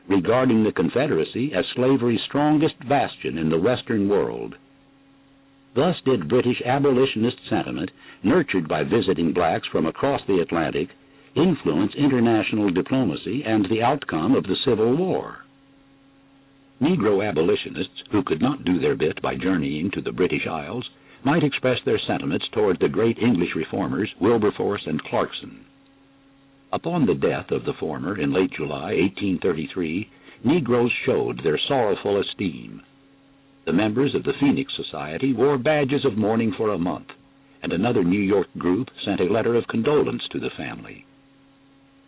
regarding 0.08 0.64
the 0.64 0.72
Confederacy 0.72 1.52
as 1.54 1.64
slavery's 1.74 2.20
strongest 2.26 2.74
bastion 2.88 3.38
in 3.38 3.50
the 3.50 3.58
Western 3.58 4.08
world. 4.08 4.54
Thus 5.74 5.96
did 6.04 6.28
British 6.28 6.60
abolitionist 6.64 7.36
sentiment, 7.48 7.90
nurtured 8.22 8.68
by 8.68 8.84
visiting 8.84 9.32
blacks 9.32 9.68
from 9.70 9.86
across 9.86 10.20
the 10.26 10.40
Atlantic, 10.40 10.88
influence 11.36 11.92
international 11.94 12.70
diplomacy 12.70 13.44
and 13.44 13.66
the 13.66 13.82
outcome 13.82 14.34
of 14.34 14.44
the 14.44 14.56
Civil 14.64 14.96
War. 14.96 15.44
Negro 16.80 17.26
abolitionists, 17.28 18.02
who 18.10 18.22
could 18.22 18.40
not 18.40 18.64
do 18.64 18.78
their 18.78 18.96
bit 18.96 19.20
by 19.20 19.36
journeying 19.36 19.90
to 19.92 20.00
the 20.00 20.12
British 20.12 20.46
Isles, 20.48 20.88
might 21.24 21.44
express 21.44 21.78
their 21.84 21.98
sentiments 21.98 22.46
toward 22.52 22.78
the 22.80 22.88
great 22.88 23.18
English 23.18 23.54
reformers 23.54 24.10
Wilberforce 24.20 24.82
and 24.86 25.02
Clarkson. 25.04 25.64
Upon 26.70 27.06
the 27.06 27.14
death 27.14 27.50
of 27.50 27.64
the 27.64 27.72
former 27.72 28.20
in 28.20 28.32
late 28.32 28.50
July 28.52 28.92
1833, 28.94 30.10
Negroes 30.44 30.92
showed 31.06 31.42
their 31.42 31.58
sorrowful 31.66 32.20
esteem. 32.20 32.82
The 33.64 33.72
members 33.72 34.14
of 34.14 34.22
the 34.22 34.34
Phoenix 34.38 34.72
Society 34.76 35.32
wore 35.32 35.56
badges 35.56 36.04
of 36.04 36.18
mourning 36.18 36.52
for 36.52 36.70
a 36.70 36.78
month, 36.78 37.08
and 37.62 37.72
another 37.72 38.04
New 38.04 38.20
York 38.20 38.48
group 38.58 38.88
sent 39.02 39.20
a 39.20 39.32
letter 39.32 39.54
of 39.54 39.66
condolence 39.66 40.22
to 40.28 40.38
the 40.38 40.50
family. 40.50 41.06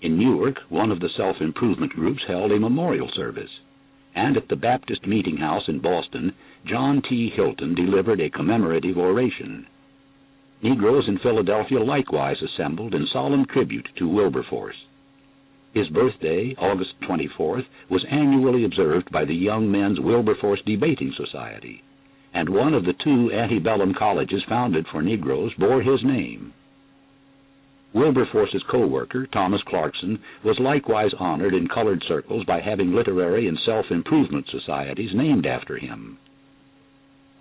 In 0.02 0.18
Newark, 0.18 0.58
one 0.68 0.90
of 0.92 1.00
the 1.00 1.10
self 1.16 1.40
improvement 1.40 1.92
groups 1.92 2.22
held 2.28 2.52
a 2.52 2.58
memorial 2.58 3.10
service, 3.16 3.60
and 4.14 4.36
at 4.36 4.48
the 4.48 4.56
Baptist 4.56 5.06
Meeting 5.06 5.38
House 5.38 5.68
in 5.68 5.80
Boston, 5.80 6.34
John 6.66 7.00
T. 7.08 7.30
Hilton 7.34 7.74
delivered 7.74 8.20
a 8.20 8.28
commemorative 8.28 8.98
oration. 8.98 9.66
Negroes 10.62 11.08
in 11.08 11.18
Philadelphia 11.18 11.80
likewise 11.80 12.36
assembled 12.42 12.94
in 12.94 13.06
solemn 13.12 13.46
tribute 13.46 13.88
to 13.96 14.08
Wilberforce. 14.08 14.76
His 15.72 15.88
birthday, 15.88 16.54
August 16.58 16.90
24th, 17.08 17.64
was 17.88 18.04
annually 18.10 18.64
observed 18.64 19.10
by 19.10 19.24
the 19.24 19.34
Young 19.34 19.70
Men's 19.70 20.00
Wilberforce 20.00 20.60
Debating 20.66 21.14
Society, 21.16 21.82
and 22.34 22.48
one 22.48 22.74
of 22.74 22.84
the 22.84 22.92
two 22.92 23.32
antebellum 23.32 23.94
colleges 23.94 24.42
founded 24.48 24.86
for 24.88 25.00
Negroes 25.00 25.52
bore 25.54 25.80
his 25.80 26.04
name. 26.04 26.52
Wilberforce's 27.94 28.62
co-worker, 28.70 29.26
Thomas 29.26 29.62
Clarkson, 29.66 30.18
was 30.44 30.58
likewise 30.60 31.12
honored 31.18 31.54
in 31.54 31.68
colored 31.68 32.02
circles 32.06 32.44
by 32.44 32.60
having 32.60 32.92
literary 32.92 33.48
and 33.48 33.58
self-improvement 33.64 34.46
societies 34.48 35.10
named 35.14 35.46
after 35.46 35.78
him. 35.78 36.18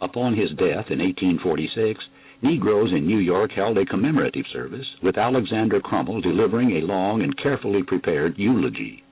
Upon 0.01 0.36
his 0.36 0.49
death 0.51 0.89
in 0.89 0.99
1846, 0.99 1.99
Negroes 2.41 2.91
in 2.93 3.05
New 3.05 3.17
York 3.17 3.51
held 3.51 3.77
a 3.77 3.85
commemorative 3.85 4.45
service, 4.53 4.87
with 5.03 5.17
Alexander 5.17 5.81
Crummell 5.81 6.21
delivering 6.21 6.71
a 6.71 6.85
long 6.85 7.21
and 7.21 7.37
carefully 7.37 7.83
prepared 7.83 8.37
eulogy. 8.37 9.03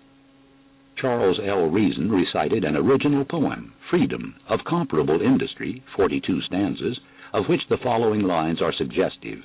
Charles 0.95 1.39
L. 1.45 1.67
Reason 1.69 2.09
recited 2.09 2.63
an 2.63 2.77
original 2.77 3.25
poem, 3.25 3.73
Freedom, 3.89 4.35
of 4.49 4.63
comparable 4.65 5.21
industry, 5.21 5.83
42 5.95 6.41
stanzas, 6.43 6.99
of 7.33 7.45
which 7.49 7.61
the 7.69 7.77
following 7.83 8.21
lines 8.21 8.61
are 8.61 8.73
suggestive. 8.73 9.39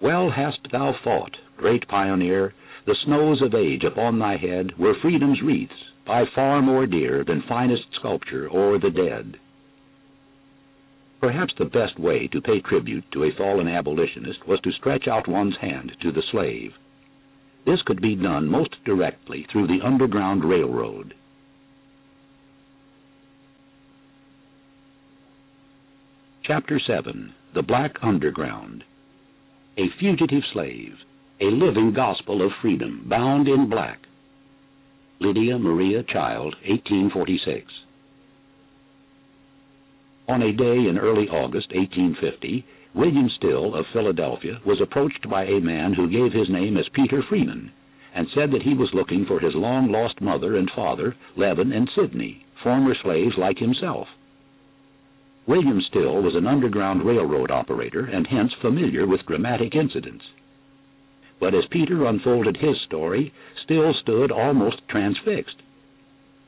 Well 0.00 0.30
hast 0.30 0.70
thou 0.70 0.94
fought, 1.02 1.36
great 1.56 1.88
pioneer, 1.88 2.54
the 2.86 2.94
snows 3.04 3.42
of 3.42 3.54
age 3.54 3.84
upon 3.84 4.18
thy 4.18 4.36
head 4.36 4.78
were 4.78 4.94
freedom's 5.00 5.42
wreaths, 5.42 5.72
by 6.06 6.24
far 6.34 6.62
more 6.62 6.86
dear 6.86 7.24
than 7.24 7.42
finest 7.48 7.84
sculpture 7.98 8.48
o'er 8.50 8.78
the 8.78 8.90
dead. 8.90 9.38
Perhaps 11.20 11.54
the 11.58 11.64
best 11.64 11.98
way 11.98 12.28
to 12.28 12.40
pay 12.40 12.60
tribute 12.60 13.04
to 13.12 13.24
a 13.24 13.32
fallen 13.36 13.66
abolitionist 13.66 14.46
was 14.46 14.60
to 14.60 14.72
stretch 14.72 15.08
out 15.08 15.26
one's 15.26 15.56
hand 15.60 15.92
to 16.00 16.12
the 16.12 16.22
slave. 16.30 16.72
This 17.66 17.82
could 17.82 18.00
be 18.00 18.14
done 18.14 18.48
most 18.48 18.76
directly 18.84 19.46
through 19.50 19.66
the 19.66 19.84
Underground 19.84 20.44
Railroad. 20.44 21.14
Chapter 26.44 26.80
7 26.86 27.34
The 27.54 27.62
Black 27.62 27.96
Underground 28.00 28.84
A 29.76 29.88
Fugitive 29.98 30.44
Slave, 30.52 30.94
a 31.40 31.44
Living 31.44 31.92
Gospel 31.94 32.46
of 32.46 32.52
Freedom, 32.62 33.04
Bound 33.08 33.48
in 33.48 33.68
Black. 33.68 33.98
Lydia 35.20 35.58
Maria 35.58 36.04
Child, 36.04 36.54
1846. 36.64 37.66
On 40.28 40.42
a 40.42 40.52
day 40.52 40.86
in 40.86 40.98
early 40.98 41.26
August 41.30 41.72
1850, 41.72 42.62
William 42.94 43.30
Still 43.30 43.74
of 43.74 43.86
Philadelphia 43.94 44.60
was 44.66 44.78
approached 44.78 45.26
by 45.30 45.44
a 45.44 45.58
man 45.58 45.94
who 45.94 46.06
gave 46.06 46.32
his 46.32 46.50
name 46.50 46.76
as 46.76 46.86
Peter 46.90 47.22
Freeman 47.22 47.72
and 48.14 48.28
said 48.34 48.50
that 48.50 48.62
he 48.62 48.74
was 48.74 48.92
looking 48.92 49.24
for 49.24 49.40
his 49.40 49.54
long 49.54 49.90
lost 49.90 50.20
mother 50.20 50.56
and 50.56 50.70
father, 50.76 51.16
Levin 51.34 51.72
and 51.72 51.88
Sidney, 51.96 52.44
former 52.62 52.94
slaves 53.02 53.38
like 53.38 53.58
himself. 53.58 54.06
William 55.46 55.80
Still 55.80 56.20
was 56.20 56.34
an 56.34 56.46
Underground 56.46 57.06
Railroad 57.06 57.50
operator 57.50 58.04
and 58.04 58.26
hence 58.26 58.52
familiar 58.60 59.06
with 59.06 59.24
dramatic 59.24 59.74
incidents. 59.74 60.24
But 61.40 61.54
as 61.54 61.64
Peter 61.70 62.04
unfolded 62.04 62.58
his 62.58 62.76
story, 62.82 63.32
Still 63.64 63.94
stood 63.94 64.30
almost 64.30 64.86
transfixed 64.88 65.56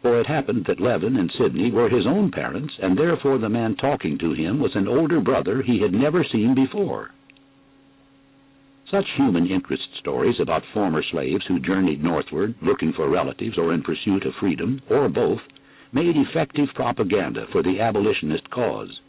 for 0.03 0.21
it 0.21 0.27
happened 0.27 0.65
that 0.67 0.81
Levin 0.81 1.17
and 1.17 1.31
Sidney 1.39 1.71
were 1.71 1.89
his 1.89 2.07
own 2.07 2.31
parents, 2.31 2.73
and 2.83 2.97
therefore 2.97 3.39
the 3.39 3.49
man 3.49 3.77
talking 3.77 4.19
to 4.19 4.33
him 4.33 4.59
was 4.59 4.75
an 4.75 4.89
older 4.89 5.21
brother 5.21 5.63
he 5.63 5.81
had 5.81 5.93
never 5.93 6.25
seen 6.25 6.55
before. 6.55 7.11
Such 8.91 9.07
human 9.17 9.47
interest 9.47 9.85
stories 10.01 10.41
about 10.41 10.65
former 10.75 11.03
slaves 11.13 11.45
who 11.47 11.61
journeyed 11.61 12.03
northward 12.03 12.55
looking 12.61 12.93
for 12.93 13.09
relatives 13.09 13.57
or 13.57 13.73
in 13.73 13.83
pursuit 13.83 14.25
of 14.25 14.35
freedom, 14.41 14.81
or 14.91 15.09
both, 15.09 15.41
made 15.93 16.17
effective 16.17 16.69
propaganda 16.75 17.47
for 17.53 17.63
the 17.63 17.81
abolitionist 17.81 18.49
cause. 18.51 19.01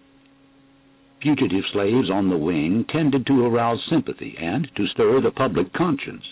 Fugitive 1.22 1.64
slaves 1.72 2.10
on 2.10 2.30
the 2.30 2.38
wing 2.38 2.86
tended 2.90 3.26
to 3.28 3.46
arouse 3.46 3.80
sympathy 3.90 4.36
and 4.40 4.68
to 4.76 4.88
stir 4.88 5.22
the 5.22 5.32
public 5.32 5.72
conscience. 5.74 6.24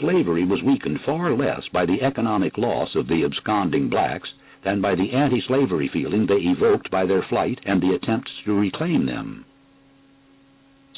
Slavery 0.00 0.46
was 0.46 0.62
weakened 0.62 1.00
far 1.04 1.36
less 1.36 1.62
by 1.72 1.84
the 1.84 2.00
economic 2.00 2.56
loss 2.56 2.88
of 2.94 3.06
the 3.06 3.22
absconding 3.22 3.90
blacks 3.90 4.28
than 4.64 4.80
by 4.80 4.94
the 4.94 5.12
anti-slavery 5.12 5.90
feeling 5.92 6.26
they 6.26 6.36
evoked 6.36 6.90
by 6.90 7.04
their 7.04 7.22
flight 7.28 7.58
and 7.66 7.82
the 7.82 7.94
attempts 7.94 8.30
to 8.44 8.58
reclaim 8.58 9.04
them. 9.04 9.44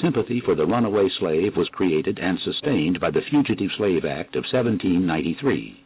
Sympathy 0.00 0.40
for 0.40 0.54
the 0.54 0.66
runaway 0.66 1.08
slave 1.18 1.56
was 1.56 1.68
created 1.68 2.18
and 2.18 2.38
sustained 2.40 3.00
by 3.00 3.10
the 3.10 3.22
Fugitive 3.28 3.70
Slave 3.76 4.04
Act 4.04 4.36
of 4.36 4.44
1793. 4.52 5.80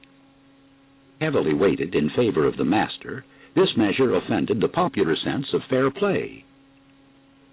Heavily 1.21 1.55
weighted 1.55 1.95
in 1.95 2.11
favor 2.11 2.47
of 2.47 2.57
the 2.57 2.65
master, 2.65 3.25
this 3.55 3.77
measure 3.77 4.15
offended 4.15 4.61
the 4.61 4.69
popular 4.69 5.17
sense 5.17 5.47
of 5.55 5.63
fair 5.71 5.91
play. 5.91 6.45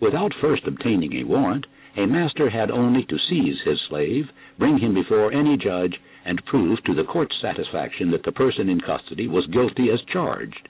Without 0.01 0.33
first 0.41 0.63
obtaining 0.67 1.13
a 1.13 1.23
warrant, 1.23 1.65
a 1.95 2.07
master 2.07 2.49
had 2.49 2.71
only 2.71 3.03
to 3.05 3.17
seize 3.29 3.61
his 3.63 3.79
slave, 3.87 4.25
bring 4.57 4.77
him 4.79 4.93
before 4.93 5.31
any 5.31 5.57
judge, 5.57 5.99
and 6.25 6.45
prove 6.45 6.83
to 6.83 6.93
the 6.95 7.03
court's 7.03 7.35
satisfaction 7.41 8.09
that 8.11 8.23
the 8.23 8.31
person 8.31 8.69
in 8.69 8.81
custody 8.81 9.27
was 9.27 9.45
guilty 9.47 9.89
as 9.91 10.01
charged. 10.11 10.69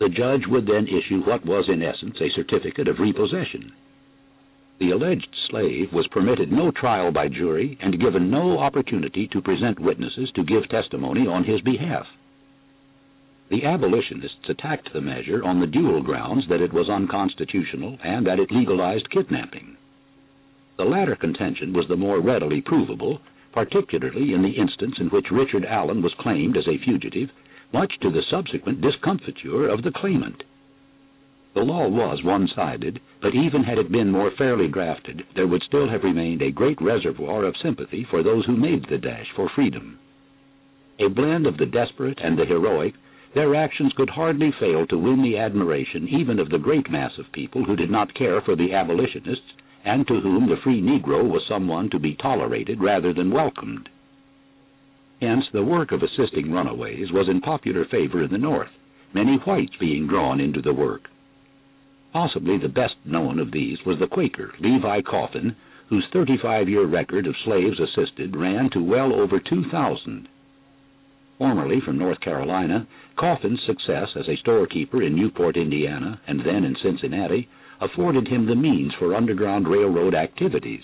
The 0.00 0.08
judge 0.08 0.46
would 0.46 0.66
then 0.66 0.86
issue 0.88 1.22
what 1.22 1.44
was 1.44 1.68
in 1.68 1.82
essence 1.82 2.16
a 2.20 2.30
certificate 2.30 2.88
of 2.88 2.98
repossession. 2.98 3.72
The 4.78 4.92
alleged 4.92 5.28
slave 5.50 5.92
was 5.92 6.06
permitted 6.08 6.52
no 6.52 6.70
trial 6.70 7.10
by 7.10 7.28
jury 7.28 7.76
and 7.80 8.00
given 8.00 8.30
no 8.30 8.58
opportunity 8.58 9.26
to 9.28 9.42
present 9.42 9.80
witnesses 9.80 10.30
to 10.36 10.44
give 10.44 10.68
testimony 10.68 11.26
on 11.26 11.44
his 11.44 11.60
behalf. 11.62 12.06
The 13.50 13.64
abolitionists 13.64 14.48
attacked 14.48 14.92
the 14.92 15.00
measure 15.00 15.42
on 15.42 15.58
the 15.58 15.66
dual 15.66 16.02
grounds 16.02 16.44
that 16.48 16.60
it 16.60 16.72
was 16.72 16.88
unconstitutional 16.88 17.98
and 18.04 18.26
that 18.26 18.38
it 18.38 18.52
legalized 18.52 19.10
kidnapping. 19.10 19.76
The 20.78 20.84
latter 20.84 21.16
contention 21.16 21.72
was 21.72 21.88
the 21.88 21.96
more 21.96 22.20
readily 22.20 22.60
provable, 22.60 23.20
particularly 23.52 24.32
in 24.32 24.42
the 24.42 24.52
instance 24.52 24.94
in 25.00 25.08
which 25.08 25.32
Richard 25.32 25.64
Allen 25.64 26.02
was 26.02 26.14
claimed 26.14 26.56
as 26.56 26.68
a 26.68 26.78
fugitive, 26.78 27.30
much 27.72 27.98
to 27.98 28.10
the 28.10 28.22
subsequent 28.30 28.80
discomfiture 28.80 29.68
of 29.68 29.82
the 29.82 29.90
claimant. 29.90 30.44
The 31.54 31.64
law 31.64 31.88
was 31.88 32.22
one-sided, 32.22 33.00
but 33.20 33.34
even 33.34 33.64
had 33.64 33.78
it 33.78 33.90
been 33.90 34.12
more 34.12 34.30
fairly 34.30 34.68
drafted, 34.68 35.26
there 35.34 35.48
would 35.48 35.64
still 35.64 35.88
have 35.88 36.04
remained 36.04 36.42
a 36.42 36.52
great 36.52 36.80
reservoir 36.80 37.42
of 37.42 37.56
sympathy 37.56 38.04
for 38.08 38.22
those 38.22 38.46
who 38.46 38.56
made 38.56 38.86
the 38.88 38.98
dash 38.98 39.26
for 39.34 39.48
freedom. 39.48 39.98
A 41.00 41.08
blend 41.08 41.48
of 41.48 41.56
the 41.56 41.66
desperate 41.66 42.20
and 42.22 42.38
the 42.38 42.46
heroic 42.46 42.94
their 43.34 43.56
actions 43.56 43.92
could 43.94 44.10
hardly 44.10 44.52
fail 44.52 44.86
to 44.86 44.96
win 44.96 45.22
the 45.22 45.38
admiration 45.38 46.06
even 46.08 46.38
of 46.38 46.50
the 46.50 46.58
great 46.58 46.88
mass 46.88 47.18
of 47.18 47.32
people 47.32 47.64
who 47.64 47.74
did 47.74 47.90
not 47.90 48.14
care 48.14 48.40
for 48.40 48.54
the 48.54 48.72
abolitionists 48.72 49.52
and 49.84 50.06
to 50.06 50.20
whom 50.20 50.48
the 50.48 50.56
free 50.62 50.80
Negro 50.80 51.28
was 51.28 51.42
someone 51.48 51.90
to 51.90 51.98
be 51.98 52.14
tolerated 52.14 52.80
rather 52.80 53.12
than 53.12 53.30
welcomed. 53.30 53.88
Hence, 55.20 55.44
the 55.52 55.64
work 55.64 55.92
of 55.92 56.02
assisting 56.02 56.52
runaways 56.52 57.10
was 57.12 57.28
in 57.28 57.40
popular 57.40 57.84
favor 57.84 58.22
in 58.22 58.30
the 58.30 58.38
North, 58.38 58.70
many 59.12 59.36
whites 59.38 59.74
being 59.80 60.06
drawn 60.06 60.40
into 60.40 60.62
the 60.62 60.72
work. 60.72 61.08
Possibly 62.12 62.56
the 62.56 62.68
best 62.68 62.94
known 63.04 63.38
of 63.38 63.50
these 63.50 63.78
was 63.84 63.98
the 63.98 64.06
Quaker, 64.06 64.52
Levi 64.60 65.02
Coffin, 65.02 65.56
whose 65.88 66.06
35-year 66.14 66.86
record 66.86 67.26
of 67.26 67.34
slaves 67.44 67.80
assisted 67.80 68.36
ran 68.36 68.70
to 68.70 68.82
well 68.82 69.12
over 69.12 69.40
2,000. 69.40 70.28
Formerly 71.38 71.80
from 71.84 71.98
North 71.98 72.20
Carolina, 72.20 72.86
Coffin's 73.16 73.60
success 73.66 74.08
as 74.16 74.28
a 74.28 74.36
storekeeper 74.36 75.02
in 75.02 75.14
Newport, 75.14 75.56
Indiana, 75.56 76.20
and 76.26 76.40
then 76.40 76.64
in 76.64 76.76
Cincinnati, 76.82 77.48
afforded 77.80 78.28
him 78.28 78.46
the 78.46 78.54
means 78.54 78.92
for 78.98 79.14
Underground 79.14 79.68
Railroad 79.68 80.14
activities. 80.14 80.82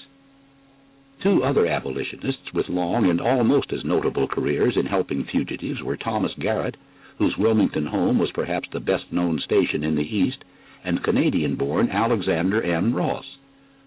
Two 1.23 1.43
other 1.43 1.67
abolitionists 1.67 2.53
with 2.53 2.69
long 2.69 3.09
and 3.09 3.21
almost 3.21 3.73
as 3.73 3.85
notable 3.85 4.29
careers 4.29 4.77
in 4.77 4.87
helping 4.87 5.25
fugitives 5.25 5.83
were 5.83 5.97
Thomas 5.97 6.33
Garrett, 6.39 6.77
whose 7.19 7.37
Wilmington 7.39 7.87
home 7.87 8.19
was 8.19 8.33
perhaps 8.33 8.69
the 8.73 8.81
best 8.81 9.13
known 9.13 9.39
station 9.41 9.85
in 9.85 9.95
the 9.95 10.03
East, 10.03 10.45
and 10.85 11.03
Canadian 11.03 11.57
born 11.57 11.91
Alexander 11.91 12.63
M. 12.63 12.95
Ross 12.95 13.25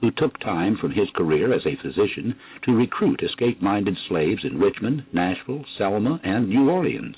who 0.01 0.11
took 0.11 0.39
time 0.39 0.77
from 0.79 0.91
his 0.91 1.09
career 1.15 1.53
as 1.53 1.65
a 1.65 1.81
physician 1.81 2.35
to 2.63 2.75
recruit 2.75 3.21
escape-minded 3.23 3.97
slaves 4.07 4.43
in 4.43 4.59
Richmond, 4.59 5.03
Nashville, 5.11 5.65
Selma, 5.77 6.19
and 6.23 6.49
New 6.49 6.69
Orleans. 6.69 7.15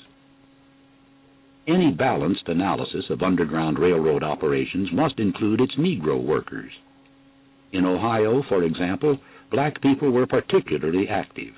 Any 1.68 1.92
balanced 1.92 2.48
analysis 2.48 3.04
of 3.10 3.22
Underground 3.22 3.78
Railroad 3.78 4.22
operations 4.22 4.88
must 4.92 5.18
include 5.18 5.60
its 5.60 5.74
Negro 5.76 6.22
workers. 6.22 6.72
In 7.72 7.84
Ohio, 7.84 8.42
for 8.48 8.64
example, 8.64 9.18
black 9.50 9.80
people 9.82 10.10
were 10.10 10.26
particularly 10.26 11.06
active. 11.08 11.54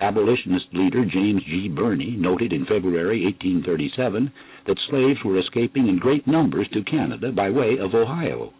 Abolitionist 0.00 0.66
leader 0.72 1.04
James 1.04 1.42
G. 1.44 1.68
Birney 1.68 2.16
noted 2.16 2.52
in 2.52 2.66
February 2.66 3.24
1837 3.24 4.30
that 4.66 4.78
slaves 4.90 5.18
were 5.24 5.38
escaping 5.38 5.88
in 5.88 5.98
great 5.98 6.26
numbers 6.26 6.68
to 6.72 6.84
Canada 6.84 7.32
by 7.32 7.50
way 7.50 7.78
of 7.78 7.94
Ohio. 7.94 8.52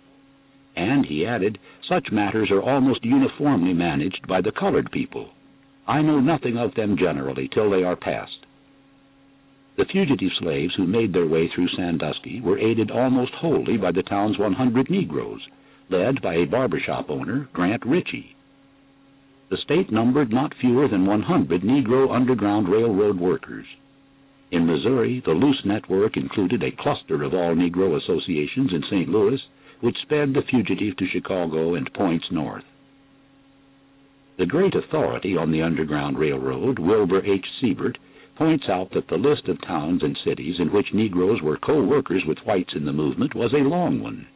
And, 0.74 1.04
he 1.06 1.26
added, 1.26 1.58
such 1.88 2.10
matters 2.10 2.50
are 2.50 2.62
almost 2.62 3.04
uniformly 3.04 3.74
managed 3.74 4.26
by 4.26 4.40
the 4.40 4.52
colored 4.52 4.90
people. 4.90 5.28
I 5.86 6.02
know 6.02 6.20
nothing 6.20 6.56
of 6.56 6.74
them 6.74 6.96
generally 6.98 7.48
till 7.52 7.70
they 7.70 7.84
are 7.84 7.96
past. 7.96 8.37
The 9.78 9.84
fugitive 9.84 10.32
slaves 10.40 10.74
who 10.74 10.88
made 10.88 11.12
their 11.12 11.28
way 11.28 11.46
through 11.46 11.68
Sandusky 11.68 12.40
were 12.40 12.58
aided 12.58 12.90
almost 12.90 13.32
wholly 13.34 13.76
by 13.76 13.92
the 13.92 14.02
town's 14.02 14.36
100 14.36 14.90
Negroes, 14.90 15.46
led 15.88 16.20
by 16.20 16.34
a 16.34 16.46
barbershop 16.46 17.08
owner, 17.08 17.48
Grant 17.52 17.86
Ritchie. 17.86 18.34
The 19.50 19.56
state 19.56 19.92
numbered 19.92 20.32
not 20.32 20.52
fewer 20.60 20.88
than 20.88 21.06
100 21.06 21.62
Negro 21.62 22.12
Underground 22.12 22.68
Railroad 22.68 23.20
workers. 23.20 23.66
In 24.50 24.66
Missouri, 24.66 25.22
the 25.24 25.30
loose 25.30 25.62
network 25.64 26.16
included 26.16 26.64
a 26.64 26.72
cluster 26.72 27.22
of 27.22 27.32
all 27.32 27.54
Negro 27.54 27.96
associations 27.96 28.72
in 28.72 28.82
St. 28.90 29.08
Louis 29.08 29.40
which 29.80 29.96
sped 30.02 30.34
the 30.34 30.42
fugitive 30.42 30.96
to 30.96 31.06
Chicago 31.06 31.76
and 31.76 31.94
points 31.94 32.26
north. 32.32 32.64
The 34.38 34.46
great 34.46 34.74
authority 34.74 35.36
on 35.36 35.52
the 35.52 35.62
Underground 35.62 36.18
Railroad, 36.18 36.80
Wilbur 36.80 37.24
H. 37.24 37.46
Siebert, 37.60 37.96
points 38.38 38.66
out 38.68 38.88
that 38.92 39.08
the 39.08 39.16
list 39.16 39.48
of 39.48 39.60
towns 39.62 40.02
and 40.04 40.16
cities 40.24 40.54
in 40.60 40.72
which 40.72 40.94
Negroes 40.94 41.42
were 41.42 41.58
co-workers 41.58 42.22
with 42.26 42.38
whites 42.46 42.72
in 42.74 42.84
the 42.84 42.92
movement 42.92 43.34
was 43.34 43.52
a 43.52 43.68
long 43.68 44.00
one. 44.00 44.28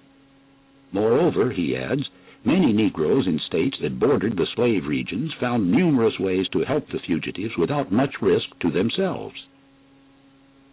Moreover, 0.91 1.53
he 1.53 1.77
adds, 1.77 2.03
many 2.45 2.73
Negroes 2.73 3.29
in 3.29 3.39
states 3.47 3.77
that 3.81 4.01
bordered 4.01 4.37
the 4.37 4.49
slave 4.57 4.87
regions 4.87 5.33
found 5.41 5.71
numerous 5.71 6.19
ways 6.19 6.49
to 6.49 6.65
help 6.65 6.89
the 6.89 6.99
fugitives 7.07 7.57
without 7.57 7.93
much 7.93 8.21
risk 8.21 8.47
to 8.61 8.73
themselves. 8.73 9.37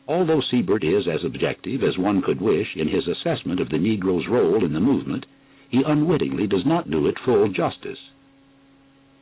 Although 0.08 0.42
Siebert 0.50 0.84
is 0.84 1.08
as 1.08 1.24
objective 1.24 1.84
as 1.84 2.00
one 2.00 2.24
could 2.24 2.42
wish 2.42 2.76
in 2.76 2.88
his 2.88 3.08
assessment 3.08 3.60
of 3.60 3.70
the 3.70 3.78
Negro's 3.78 4.28
role 4.28 4.66
in 4.66 4.74
the 4.74 4.80
movement, 4.80 5.28
he 5.70 5.84
unwittingly 5.86 6.48
does 6.48 6.66
not 6.66 6.90
do 6.90 7.06
it 7.06 7.16
full 7.24 7.48
justice. 7.50 8.00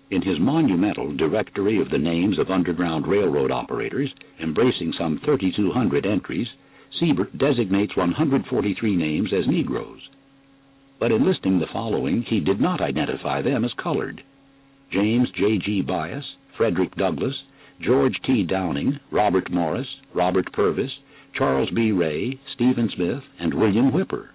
In 0.09 0.21
his 0.21 0.39
monumental 0.39 1.11
Directory 1.13 1.81
of 1.81 1.89
the 1.89 1.97
Names 1.97 2.39
of 2.39 2.49
Underground 2.49 3.05
Railroad 3.05 3.51
Operators, 3.51 4.13
embracing 4.39 4.93
some 4.97 5.19
3,200 5.25 6.05
entries, 6.05 6.47
Siebert 6.97 7.37
designates 7.37 7.95
143 7.97 8.95
names 8.95 9.33
as 9.33 9.45
Negroes. 9.47 10.09
But 10.97 11.11
in 11.11 11.25
listing 11.25 11.59
the 11.59 11.67
following, 11.73 12.21
he 12.21 12.39
did 12.39 12.61
not 12.61 12.79
identify 12.79 13.41
them 13.41 13.65
as 13.65 13.73
colored. 13.73 14.23
James 14.93 15.29
J. 15.31 15.57
G. 15.57 15.81
Bias, 15.81 16.25
Frederick 16.55 16.95
Douglass, 16.95 17.35
George 17.81 18.15
T. 18.25 18.43
Downing, 18.43 18.99
Robert 19.11 19.51
Morris, 19.51 19.87
Robert 20.13 20.51
Purvis, 20.53 20.91
Charles 21.33 21.69
B. 21.71 21.91
Ray, 21.91 22.39
Stephen 22.55 22.89
Smith, 22.95 23.23
and 23.39 23.53
William 23.53 23.91
Whipper. 23.91 24.31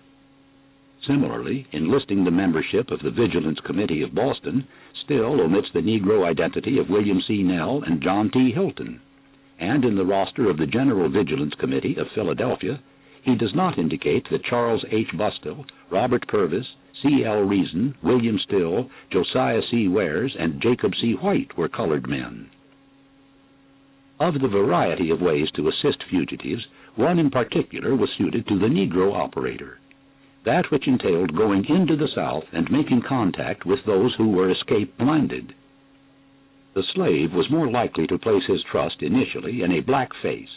Similarly, 1.07 1.66
in 1.73 1.91
listing 1.91 2.25
the 2.25 2.31
membership 2.31 2.91
of 2.91 3.01
the 3.03 3.11
Vigilance 3.11 3.59
Committee 3.61 4.03
of 4.03 4.14
Boston, 4.14 4.68
Still 5.13 5.43
omits 5.43 5.69
the 5.75 5.81
Negro 5.81 6.25
identity 6.27 6.79
of 6.79 6.89
William 6.89 7.21
C. 7.29 7.43
Nell 7.43 7.83
and 7.85 8.01
John 8.03 8.31
T. 8.31 8.51
Hilton. 8.51 8.99
And 9.61 9.85
in 9.85 9.95
the 9.95 10.07
roster 10.07 10.49
of 10.49 10.57
the 10.57 10.65
General 10.65 11.11
Vigilance 11.11 11.53
Committee 11.61 11.97
of 11.99 12.07
Philadelphia, 12.15 12.81
he 13.23 13.37
does 13.37 13.55
not 13.55 13.79
indicate 13.79 14.27
that 14.31 14.43
Charles 14.45 14.83
H. 14.91 15.09
Bustill, 15.13 15.67
Robert 15.91 16.27
Purvis, 16.29 16.65
C. 17.03 17.25
L. 17.27 17.43
Reason, 17.43 17.95
William 18.03 18.39
Still, 18.47 18.89
Josiah 19.11 19.61
C. 19.71 19.87
Wears, 19.87 20.35
and 20.39 20.63
Jacob 20.63 20.93
C. 20.99 21.13
White 21.13 21.59
were 21.59 21.69
colored 21.69 22.09
men. 22.09 22.49
Of 24.19 24.41
the 24.41 24.49
variety 24.49 25.11
of 25.11 25.21
ways 25.21 25.49
to 25.57 25.69
assist 25.69 26.03
fugitives, 26.09 26.65
one 26.97 27.19
in 27.19 27.29
particular 27.29 27.95
was 27.95 28.09
suited 28.17 28.49
to 28.49 28.59
the 28.59 28.65
Negro 28.65 29.15
operator. 29.15 29.79
That 30.45 30.70
which 30.70 30.88
entailed 30.88 31.36
going 31.36 31.64
into 31.66 31.97
the 31.97 32.09
South 32.14 32.45
and 32.53 32.70
making 32.70 33.03
contact 33.03 33.64
with 33.64 33.78
those 33.86 34.14
who 34.16 34.28
were 34.28 34.51
escape 34.51 34.93
minded. 34.99 35.55
The 36.74 36.82
slave 36.95 37.32
was 37.32 37.51
more 37.51 37.70
likely 37.70 38.07
to 38.07 38.18
place 38.18 38.45
his 38.47 38.62
trust 38.70 39.03
initially 39.03 39.62
in 39.62 39.72
a 39.72 39.80
black 39.80 40.11
face. 40.22 40.49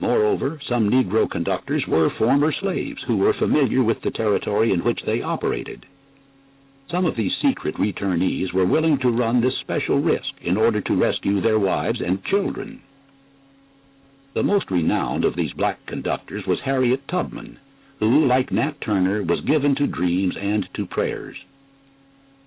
Moreover, 0.00 0.58
some 0.66 0.90
Negro 0.90 1.30
conductors 1.30 1.84
were 1.86 2.10
former 2.18 2.52
slaves 2.52 3.02
who 3.06 3.18
were 3.18 3.34
familiar 3.34 3.82
with 3.82 4.00
the 4.02 4.10
territory 4.10 4.72
in 4.72 4.82
which 4.82 5.00
they 5.04 5.20
operated. 5.20 5.84
Some 6.90 7.04
of 7.04 7.16
these 7.16 7.32
secret 7.42 7.76
returnees 7.76 8.52
were 8.52 8.66
willing 8.66 8.98
to 9.00 9.10
run 9.10 9.40
this 9.40 9.56
special 9.60 10.00
risk 10.00 10.32
in 10.40 10.56
order 10.56 10.80
to 10.80 10.96
rescue 10.96 11.40
their 11.40 11.58
wives 11.58 12.00
and 12.00 12.24
children. 12.24 12.80
The 14.34 14.42
most 14.42 14.70
renowned 14.70 15.24
of 15.24 15.36
these 15.36 15.52
black 15.52 15.84
conductors 15.86 16.46
was 16.46 16.60
Harriet 16.64 17.06
Tubman, 17.08 17.58
who, 18.00 18.26
like 18.26 18.50
Nat 18.50 18.80
Turner, 18.80 19.22
was 19.22 19.40
given 19.42 19.74
to 19.76 19.86
dreams 19.86 20.34
and 20.40 20.66
to 20.74 20.86
prayers. 20.86 21.36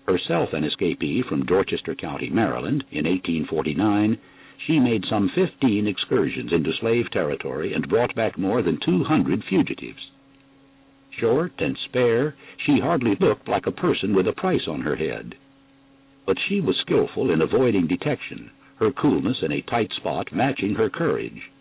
Herself 0.07 0.49
an 0.51 0.63
escapee 0.63 1.23
from 1.23 1.45
Dorchester 1.45 1.95
County, 1.95 2.29
Maryland, 2.29 2.83
in 2.91 3.05
1849, 3.05 4.17
she 4.67 4.79
made 4.79 5.05
some 5.09 5.29
fifteen 5.29 5.87
excursions 5.87 6.51
into 6.51 6.73
slave 6.73 7.09
territory 7.11 7.73
and 7.73 7.87
brought 7.87 8.13
back 8.15 8.37
more 8.37 8.61
than 8.61 8.79
200 8.83 9.43
fugitives. 9.47 10.11
Short 11.19 11.53
and 11.59 11.77
spare, 11.85 12.35
she 12.65 12.79
hardly 12.79 13.15
looked 13.19 13.47
like 13.47 13.67
a 13.67 13.71
person 13.71 14.15
with 14.15 14.27
a 14.27 14.33
price 14.33 14.67
on 14.67 14.81
her 14.81 14.95
head. 14.95 15.35
But 16.25 16.37
she 16.47 16.61
was 16.61 16.77
skillful 16.81 17.29
in 17.31 17.41
avoiding 17.41 17.87
detection, 17.87 18.49
her 18.77 18.91
coolness 18.91 19.37
in 19.43 19.51
a 19.51 19.61
tight 19.61 19.91
spot 19.93 20.33
matching 20.33 20.75
her 20.75 20.89
courage. 20.89 21.51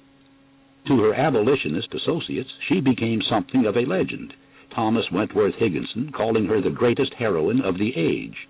To 0.86 1.00
her 1.00 1.14
abolitionist 1.14 1.94
associates, 1.94 2.50
she 2.68 2.80
became 2.80 3.22
something 3.22 3.66
of 3.66 3.76
a 3.76 3.86
legend, 3.86 4.34
Thomas 4.74 5.10
Wentworth 5.12 5.54
Higginson 5.54 6.10
calling 6.12 6.46
her 6.46 6.60
the 6.60 6.70
greatest 6.70 7.14
heroine 7.14 7.60
of 7.60 7.78
the 7.78 7.92
age. 7.96 8.48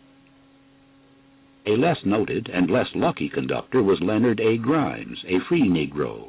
A 1.67 1.77
less 1.77 1.99
noted 2.05 2.49
and 2.49 2.71
less 2.71 2.89
lucky 2.95 3.29
conductor 3.29 3.83
was 3.83 4.01
Leonard 4.01 4.41
A. 4.41 4.57
Grimes, 4.57 5.23
a 5.29 5.41
free 5.49 5.69
Negro. 5.69 6.29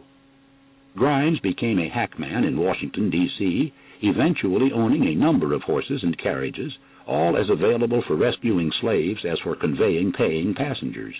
Grimes 0.95 1.39
became 1.39 1.79
a 1.79 1.89
hackman 1.89 2.43
in 2.43 2.59
Washington, 2.59 3.09
D.C., 3.09 3.73
eventually 4.01 4.71
owning 4.71 5.07
a 5.07 5.15
number 5.15 5.53
of 5.53 5.63
horses 5.63 6.03
and 6.03 6.17
carriages, 6.17 6.77
all 7.07 7.35
as 7.35 7.49
available 7.49 8.03
for 8.05 8.15
rescuing 8.15 8.71
slaves 8.79 9.25
as 9.25 9.39
for 9.39 9.55
conveying 9.55 10.11
paying 10.11 10.53
passengers. 10.53 11.15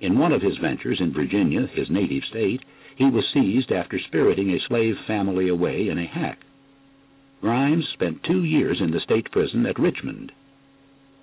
In 0.00 0.18
one 0.18 0.32
of 0.32 0.42
his 0.42 0.56
ventures 0.58 1.00
in 1.00 1.12
Virginia, 1.12 1.66
his 1.74 1.90
native 1.90 2.22
state, 2.30 2.62
he 2.96 3.04
was 3.04 3.24
seized 3.32 3.72
after 3.72 3.98
spiriting 3.98 4.50
a 4.50 4.60
slave 4.68 4.94
family 5.06 5.48
away 5.48 5.88
in 5.88 5.98
a 5.98 6.06
hack. 6.06 6.38
Grimes 7.40 7.86
spent 7.92 8.22
two 8.22 8.44
years 8.44 8.80
in 8.80 8.90
the 8.90 9.00
state 9.00 9.30
prison 9.30 9.66
at 9.66 9.78
Richmond. 9.78 10.32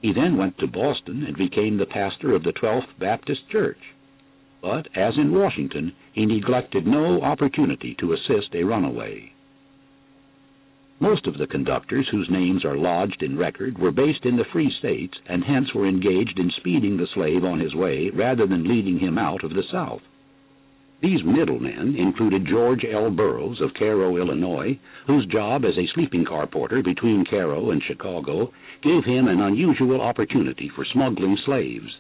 He 0.02 0.14
then 0.14 0.38
went 0.38 0.58
to 0.58 0.68
Boston 0.68 1.24
and 1.24 1.38
became 1.38 1.78
the 1.78 1.86
pastor 1.86 2.36
of 2.36 2.44
the 2.44 2.52
Twelfth 2.52 2.90
Baptist 3.00 3.50
Church. 3.50 3.80
But, 4.62 4.88
as 4.96 5.18
in 5.18 5.34
Washington, 5.34 5.94
he 6.14 6.26
neglected 6.26 6.86
no 6.86 7.22
opportunity 7.22 7.96
to 8.00 8.14
assist 8.14 8.54
a 8.54 8.64
runaway. 8.64 9.32
Most 11.00 11.26
of 11.26 11.40
the 11.40 11.48
conductors 11.48 12.08
whose 12.12 12.30
names 12.30 12.64
are 12.64 12.78
lodged 12.78 13.24
in 13.24 13.36
record 13.36 13.80
were 13.80 13.92
based 13.92 14.24
in 14.24 14.38
the 14.38 14.46
free 14.54 14.72
states 14.78 15.18
and 15.28 15.44
hence 15.44 15.74
were 15.74 15.88
engaged 15.88 16.38
in 16.38 16.52
speeding 16.58 16.98
the 16.98 17.08
slave 17.16 17.44
on 17.44 17.60
his 17.60 17.74
way 17.74 18.12
rather 18.14 18.46
than 18.46 18.68
leading 18.68 19.00
him 19.00 19.18
out 19.18 19.44
of 19.44 19.52
the 19.52 19.64
South. 19.72 20.02
These 21.02 21.24
middlemen 21.26 21.96
included 21.96 22.46
George 22.46 22.86
L. 22.86 23.10
Burroughs 23.10 23.60
of 23.60 23.74
Cairo, 23.74 24.18
Illinois, 24.18 24.78
whose 25.08 25.26
job 25.26 25.66
as 25.66 25.76
a 25.76 25.88
sleeping 25.96 26.26
car 26.26 26.46
porter 26.46 26.84
between 26.84 27.26
Cairo 27.26 27.72
and 27.72 27.82
Chicago 27.84 28.52
gave 28.84 29.04
him 29.04 29.28
an 29.28 29.42
unusual 29.42 30.00
opportunity 30.00 30.70
for 30.76 30.86
smuggling 30.86 31.38
slaves. 31.44 31.98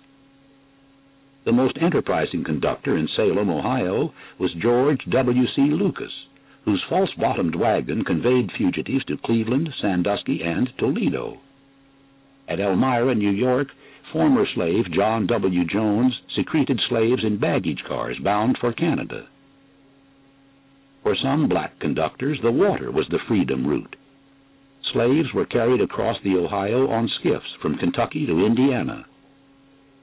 The 1.45 1.51
most 1.51 1.77
enterprising 1.81 2.43
conductor 2.43 2.95
in 2.95 3.07
Salem, 3.15 3.49
Ohio, 3.49 4.13
was 4.37 4.53
George 4.61 5.01
W. 5.09 5.47
C. 5.55 5.61
Lucas, 5.61 6.11
whose 6.65 6.83
false-bottomed 6.87 7.55
wagon 7.55 8.03
conveyed 8.03 8.51
fugitives 8.55 9.03
to 9.05 9.17
Cleveland, 9.25 9.69
Sandusky, 9.81 10.43
and 10.43 10.69
Toledo. 10.77 11.39
At 12.47 12.59
Elmira, 12.59 13.15
New 13.15 13.31
York, 13.31 13.69
former 14.11 14.45
slave 14.55 14.85
John 14.93 15.27
W. 15.27 15.65
Jones 15.65 16.13
secreted 16.35 16.79
slaves 16.89 17.23
in 17.23 17.39
baggage 17.39 17.83
cars 17.87 18.17
bound 18.23 18.57
for 18.59 18.73
Canada. 18.73 19.27
For 21.03 21.15
some 21.21 21.47
black 21.49 21.79
conductors, 21.79 22.39
the 22.43 22.51
water 22.51 22.91
was 22.91 23.07
the 23.09 23.19
freedom 23.27 23.65
route. 23.65 23.95
Slaves 24.93 25.33
were 25.33 25.45
carried 25.45 25.81
across 25.81 26.17
the 26.23 26.35
Ohio 26.35 26.87
on 26.89 27.09
skiffs 27.19 27.55
from 27.61 27.77
Kentucky 27.77 28.25
to 28.25 28.45
Indiana. 28.45 29.05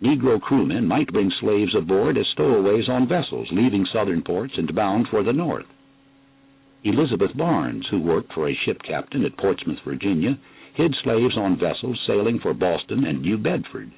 Negro 0.02 0.40
crewmen 0.40 0.86
might 0.86 1.12
bring 1.12 1.30
slaves 1.40 1.74
aboard 1.74 2.16
as 2.16 2.26
stowaways 2.32 2.88
on 2.88 3.08
vessels 3.08 3.48
leaving 3.52 3.84
southern 3.92 4.22
ports 4.22 4.54
and 4.56 4.74
bound 4.74 5.06
for 5.10 5.22
the 5.22 5.32
north. 5.32 5.66
Elizabeth 6.84 7.36
Barnes, 7.36 7.86
who 7.90 8.00
worked 8.00 8.32
for 8.32 8.48
a 8.48 8.58
ship 8.64 8.80
captain 8.86 9.24
at 9.24 9.36
Portsmouth, 9.36 9.78
Virginia, 9.84 10.38
hid 10.78 10.94
slaves 11.02 11.36
on 11.36 11.58
vessels 11.58 11.98
sailing 12.06 12.38
for 12.38 12.54
Boston 12.54 13.04
and 13.04 13.20
New 13.20 13.36
Bedford. 13.36 13.90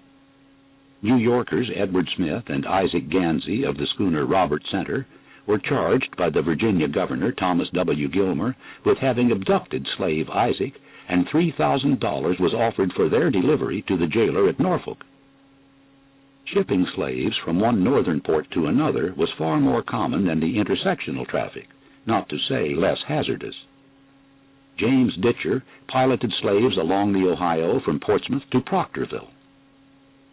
New 1.03 1.16
Yorkers 1.16 1.70
Edward 1.76 2.09
Smith 2.16 2.45
and 2.49 2.64
Isaac 2.66 3.11
Gansey 3.11 3.64
of 3.68 3.76
the 3.76 3.87
schooner 3.95 4.24
Robert 4.24 4.62
Center 4.72 5.07
were 5.47 5.59
charged 5.59 6.16
by 6.16 6.31
the 6.31 6.41
Virginia 6.41 6.89
governor, 6.89 7.33
Thomas 7.33 7.68
W. 7.74 8.09
Gilmer, 8.09 8.57
with 8.87 8.97
having 8.97 9.31
abducted 9.31 9.87
slave 9.99 10.31
Isaac, 10.31 10.72
and 11.07 11.28
$3,000 11.28 12.41
was 12.41 12.55
offered 12.55 12.93
for 12.97 13.11
their 13.11 13.31
delivery 13.31 13.85
to 13.87 13.99
the 13.99 14.07
jailer 14.07 14.49
at 14.49 14.59
Norfolk. 14.59 15.05
Shipping 16.47 16.87
slaves 16.97 17.37
from 17.45 17.61
one 17.61 17.85
northern 17.85 18.22
port 18.22 18.47
to 18.53 18.66
another 18.66 19.12
was 19.18 19.28
far 19.37 19.61
more 19.61 19.83
common 19.83 20.24
than 20.24 20.41
the 20.41 20.57
intersectional 20.57 21.28
traffic, 21.28 21.68
not 22.07 22.26
to 22.31 22.39
say 22.49 22.74
less 22.74 22.99
hazardous. 23.07 23.55
James 24.81 25.14
Ditcher 25.20 25.62
piloted 25.89 26.33
slaves 26.41 26.76
along 26.78 27.12
the 27.12 27.28
Ohio 27.28 27.81
from 27.85 28.01
Portsmouth 28.01 28.43
to 28.51 28.61
Proctorville. 28.61 29.28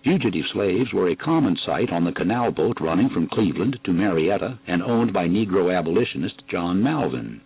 Fugitive 0.04 0.46
slaves 0.54 0.94
were 0.94 1.10
a 1.10 1.16
common 1.18 1.58
sight 1.66 1.92
on 1.92 2.06
the 2.06 2.14
canal 2.14 2.52
boat 2.52 2.78
running 2.80 3.10
from 3.10 3.28
Cleveland 3.28 3.78
to 3.84 3.92
Marietta 3.92 4.58
and 4.66 4.82
owned 4.82 5.12
by 5.12 5.28
Negro 5.28 5.78
abolitionist 5.78 6.42
John 6.50 6.82
Malvin. 6.82 7.42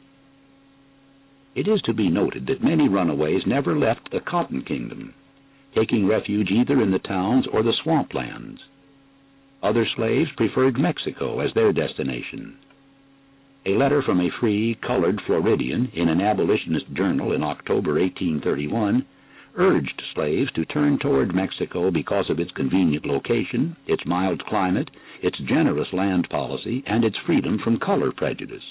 It 1.55 1.67
is 1.67 1.81
to 1.85 1.93
be 1.93 2.07
noted 2.07 2.45
that 2.47 2.63
many 2.63 2.87
runaways 2.87 3.41
never 3.47 3.75
left 3.75 4.11
the 4.11 4.19
Cotton 4.19 4.61
Kingdom, 4.61 5.15
taking 5.75 6.07
refuge 6.07 6.51
either 6.51 6.81
in 6.81 6.91
the 6.91 6.99
towns 6.99 7.45
or 7.51 7.63
the 7.63 7.73
swamplands. 7.83 8.59
Other 9.63 9.87
slaves 9.95 10.29
preferred 10.37 10.77
Mexico 10.77 11.39
as 11.39 11.53
their 11.55 11.73
destination. 11.73 12.57
A 13.63 13.77
letter 13.77 14.01
from 14.01 14.19
a 14.19 14.31
free, 14.39 14.73
colored 14.81 15.21
Floridian 15.27 15.91
in 15.93 16.09
an 16.09 16.19
abolitionist 16.19 16.91
journal 16.93 17.31
in 17.31 17.43
October 17.43 17.99
1831 17.99 19.05
urged 19.55 20.01
slaves 20.15 20.51
to 20.53 20.65
turn 20.65 20.97
toward 20.97 21.35
Mexico 21.35 21.91
because 21.91 22.27
of 22.31 22.39
its 22.39 22.49
convenient 22.53 23.05
location, 23.05 23.75
its 23.85 24.03
mild 24.03 24.43
climate, 24.45 24.89
its 25.21 25.37
generous 25.37 25.93
land 25.93 26.27
policy, 26.29 26.83
and 26.87 27.03
its 27.03 27.17
freedom 27.17 27.59
from 27.59 27.77
color 27.77 28.11
prejudice. 28.11 28.63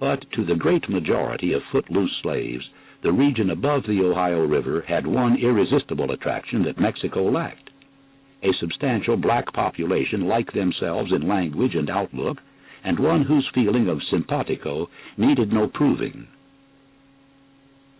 But 0.00 0.24
to 0.32 0.44
the 0.46 0.54
great 0.54 0.88
majority 0.88 1.52
of 1.52 1.62
footloose 1.70 2.16
slaves, 2.22 2.64
the 3.02 3.12
region 3.12 3.50
above 3.50 3.82
the 3.82 4.02
Ohio 4.02 4.46
River 4.46 4.86
had 4.88 5.06
one 5.06 5.36
irresistible 5.36 6.12
attraction 6.12 6.62
that 6.62 6.80
Mexico 6.80 7.24
lacked 7.24 7.68
a 8.42 8.54
substantial 8.58 9.18
black 9.18 9.52
population 9.52 10.26
like 10.26 10.50
themselves 10.52 11.12
in 11.12 11.28
language 11.28 11.74
and 11.74 11.90
outlook 11.90 12.38
and 12.86 13.00
one 13.00 13.22
whose 13.22 13.50
feeling 13.52 13.88
of 13.88 14.00
simpatico 14.10 14.88
needed 15.18 15.52
no 15.52 15.66
proving. 15.66 16.28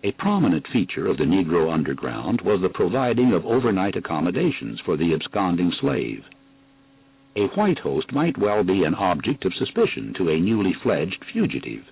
A 0.04 0.12
prominent 0.12 0.64
feature 0.72 1.08
of 1.08 1.16
the 1.16 1.24
Negro 1.24 1.72
underground 1.72 2.40
was 2.42 2.60
the 2.62 2.68
providing 2.68 3.32
of 3.32 3.44
overnight 3.44 3.96
accommodations 3.96 4.78
for 4.84 4.96
the 4.96 5.12
absconding 5.12 5.72
slave. 5.80 6.22
A 7.34 7.48
white 7.48 7.80
host 7.80 8.12
might 8.12 8.38
well 8.38 8.62
be 8.62 8.84
an 8.84 8.94
object 8.94 9.44
of 9.44 9.52
suspicion 9.54 10.14
to 10.18 10.28
a 10.28 10.38
newly 10.38 10.72
fledged 10.72 11.24
fugitive. 11.32 11.82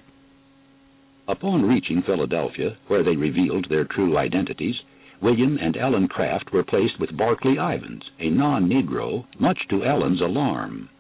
Upon 1.27 1.67
reaching 1.67 2.01
Philadelphia, 2.03 2.77
where 2.87 3.03
they 3.03 3.17
revealed 3.17 3.67
their 3.69 3.85
true 3.85 4.17
identities, 4.17 4.77
William 5.21 5.59
and 5.61 5.77
Ellen 5.77 6.07
Craft 6.07 6.53
were 6.53 6.63
placed 6.63 7.01
with 7.01 7.17
Barclay 7.17 7.57
Ivins, 7.57 8.05
a 8.21 8.31
non-Negro, 8.31 9.25
much 9.41 9.59
to 9.71 9.85
Ellen's 9.85 10.21
alarm. 10.21 10.91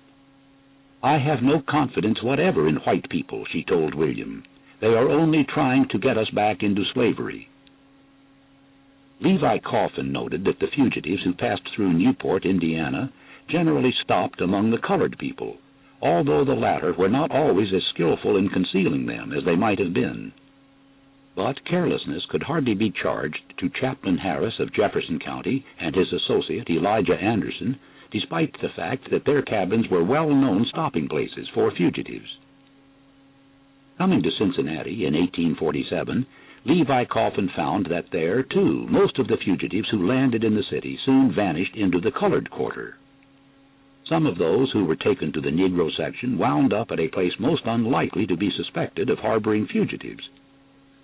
I 1.04 1.18
have 1.18 1.42
no 1.42 1.60
confidence 1.60 2.22
whatever 2.22 2.66
in 2.66 2.76
white 2.76 3.10
people, 3.10 3.44
she 3.52 3.62
told 3.62 3.94
William. 3.94 4.42
They 4.80 4.86
are 4.86 5.10
only 5.10 5.44
trying 5.44 5.86
to 5.90 5.98
get 5.98 6.16
us 6.16 6.30
back 6.30 6.62
into 6.62 6.82
slavery. 6.94 7.50
Levi 9.20 9.58
Coffin 9.58 10.12
noted 10.12 10.44
that 10.44 10.60
the 10.60 10.66
fugitives 10.74 11.22
who 11.22 11.34
passed 11.34 11.68
through 11.76 11.92
Newport, 11.92 12.46
Indiana, 12.46 13.12
generally 13.50 13.92
stopped 14.02 14.40
among 14.40 14.70
the 14.70 14.78
colored 14.78 15.18
people, 15.18 15.58
although 16.00 16.42
the 16.42 16.54
latter 16.54 16.94
were 16.94 17.10
not 17.10 17.30
always 17.30 17.68
as 17.74 17.84
skillful 17.92 18.38
in 18.38 18.48
concealing 18.48 19.04
them 19.04 19.30
as 19.30 19.44
they 19.44 19.56
might 19.56 19.78
have 19.78 19.92
been. 19.92 20.32
But 21.36 21.66
carelessness 21.66 22.24
could 22.30 22.44
hardly 22.44 22.74
be 22.74 22.90
charged 22.90 23.42
to 23.58 23.68
Chapman 23.68 24.16
Harris 24.16 24.58
of 24.58 24.72
Jefferson 24.72 25.18
County 25.18 25.66
and 25.78 25.94
his 25.94 26.10
associate 26.14 26.70
Elijah 26.70 27.20
Anderson, 27.20 27.78
despite 28.14 28.54
the 28.62 28.68
fact 28.76 29.10
that 29.10 29.24
their 29.26 29.42
cabins 29.42 29.86
were 29.90 30.04
well-known 30.04 30.64
stopping 30.70 31.08
places 31.08 31.48
for 31.52 31.72
fugitives. 31.72 32.38
Coming 33.98 34.22
to 34.22 34.30
Cincinnati 34.38 35.04
in 35.04 35.14
1847, 35.14 36.24
Levi 36.64 37.04
Coffin 37.06 37.50
found 37.56 37.86
that 37.86 38.06
there, 38.12 38.44
too, 38.44 38.86
most 38.88 39.18
of 39.18 39.26
the 39.26 39.36
fugitives 39.44 39.88
who 39.90 40.06
landed 40.06 40.44
in 40.44 40.54
the 40.54 40.62
city 40.70 40.96
soon 41.04 41.34
vanished 41.34 41.74
into 41.74 42.00
the 42.00 42.12
colored 42.12 42.48
quarter. 42.50 42.96
Some 44.08 44.26
of 44.26 44.38
those 44.38 44.70
who 44.70 44.84
were 44.84 44.96
taken 44.96 45.32
to 45.32 45.40
the 45.40 45.50
Negro 45.50 45.90
section 45.96 46.38
wound 46.38 46.72
up 46.72 46.92
at 46.92 47.00
a 47.00 47.08
place 47.08 47.32
most 47.40 47.62
unlikely 47.64 48.26
to 48.28 48.36
be 48.36 48.50
suspected 48.56 49.10
of 49.10 49.18
harboring 49.18 49.66
fugitives. 49.66 50.22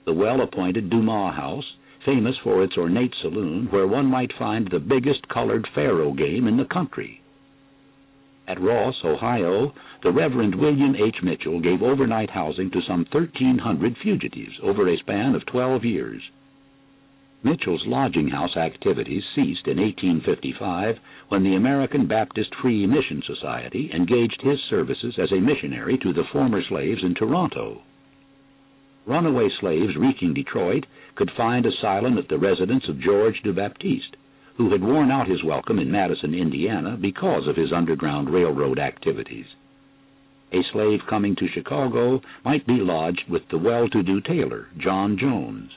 The 0.06 0.12
well-appointed 0.12 0.90
Dumas 0.90 1.34
House, 1.34 1.66
famous 2.04 2.36
for 2.42 2.62
its 2.62 2.76
ornate 2.76 3.14
saloon 3.20 3.66
where 3.70 3.86
one 3.86 4.06
might 4.06 4.32
find 4.38 4.68
the 4.70 4.78
biggest 4.78 5.28
colored 5.28 5.66
faro 5.74 6.12
game 6.12 6.46
in 6.46 6.56
the 6.56 6.64
country. 6.64 7.20
At 8.48 8.60
Ross, 8.60 8.96
Ohio, 9.04 9.72
the 10.02 10.10
Reverend 10.10 10.54
William 10.54 10.96
H. 10.96 11.22
Mitchell 11.22 11.60
gave 11.60 11.82
overnight 11.82 12.30
housing 12.30 12.70
to 12.72 12.80
some 12.82 13.06
1,300 13.12 13.96
fugitives 14.02 14.58
over 14.62 14.88
a 14.88 14.96
span 14.98 15.34
of 15.34 15.46
12 15.46 15.84
years. 15.84 16.22
Mitchell's 17.42 17.86
lodging 17.86 18.28
house 18.28 18.56
activities 18.56 19.22
ceased 19.34 19.66
in 19.66 19.78
1855 19.78 20.96
when 21.28 21.42
the 21.42 21.54
American 21.54 22.06
Baptist 22.06 22.54
Free 22.60 22.86
Mission 22.86 23.22
Society 23.26 23.90
engaged 23.94 24.42
his 24.42 24.58
services 24.68 25.14
as 25.18 25.32
a 25.32 25.40
missionary 25.40 25.96
to 25.98 26.12
the 26.12 26.24
former 26.32 26.62
slaves 26.68 27.02
in 27.02 27.14
Toronto. 27.14 27.82
Runaway 29.06 29.48
slaves 29.60 29.96
reaching 29.96 30.34
Detroit 30.34 30.84
could 31.20 31.30
find 31.36 31.66
asylum 31.66 32.16
at 32.16 32.30
the 32.30 32.38
residence 32.38 32.84
of 32.88 32.98
George 32.98 33.42
de 33.44 33.52
Baptiste, 33.52 34.16
who 34.56 34.72
had 34.72 34.82
worn 34.82 35.10
out 35.10 35.28
his 35.28 35.44
welcome 35.44 35.78
in 35.78 35.92
Madison, 35.92 36.32
Indiana, 36.32 36.96
because 36.98 37.46
of 37.46 37.56
his 37.56 37.74
Underground 37.74 38.30
Railroad 38.30 38.78
activities. 38.78 39.44
A 40.50 40.62
slave 40.72 41.00
coming 41.10 41.36
to 41.36 41.46
Chicago 41.52 42.22
might 42.42 42.66
be 42.66 42.78
lodged 42.78 43.24
with 43.28 43.42
the 43.50 43.58
well-to-do 43.58 44.22
tailor, 44.22 44.68
John 44.78 45.18
Jones. 45.20 45.70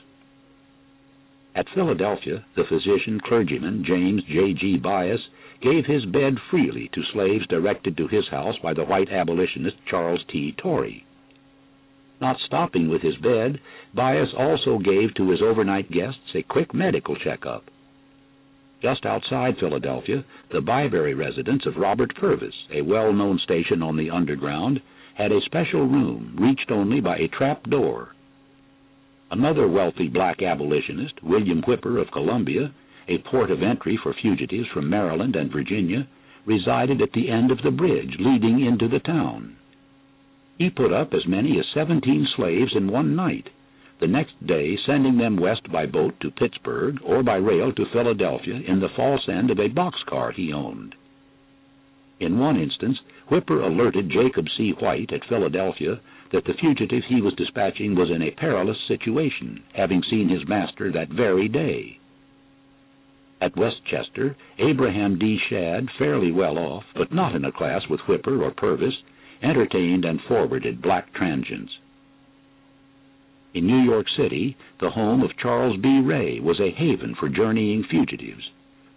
At 1.54 1.68
Philadelphia, 1.74 2.42
the 2.56 2.64
physician 2.66 3.20
clergyman 3.20 3.84
James 3.86 4.22
J. 4.22 4.54
G. 4.54 4.78
Bias 4.78 5.20
gave 5.60 5.84
his 5.84 6.06
bed 6.06 6.36
freely 6.50 6.88
to 6.94 7.02
slaves 7.12 7.46
directed 7.48 7.98
to 7.98 8.08
his 8.08 8.26
house 8.30 8.56
by 8.62 8.72
the 8.72 8.84
white 8.84 9.10
abolitionist 9.10 9.76
Charles 9.90 10.24
T. 10.32 10.54
Torrey. 10.56 11.04
Not 12.20 12.36
stopping 12.46 12.88
with 12.88 13.02
his 13.02 13.16
bed, 13.16 13.60
Bias 13.94 14.30
also 14.36 14.78
gave 14.78 15.14
to 15.14 15.30
his 15.30 15.40
overnight 15.40 15.90
guests 15.90 16.34
a 16.34 16.42
quick 16.42 16.74
medical 16.74 17.16
checkup. 17.16 17.64
Just 18.82 19.06
outside 19.06 19.56
Philadelphia, 19.58 20.24
the 20.52 20.60
Byberry 20.60 21.16
residence 21.16 21.64
of 21.64 21.76
Robert 21.76 22.14
Purvis, 22.16 22.54
a 22.72 22.82
well-known 22.82 23.38
station 23.38 23.82
on 23.82 23.96
the 23.96 24.10
Underground, 24.10 24.80
had 25.16 25.32
a 25.32 25.40
special 25.46 25.86
room 25.86 26.36
reached 26.38 26.70
only 26.70 27.00
by 27.00 27.16
a 27.16 27.28
trap 27.28 27.62
door. 27.70 28.08
Another 29.30 29.68
wealthy 29.68 30.08
black 30.08 30.42
abolitionist, 30.42 31.22
William 31.22 31.62
Whipper 31.62 31.98
of 31.98 32.10
Columbia, 32.10 32.74
a 33.08 33.18
port 33.30 33.50
of 33.50 33.62
entry 33.62 33.98
for 34.02 34.14
fugitives 34.20 34.68
from 34.74 34.90
Maryland 34.90 35.36
and 35.36 35.52
Virginia, 35.52 36.06
resided 36.46 37.00
at 37.00 37.12
the 37.12 37.30
end 37.30 37.50
of 37.50 37.58
the 37.62 37.70
bridge 37.70 38.16
leading 38.18 38.64
into 38.64 38.88
the 38.88 38.98
town. 39.00 39.56
He 40.58 40.68
put 40.68 40.92
up 40.92 41.14
as 41.14 41.26
many 41.26 41.58
as 41.58 41.64
seventeen 41.72 42.26
slaves 42.36 42.72
in 42.76 42.90
one 42.90 43.16
night, 43.16 43.48
the 44.00 44.06
next 44.06 44.34
day 44.46 44.76
sending 44.86 45.16
them 45.18 45.36
west 45.36 45.70
by 45.70 45.86
boat 45.86 46.14
to 46.20 46.30
Pittsburgh 46.30 46.98
or 47.04 47.22
by 47.22 47.36
rail 47.36 47.72
to 47.72 47.86
Philadelphia 47.92 48.60
in 48.66 48.80
the 48.80 48.88
false 48.96 49.28
end 49.28 49.50
of 49.50 49.58
a 49.58 49.68
boxcar 49.68 50.32
he 50.32 50.52
owned. 50.52 50.94
In 52.20 52.38
one 52.38 52.56
instance, 52.56 52.98
Whipper 53.28 53.60
alerted 53.60 54.10
Jacob 54.10 54.46
C. 54.56 54.72
White 54.72 55.12
at 55.12 55.24
Philadelphia 55.28 56.00
that 56.32 56.44
the 56.44 56.54
fugitive 56.54 57.04
he 57.08 57.20
was 57.20 57.34
dispatching 57.34 57.94
was 57.94 58.10
in 58.10 58.22
a 58.22 58.30
perilous 58.32 58.78
situation, 58.88 59.62
having 59.74 60.02
seen 60.10 60.28
his 60.28 60.46
master 60.48 60.90
that 60.92 61.08
very 61.08 61.48
day. 61.48 61.98
At 63.40 63.56
Westchester, 63.56 64.36
Abraham 64.58 65.18
D. 65.18 65.38
Shadd, 65.48 65.88
fairly 65.98 66.32
well 66.32 66.56
off, 66.56 66.84
but 66.94 67.12
not 67.12 67.34
in 67.34 67.44
a 67.44 67.52
class 67.52 67.82
with 67.88 68.00
Whipper 68.08 68.42
or 68.42 68.50
Purvis, 68.52 68.94
entertained 69.42 70.04
and 70.04 70.20
forwarded 70.22 70.80
black 70.80 71.12
transients. 71.12 71.72
In 73.54 73.68
New 73.68 73.82
York 73.82 74.08
City, 74.16 74.56
the 74.80 74.90
home 74.90 75.22
of 75.22 75.36
Charles 75.36 75.76
B. 75.80 76.00
Ray 76.00 76.40
was 76.40 76.58
a 76.58 76.72
haven 76.72 77.14
for 77.14 77.28
journeying 77.28 77.84
fugitives, 77.84 78.50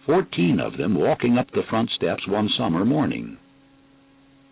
fourteen 0.04 0.58
of 0.58 0.76
them 0.76 0.96
walking 0.96 1.38
up 1.38 1.48
the 1.52 1.62
front 1.70 1.90
steps 1.90 2.26
one 2.26 2.48
summer 2.58 2.84
morning. 2.84 3.36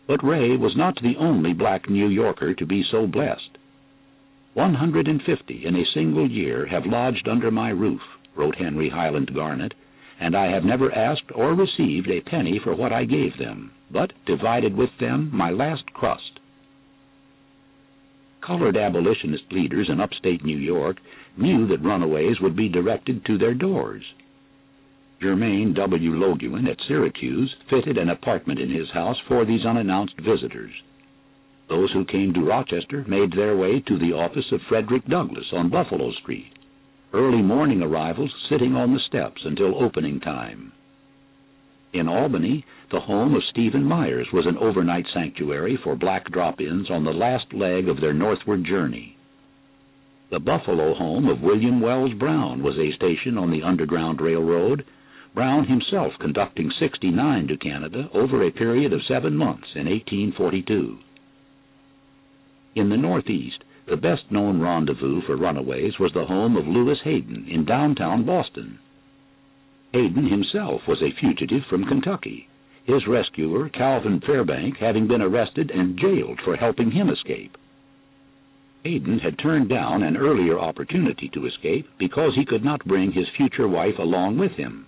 But 0.07 0.23
Ray 0.23 0.57
was 0.57 0.77
not 0.77 0.95
the 1.03 1.17
only 1.17 1.55
black 1.55 1.91
New 1.91 2.07
Yorker 2.07 2.55
to 2.55 2.65
be 2.65 2.85
so 2.89 3.09
blessed. 3.09 3.59
One 4.55 4.75
hundred 4.75 5.09
and 5.09 5.21
fifty 5.23 5.67
in 5.67 5.75
a 5.75 5.85
single 5.93 6.31
year 6.31 6.67
have 6.67 6.87
lodged 6.87 7.27
under 7.27 7.51
my 7.51 7.71
roof, 7.71 8.03
wrote 8.37 8.55
Henry 8.55 8.89
Highland 8.89 9.35
Garnet, 9.35 9.75
and 10.21 10.37
I 10.37 10.53
have 10.53 10.65
never 10.65 10.95
asked 10.95 11.33
or 11.35 11.53
received 11.55 12.09
a 12.11 12.21
penny 12.21 12.61
for 12.63 12.77
what 12.77 12.93
I 12.93 13.07
gave 13.07 13.37
them, 13.39 13.73
but 13.91 14.13
divided 14.25 14.77
with 14.77 14.91
them 15.01 15.31
my 15.33 15.51
last 15.51 15.93
crust 15.95 16.36
colored 18.47 18.77
abolitionist 18.77 19.45
leaders 19.51 19.89
in 19.91 20.01
upstate 20.01 20.45
New 20.45 20.59
York 20.59 20.97
knew 21.37 21.67
that 21.67 21.83
runaways 21.83 22.41
would 22.41 22.57
be 22.57 22.69
directed 22.69 23.25
to 23.25 23.39
their 23.39 23.55
doors. 23.55 24.03
Jermain 25.21 25.75
W. 25.75 26.13
Loguen 26.13 26.69
at 26.71 26.79
Syracuse 26.87 27.55
fitted 27.71 27.97
an 27.97 28.11
apartment 28.11 28.61
in 28.61 28.71
his 28.71 28.91
house 28.93 29.17
for 29.27 29.45
these 29.45 29.65
unannounced 29.65 30.15
visitors. 30.21 30.73
Those 31.69 31.91
who 31.93 32.05
came 32.05 32.33
to 32.35 32.45
Rochester 32.45 33.05
made 33.09 33.33
their 33.33 33.57
way 33.57 33.81
to 33.81 33.99
the 33.99 34.13
office 34.13 34.45
of 34.53 34.61
Frederick 34.69 35.07
Douglass 35.07 35.47
on 35.53 35.71
Buffalo 35.71 36.13
Street, 36.23 36.53
early 37.13 37.43
morning 37.43 37.83
arrivals 37.83 38.33
sitting 38.49 38.77
on 38.77 38.93
the 38.93 39.01
steps 39.09 39.41
until 39.45 39.83
opening 39.83 40.21
time. 40.21 40.73
In 41.97 42.09
Albany, 42.09 42.63
the 42.91 43.01
home 43.01 43.35
of 43.35 43.43
Stephen 43.45 43.83
Myers 43.83 44.29
was 44.31 44.45
an 44.45 44.59
overnight 44.59 45.07
sanctuary 45.15 45.79
for 45.83 45.97
black 45.97 46.31
drop-ins 46.31 46.91
on 46.91 47.05
the 47.05 47.15
last 47.15 47.55
leg 47.55 47.89
of 47.89 48.03
their 48.03 48.13
northward 48.13 48.65
journey. 48.65 49.17
The 50.31 50.39
Buffalo 50.39 50.93
home 50.93 51.27
of 51.27 51.41
William 51.41 51.81
Wells 51.81 52.13
Brown 52.13 52.63
was 52.63 52.77
a 52.77 52.93
station 52.93 53.39
on 53.39 53.51
the 53.51 53.63
Underground 53.63 54.21
Railroad, 54.21 54.85
Brown 55.35 55.69
himself 55.69 56.13
conducting 56.21 56.71
69 56.71 57.49
to 57.49 57.57
Canada 57.57 58.11
over 58.13 58.43
a 58.43 58.51
period 58.51 58.93
of 58.93 59.01
seven 59.09 59.35
months 59.35 59.69
in 59.75 59.87
1842. 59.87 60.99
In 62.75 62.91
the 62.91 62.99
Northeast, 62.99 63.65
the 63.89 63.97
best-known 63.97 64.61
rendezvous 64.61 65.23
for 65.23 65.37
runaways 65.37 65.99
was 65.99 66.13
the 66.13 66.27
home 66.27 66.59
of 66.59 66.69
Lewis 66.69 66.99
Hayden 67.05 67.47
in 67.49 67.65
downtown 67.65 68.27
Boston. 68.27 68.81
Hayden 69.97 70.27
himself 70.27 70.83
was 70.87 71.01
a 71.01 71.19
fugitive 71.19 71.63
from 71.71 71.87
Kentucky, 71.87 72.51
his 72.85 73.07
rescuer, 73.07 73.71
Calvin 73.71 74.21
Fairbank, 74.21 74.77
having 74.77 75.07
been 75.07 75.23
arrested 75.23 75.71
and 75.71 75.99
jailed 75.99 76.39
for 76.45 76.55
helping 76.55 76.91
him 76.91 77.09
escape. 77.09 77.57
Hayden 78.85 79.19
had 79.21 79.39
turned 79.39 79.71
down 79.71 80.03
an 80.03 80.19
earlier 80.19 80.59
opportunity 80.59 81.31
to 81.31 81.47
escape 81.47 81.89
because 81.99 82.35
he 82.35 82.45
could 82.45 82.63
not 82.63 82.85
bring 82.85 83.11
his 83.11 83.25
future 83.39 83.67
wife 83.67 83.99
along 83.99 84.37
with 84.37 84.53
him. 84.53 84.85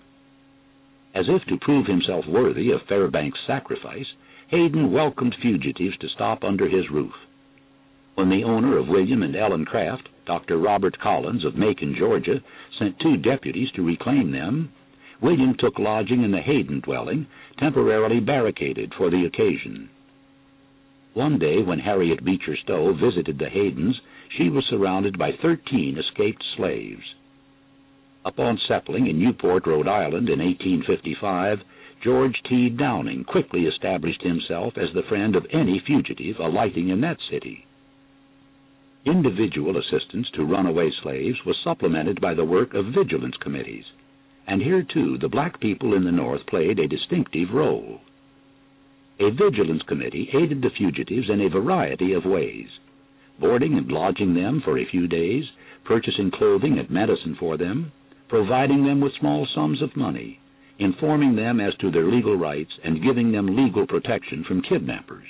As 1.15 1.25
if 1.27 1.43
to 1.47 1.57
prove 1.57 1.87
himself 1.87 2.27
worthy 2.27 2.71
of 2.71 2.83
Fairbank's 2.83 3.41
sacrifice, 3.47 4.13
Hayden 4.49 4.93
welcomed 4.93 5.35
fugitives 5.41 5.97
to 6.01 6.09
stop 6.11 6.45
under 6.45 6.69
his 6.69 6.91
roof. 6.91 7.15
When 8.15 8.29
the 8.29 8.45
owner 8.45 8.77
of 8.77 8.89
William 8.89 9.23
and 9.23 9.35
Ellen 9.35 9.65
Craft, 9.65 10.07
Dr. 10.27 10.59
Robert 10.59 10.99
Collins 10.99 11.47
of 11.47 11.57
Macon, 11.57 11.95
Georgia, 11.99 12.43
sent 12.79 13.01
two 13.01 13.17
deputies 13.17 13.71
to 13.71 13.83
reclaim 13.83 14.33
them, 14.33 14.71
William 15.21 15.55
took 15.59 15.79
lodging 15.81 16.23
in 16.23 16.31
the 16.31 16.41
Hayden 16.41 16.79
dwelling, 16.81 17.27
temporarily 17.59 18.21
barricaded 18.21 18.95
for 18.95 19.11
the 19.11 19.25
occasion. 19.25 19.91
One 21.15 21.39
day 21.39 21.61
when 21.61 21.81
Harriet 21.81 22.25
Beecher 22.25 22.57
Stowe 22.57 22.93
visited 22.93 23.37
the 23.39 23.51
Haydens, 23.51 23.97
she 24.37 24.49
was 24.49 24.65
surrounded 24.67 25.19
by 25.19 25.33
thirteen 25.33 25.99
escaped 25.99 26.45
slaves. 26.57 27.03
Upon 28.25 28.59
settling 28.69 29.09
in 29.09 29.19
Newport, 29.19 29.67
Rhode 29.67 29.89
Island 29.89 30.29
in 30.29 30.39
1855, 30.39 31.63
George 32.05 32.41
T. 32.49 32.69
Downing 32.69 33.25
quickly 33.25 33.67
established 33.67 34.23
himself 34.23 34.79
as 34.79 34.93
the 34.95 35.03
friend 35.03 35.35
of 35.35 35.47
any 35.53 35.81
fugitive 35.81 36.39
alighting 36.39 36.91
in 36.91 37.01
that 37.01 37.19
city. 37.29 37.67
Individual 39.05 39.77
assistance 39.79 40.31
to 40.35 40.45
runaway 40.45 40.93
slaves 41.03 41.45
was 41.45 41.57
supplemented 41.65 42.21
by 42.21 42.35
the 42.35 42.45
work 42.45 42.75
of 42.75 42.95
vigilance 42.95 43.37
committees 43.39 43.87
and 44.49 44.63
here 44.63 44.83
too 44.83 45.19
the 45.19 45.29
black 45.29 45.61
people 45.61 45.95
in 45.95 46.05
the 46.05 46.11
North 46.11 46.45
played 46.47 46.79
a 46.79 46.89
distinctive 46.89 47.49
role. 47.53 48.01
A 49.21 49.31
vigilance 49.31 49.83
committee 49.87 50.31
aided 50.33 50.63
the 50.63 50.71
fugitives 50.77 51.29
in 51.29 51.43
a 51.43 51.51
variety 51.51 52.15
of 52.15 52.25
ways, 52.25 52.69
boarding 53.39 53.75
and 53.75 53.89
lodging 53.89 54.35
them 54.35 54.63
for 54.65 54.79
a 54.79 54.87
few 54.91 55.07
days, 55.07 55.45
purchasing 55.85 56.31
clothing 56.31 56.79
and 56.79 56.89
medicine 56.91 57.37
for 57.39 57.57
them, 57.59 57.93
providing 58.29 58.85
them 58.85 59.01
with 59.01 59.13
small 59.21 59.47
sums 59.55 59.83
of 59.83 59.97
money, 59.97 60.41
informing 60.79 61.37
them 61.37 61.61
as 61.61 61.75
to 61.77 61.91
their 61.91 62.11
legal 62.11 62.37
rights, 62.37 62.73
and 62.85 63.03
giving 63.03 63.33
them 63.33 63.57
legal 63.57 63.87
protection 63.87 64.45
from 64.47 64.63
kidnappers. 64.63 65.27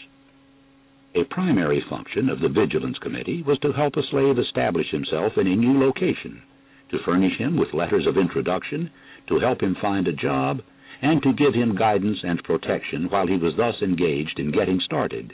A 1.14 1.24
primary 1.24 1.82
function 1.88 2.28
of 2.28 2.40
the 2.40 2.48
Vigilance 2.48 2.98
Committee 2.98 3.42
was 3.42 3.58
to 3.60 3.72
help 3.72 3.96
a 3.96 4.02
slave 4.10 4.38
establish 4.38 4.90
himself 4.90 5.32
in 5.38 5.46
a 5.46 5.56
new 5.56 5.80
location, 5.82 6.42
to 6.90 6.98
furnish 7.04 7.36
him 7.38 7.56
with 7.56 7.74
letters 7.74 8.06
of 8.06 8.16
introduction, 8.16 8.90
to 9.28 9.38
help 9.38 9.62
him 9.62 9.76
find 9.80 10.08
a 10.08 10.12
job, 10.12 10.60
and 11.02 11.22
to 11.22 11.32
give 11.32 11.54
him 11.54 11.76
guidance 11.76 12.18
and 12.22 12.42
protection 12.44 13.08
while 13.10 13.26
he 13.26 13.36
was 13.36 13.54
thus 13.56 13.74
engaged 13.82 14.38
in 14.38 14.50
getting 14.50 14.80
started. 14.84 15.32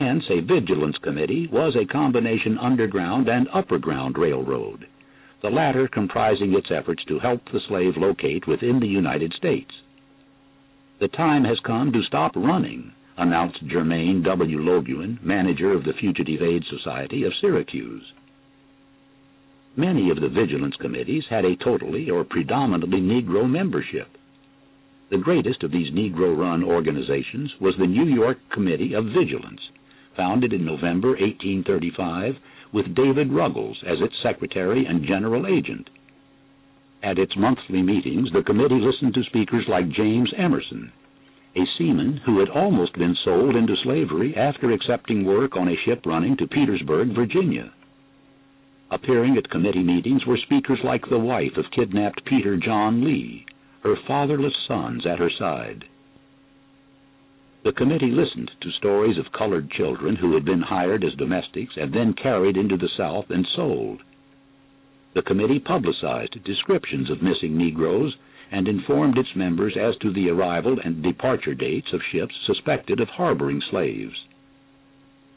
Hence, 0.00 0.24
a 0.30 0.40
Vigilance 0.40 0.96
Committee 1.02 1.48
was 1.50 1.74
a 1.76 1.84
combination 1.84 2.56
underground 2.58 3.28
and 3.28 3.48
upperground 3.48 4.16
railroad, 4.16 4.86
the 5.42 5.50
latter 5.50 5.88
comprising 5.88 6.54
its 6.54 6.70
efforts 6.70 7.02
to 7.08 7.18
help 7.18 7.44
the 7.46 7.60
slave 7.68 7.96
locate 7.96 8.46
within 8.46 8.78
the 8.80 8.86
United 8.86 9.32
States. 9.34 9.70
The 11.00 11.08
time 11.08 11.44
has 11.44 11.58
come 11.60 11.92
to 11.92 12.02
stop 12.02 12.34
running, 12.36 12.92
announced 13.16 13.66
Jermain 13.66 14.24
W. 14.24 14.58
Loguen, 14.58 15.22
manager 15.22 15.72
of 15.72 15.84
the 15.84 15.92
Fugitive 16.00 16.42
Aid 16.42 16.64
Society 16.70 17.24
of 17.24 17.32
Syracuse. 17.40 18.12
Many 19.78 20.10
of 20.10 20.20
the 20.20 20.28
Vigilance 20.28 20.74
Committees 20.80 21.22
had 21.30 21.44
a 21.44 21.54
totally 21.54 22.10
or 22.10 22.24
predominantly 22.24 23.00
Negro 23.00 23.48
membership. 23.48 24.08
The 25.08 25.18
greatest 25.18 25.62
of 25.62 25.70
these 25.70 25.92
Negro 25.92 26.36
run 26.36 26.64
organizations 26.64 27.52
was 27.60 27.76
the 27.78 27.86
New 27.86 28.06
York 28.06 28.38
Committee 28.50 28.94
of 28.94 29.04
Vigilance, 29.04 29.60
founded 30.16 30.52
in 30.52 30.64
November 30.64 31.10
1835 31.10 32.34
with 32.72 32.92
David 32.96 33.32
Ruggles 33.32 33.78
as 33.86 34.00
its 34.00 34.16
secretary 34.20 34.84
and 34.84 35.06
general 35.06 35.46
agent. 35.46 35.88
At 37.04 37.20
its 37.20 37.36
monthly 37.36 37.80
meetings, 37.80 38.32
the 38.32 38.42
committee 38.42 38.80
listened 38.80 39.14
to 39.14 39.22
speakers 39.30 39.66
like 39.68 39.88
James 39.90 40.32
Emerson, 40.36 40.90
a 41.54 41.62
seaman 41.78 42.16
who 42.26 42.40
had 42.40 42.48
almost 42.48 42.98
been 42.98 43.14
sold 43.24 43.54
into 43.54 43.76
slavery 43.84 44.34
after 44.34 44.72
accepting 44.72 45.24
work 45.24 45.56
on 45.56 45.68
a 45.68 45.76
ship 45.84 46.04
running 46.04 46.36
to 46.38 46.48
Petersburg, 46.48 47.14
Virginia. 47.14 47.72
Appearing 48.90 49.36
at 49.36 49.50
committee 49.50 49.82
meetings 49.82 50.24
were 50.24 50.38
speakers 50.38 50.80
like 50.82 51.08
the 51.08 51.18
wife 51.18 51.56
of 51.58 51.70
kidnapped 51.70 52.24
Peter 52.24 52.56
John 52.56 53.04
Lee, 53.04 53.44
her 53.82 53.96
fatherless 54.06 54.56
sons 54.66 55.04
at 55.04 55.18
her 55.18 55.30
side. 55.30 55.84
The 57.64 57.72
committee 57.72 58.10
listened 58.10 58.50
to 58.62 58.70
stories 58.70 59.18
of 59.18 59.30
colored 59.32 59.70
children 59.70 60.16
who 60.16 60.32
had 60.32 60.44
been 60.46 60.62
hired 60.62 61.04
as 61.04 61.12
domestics 61.14 61.74
and 61.76 61.92
then 61.92 62.14
carried 62.14 62.56
into 62.56 62.78
the 62.78 62.88
South 62.96 63.30
and 63.30 63.46
sold. 63.54 64.00
The 65.14 65.22
committee 65.22 65.58
publicized 65.60 66.42
descriptions 66.44 67.10
of 67.10 67.22
missing 67.22 67.58
Negroes 67.58 68.16
and 68.50 68.68
informed 68.68 69.18
its 69.18 69.36
members 69.36 69.76
as 69.76 69.96
to 69.98 70.12
the 70.12 70.30
arrival 70.30 70.78
and 70.82 71.02
departure 71.02 71.54
dates 71.54 71.92
of 71.92 72.00
ships 72.10 72.34
suspected 72.46 73.00
of 73.00 73.08
harboring 73.08 73.60
slaves. 73.70 74.14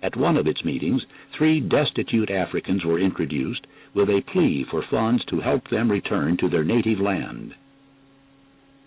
At 0.04 0.16
one 0.16 0.38
of 0.38 0.48
its 0.48 0.64
meetings, 0.64 1.06
three 1.38 1.60
destitute 1.60 2.30
Africans 2.30 2.84
were 2.86 3.00
introduced 3.00 3.66
with 3.94 4.10
a 4.10 4.22
plea 4.32 4.66
for 4.70 4.84
funds 4.90 5.24
to 5.26 5.40
help 5.40 5.70
them 5.70 5.92
return 5.92 6.38
to 6.38 6.50
their 6.50 6.64
native 6.64 7.00
land. 7.00 7.54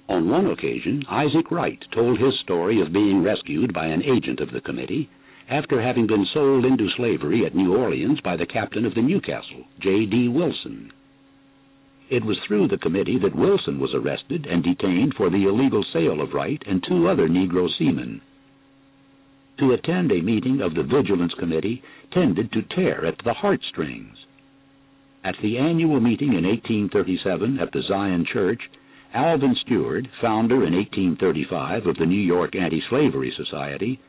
On 0.09 0.29
one 0.29 0.47
occasion, 0.47 1.05
Isaac 1.09 1.51
Wright 1.51 1.83
told 1.93 2.19
his 2.19 2.39
story 2.41 2.81
of 2.81 2.93
being 2.93 3.23
rescued 3.23 3.73
by 3.73 3.87
an 3.87 4.03
agent 4.03 4.41
of 4.41 4.51
the 4.51 4.61
committee 4.61 5.09
after 5.49 5.81
having 5.81 6.07
been 6.07 6.27
sold 6.33 6.65
into 6.65 6.89
slavery 6.97 7.45
at 7.45 7.55
New 7.55 7.75
Orleans 7.75 8.21
by 8.21 8.37
the 8.37 8.47
captain 8.47 8.85
of 8.85 8.95
the 8.95 9.03
Newcastle, 9.03 9.65
J.D. 9.81 10.29
Wilson. 10.29 10.93
It 12.11 12.25
was 12.25 12.39
through 12.47 12.69
the 12.69 12.79
committee 12.79 13.19
that 13.19 13.35
Wilson 13.35 13.79
was 13.79 13.95
arrested 13.95 14.47
and 14.47 14.62
detained 14.62 15.15
for 15.15 15.31
the 15.31 15.45
illegal 15.47 15.85
sale 15.93 16.21
of 16.21 16.35
Wright 16.35 16.62
and 16.66 16.83
two 16.87 17.09
other 17.09 17.29
Negro 17.29 17.69
seamen. 17.79 18.21
To 19.59 19.72
attend 19.72 20.10
a 20.10 20.20
meeting 20.20 20.60
of 20.60 20.74
the 20.74 20.82
Vigilance 20.82 21.32
Committee 21.35 21.82
tended 22.12 22.51
to 22.52 22.62
tear 22.62 23.06
at 23.06 23.18
the 23.24 23.35
heartstrings. 23.35 24.16
At 25.22 25.36
the 25.43 25.59
annual 25.59 26.01
meeting 26.01 26.35
in 26.35 26.44
1837 26.44 27.60
at 27.60 27.70
the 27.70 27.82
Zion 27.82 28.26
Church, 28.32 28.60
Alvan 29.14 29.55
Stewart, 29.64 30.09
founder 30.20 30.66
in 30.66 30.74
1835 30.74 31.86
of 31.86 31.97
the 31.97 32.06
New 32.06 32.20
York 32.20 32.56
Anti-Slavery 32.56 33.32
Society, 33.36 34.01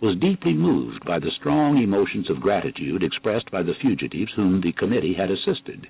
was 0.00 0.16
deeply 0.18 0.52
moved 0.52 1.04
by 1.04 1.18
the 1.18 1.32
strong 1.32 1.82
emotions 1.82 2.30
of 2.30 2.40
gratitude 2.40 3.02
expressed 3.02 3.50
by 3.50 3.62
the 3.62 3.74
fugitives 3.74 4.32
whom 4.34 4.60
the 4.60 4.72
committee 4.72 5.14
had 5.14 5.32
assisted. 5.32 5.88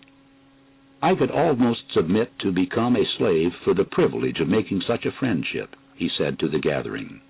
I 1.03 1.15
could 1.15 1.31
almost 1.31 1.93
submit 1.93 2.33
to 2.41 2.51
become 2.51 2.97
a 2.97 3.05
slave 3.19 3.53
for 3.63 3.75
the 3.75 3.85
privilege 3.85 4.41
of 4.41 4.49
making 4.49 4.83
such 4.87 5.05
a 5.05 5.13
friendship, 5.13 5.77
he 5.97 6.09
said 6.17 6.39
to 6.39 6.49
the 6.49 6.61
gathering. 6.61 7.21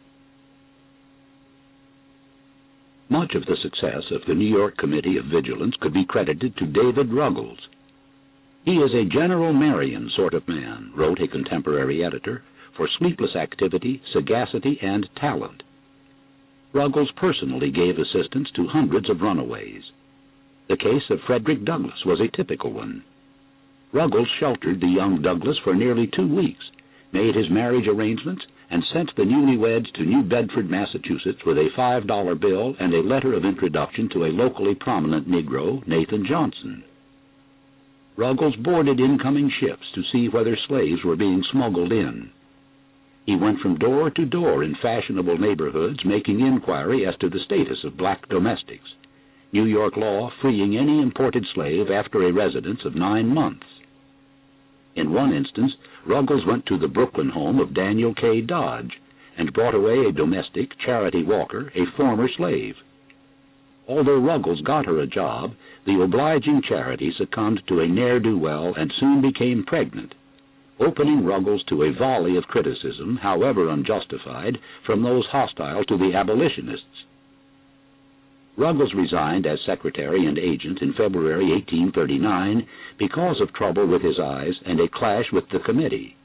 Much 3.12 3.34
of 3.34 3.44
the 3.44 3.56
success 3.62 4.02
of 4.10 4.22
the 4.26 4.34
New 4.34 4.48
York 4.48 4.74
Committee 4.78 5.18
of 5.18 5.26
Vigilance 5.26 5.76
could 5.82 5.92
be 5.92 6.06
credited 6.06 6.56
to 6.56 6.64
David 6.64 7.12
Ruggles, 7.12 7.58
he 8.64 8.72
is 8.72 8.94
a 8.94 9.04
General 9.04 9.52
Marion 9.52 10.08
sort 10.16 10.32
of 10.32 10.48
man, 10.48 10.92
wrote 10.96 11.20
a 11.20 11.28
contemporary 11.28 12.02
editor, 12.02 12.42
for 12.74 12.88
sleepless 12.98 13.36
activity, 13.36 14.00
sagacity, 14.14 14.78
and 14.80 15.06
talent. 15.16 15.62
Ruggles 16.72 17.10
personally 17.16 17.70
gave 17.70 17.98
assistance 17.98 18.48
to 18.56 18.66
hundreds 18.68 19.10
of 19.10 19.20
runaways. 19.20 19.82
The 20.70 20.78
case 20.78 21.02
of 21.10 21.20
Frederick 21.26 21.66
Douglass 21.66 22.06
was 22.06 22.18
a 22.18 22.34
typical 22.34 22.72
one. 22.72 23.04
Ruggles 23.92 24.28
sheltered 24.40 24.80
the 24.80 24.86
young 24.86 25.20
Douglass 25.20 25.58
for 25.62 25.74
nearly 25.74 26.06
two 26.06 26.34
weeks, 26.34 26.64
made 27.12 27.34
his 27.34 27.50
marriage 27.50 27.88
arrangements, 27.88 28.42
and 28.72 28.82
sent 28.94 29.14
the 29.16 29.22
newlyweds 29.22 29.92
to 29.92 30.02
New 30.02 30.22
Bedford, 30.22 30.70
Massachusetts, 30.70 31.44
with 31.44 31.58
a 31.58 31.68
$5 31.76 32.40
bill 32.40 32.74
and 32.80 32.94
a 32.94 33.02
letter 33.02 33.34
of 33.34 33.44
introduction 33.44 34.08
to 34.14 34.24
a 34.24 34.32
locally 34.32 34.74
prominent 34.74 35.28
Negro, 35.28 35.86
Nathan 35.86 36.24
Johnson. 36.26 36.82
Ruggles 38.16 38.56
boarded 38.56 38.98
incoming 38.98 39.52
ships 39.60 39.84
to 39.94 40.02
see 40.10 40.28
whether 40.28 40.56
slaves 40.68 41.04
were 41.04 41.16
being 41.16 41.42
smuggled 41.52 41.92
in. 41.92 42.30
He 43.26 43.36
went 43.36 43.60
from 43.60 43.78
door 43.78 44.08
to 44.08 44.24
door 44.24 44.64
in 44.64 44.74
fashionable 44.80 45.36
neighborhoods 45.36 45.98
making 46.06 46.40
inquiry 46.40 47.06
as 47.06 47.14
to 47.20 47.28
the 47.28 47.40
status 47.44 47.84
of 47.84 47.98
black 47.98 48.26
domestics, 48.30 48.88
New 49.52 49.64
York 49.64 49.98
law 49.98 50.30
freeing 50.40 50.78
any 50.78 51.02
imported 51.02 51.44
slave 51.54 51.90
after 51.90 52.22
a 52.22 52.32
residence 52.32 52.80
of 52.86 52.94
nine 52.94 53.28
months. 53.28 53.66
In 54.96 55.12
one 55.12 55.34
instance, 55.34 55.72
Ruggles 56.06 56.44
went 56.46 56.66
to 56.66 56.78
the 56.78 56.88
Brooklyn 56.88 57.28
home 57.28 57.60
of 57.60 57.74
Daniel 57.74 58.14
K. 58.14 58.40
Dodge 58.40 58.92
and 59.38 59.52
brought 59.52 59.74
away 59.74 60.04
a 60.04 60.12
domestic, 60.12 60.70
Charity 60.84 61.22
Walker, 61.22 61.72
a 61.74 61.86
former 61.96 62.28
slave. 62.36 62.74
Although 63.88 64.20
Ruggles 64.20 64.60
got 64.62 64.86
her 64.86 65.00
a 65.00 65.06
job, 65.06 65.52
the 65.86 66.00
obliging 66.00 66.62
Charity 66.68 67.12
succumbed 67.16 67.62
to 67.66 67.80
a 67.80 67.88
ne'er-do-well 67.88 68.74
and 68.76 68.92
soon 68.98 69.20
became 69.20 69.64
pregnant, 69.64 70.14
opening 70.78 71.24
Ruggles 71.24 71.64
to 71.64 71.82
a 71.82 71.92
volley 71.92 72.36
of 72.36 72.44
criticism, 72.44 73.16
however 73.16 73.68
unjustified, 73.68 74.58
from 74.84 75.02
those 75.02 75.26
hostile 75.26 75.84
to 75.84 75.96
the 75.96 76.14
abolitionists. 76.14 76.91
Ruggles 78.56 78.92
resigned 78.94 79.46
as 79.46 79.58
secretary 79.64 80.26
and 80.26 80.38
agent 80.38 80.82
in 80.82 80.92
February 80.92 81.50
1839 81.52 82.66
because 82.98 83.40
of 83.40 83.52
trouble 83.54 83.86
with 83.86 84.02
his 84.02 84.18
eyes 84.20 84.54
and 84.66 84.78
a 84.78 84.88
clash 84.88 85.32
with 85.32 85.48
the 85.48 85.60
committee. 85.60 86.16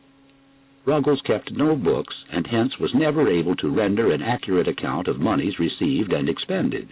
Ruggles 0.86 1.22
kept 1.22 1.52
no 1.52 1.76
books 1.76 2.16
and 2.32 2.46
hence 2.46 2.78
was 2.80 2.94
never 2.94 3.30
able 3.30 3.56
to 3.58 3.70
render 3.70 4.12
an 4.12 4.22
accurate 4.22 4.68
account 4.68 5.08
of 5.08 5.20
moneys 5.20 5.58
received 5.58 6.12
and 6.12 6.28
expended. 6.28 6.90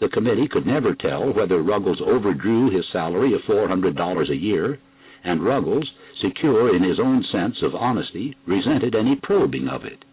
The 0.00 0.08
committee 0.08 0.48
could 0.48 0.66
never 0.66 0.94
tell 0.94 1.32
whether 1.32 1.62
Ruggles 1.62 2.00
overdrew 2.00 2.70
his 2.70 2.84
salary 2.92 3.34
of 3.34 3.42
$400 3.42 4.28
a 4.30 4.36
year, 4.36 4.80
and 5.22 5.44
Ruggles, 5.44 5.90
secure 6.20 6.74
in 6.74 6.82
his 6.82 6.98
own 6.98 7.24
sense 7.30 7.62
of 7.62 7.74
honesty, 7.74 8.36
resented 8.46 8.96
any 8.96 9.14
probing 9.14 9.68
of 9.68 9.84
it. 9.84 10.04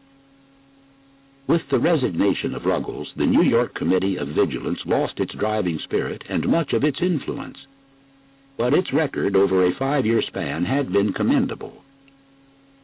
With 1.51 1.67
the 1.69 1.79
resignation 1.79 2.55
of 2.55 2.63
Ruggles, 2.63 3.11
the 3.17 3.25
New 3.25 3.43
York 3.43 3.75
Committee 3.75 4.15
of 4.15 4.29
Vigilance 4.29 4.79
lost 4.85 5.19
its 5.19 5.33
driving 5.33 5.77
spirit 5.83 6.23
and 6.29 6.47
much 6.47 6.71
of 6.71 6.85
its 6.85 7.01
influence. 7.01 7.57
But 8.57 8.73
its 8.73 8.93
record 8.93 9.35
over 9.35 9.65
a 9.65 9.75
five-year 9.77 10.21
span 10.27 10.63
had 10.63 10.93
been 10.93 11.11
commendable. 11.11 11.83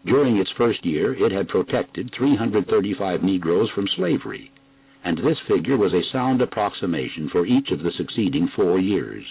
During 0.06 0.36
its 0.36 0.52
first 0.58 0.86
year, 0.86 1.14
it 1.14 1.32
had 1.32 1.48
protected 1.48 2.12
335 2.18 3.24
Negroes 3.24 3.70
from 3.74 3.88
slavery, 3.96 4.52
and 5.02 5.18
this 5.18 5.40
figure 5.48 5.78
was 5.78 5.94
a 5.94 6.04
sound 6.12 6.42
approximation 6.42 7.30
for 7.30 7.46
each 7.46 7.72
of 7.72 7.84
the 7.84 7.92
succeeding 7.98 8.50
four 8.54 8.80
years. 8.80 9.24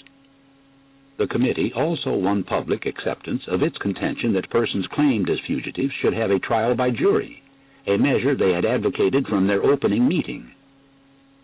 The 1.18 1.26
committee 1.26 1.74
also 1.76 2.14
won 2.14 2.42
public 2.42 2.86
acceptance 2.86 3.42
of 3.48 3.62
its 3.62 3.76
contention 3.76 4.32
that 4.32 4.48
persons 4.48 4.86
claimed 4.94 5.28
as 5.28 5.40
fugitives 5.46 5.92
should 6.00 6.14
have 6.14 6.30
a 6.30 6.38
trial 6.38 6.74
by 6.74 6.88
jury, 6.88 7.42
a 7.86 7.96
measure 7.96 8.36
they 8.36 8.52
had 8.52 8.64
advocated 8.64 9.26
from 9.28 9.46
their 9.46 9.62
opening 9.62 10.08
meeting. 10.08 10.50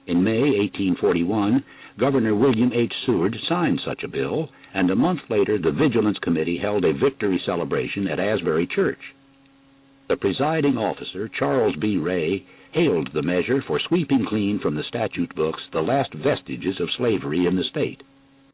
In 0.06 0.24
May 0.24 0.40
1841, 0.40 1.64
Governor 1.98 2.34
William 2.34 2.72
H. 2.72 2.92
Seward 3.06 3.36
signed 3.48 3.80
such 3.84 4.02
a 4.02 4.08
bill, 4.08 4.48
and 4.74 4.90
a 4.90 4.96
month 4.96 5.20
later 5.28 5.58
the 5.58 5.70
Vigilance 5.70 6.18
Committee 6.18 6.58
held 6.58 6.84
a 6.84 6.92
victory 6.94 7.40
celebration 7.46 8.08
at 8.08 8.18
Asbury 8.18 8.66
Church. 8.66 8.98
The 10.08 10.16
presiding 10.16 10.76
officer, 10.76 11.28
Charles 11.38 11.76
B. 11.76 11.96
Ray, 11.96 12.44
hailed 12.72 13.10
the 13.12 13.22
measure 13.22 13.62
for 13.66 13.78
sweeping 13.78 14.24
clean 14.28 14.58
from 14.60 14.74
the 14.74 14.82
statute 14.88 15.34
books 15.36 15.60
the 15.72 15.80
last 15.80 16.12
vestiges 16.14 16.80
of 16.80 16.88
slavery 16.96 17.46
in 17.46 17.54
the 17.54 17.64
state. 17.70 18.02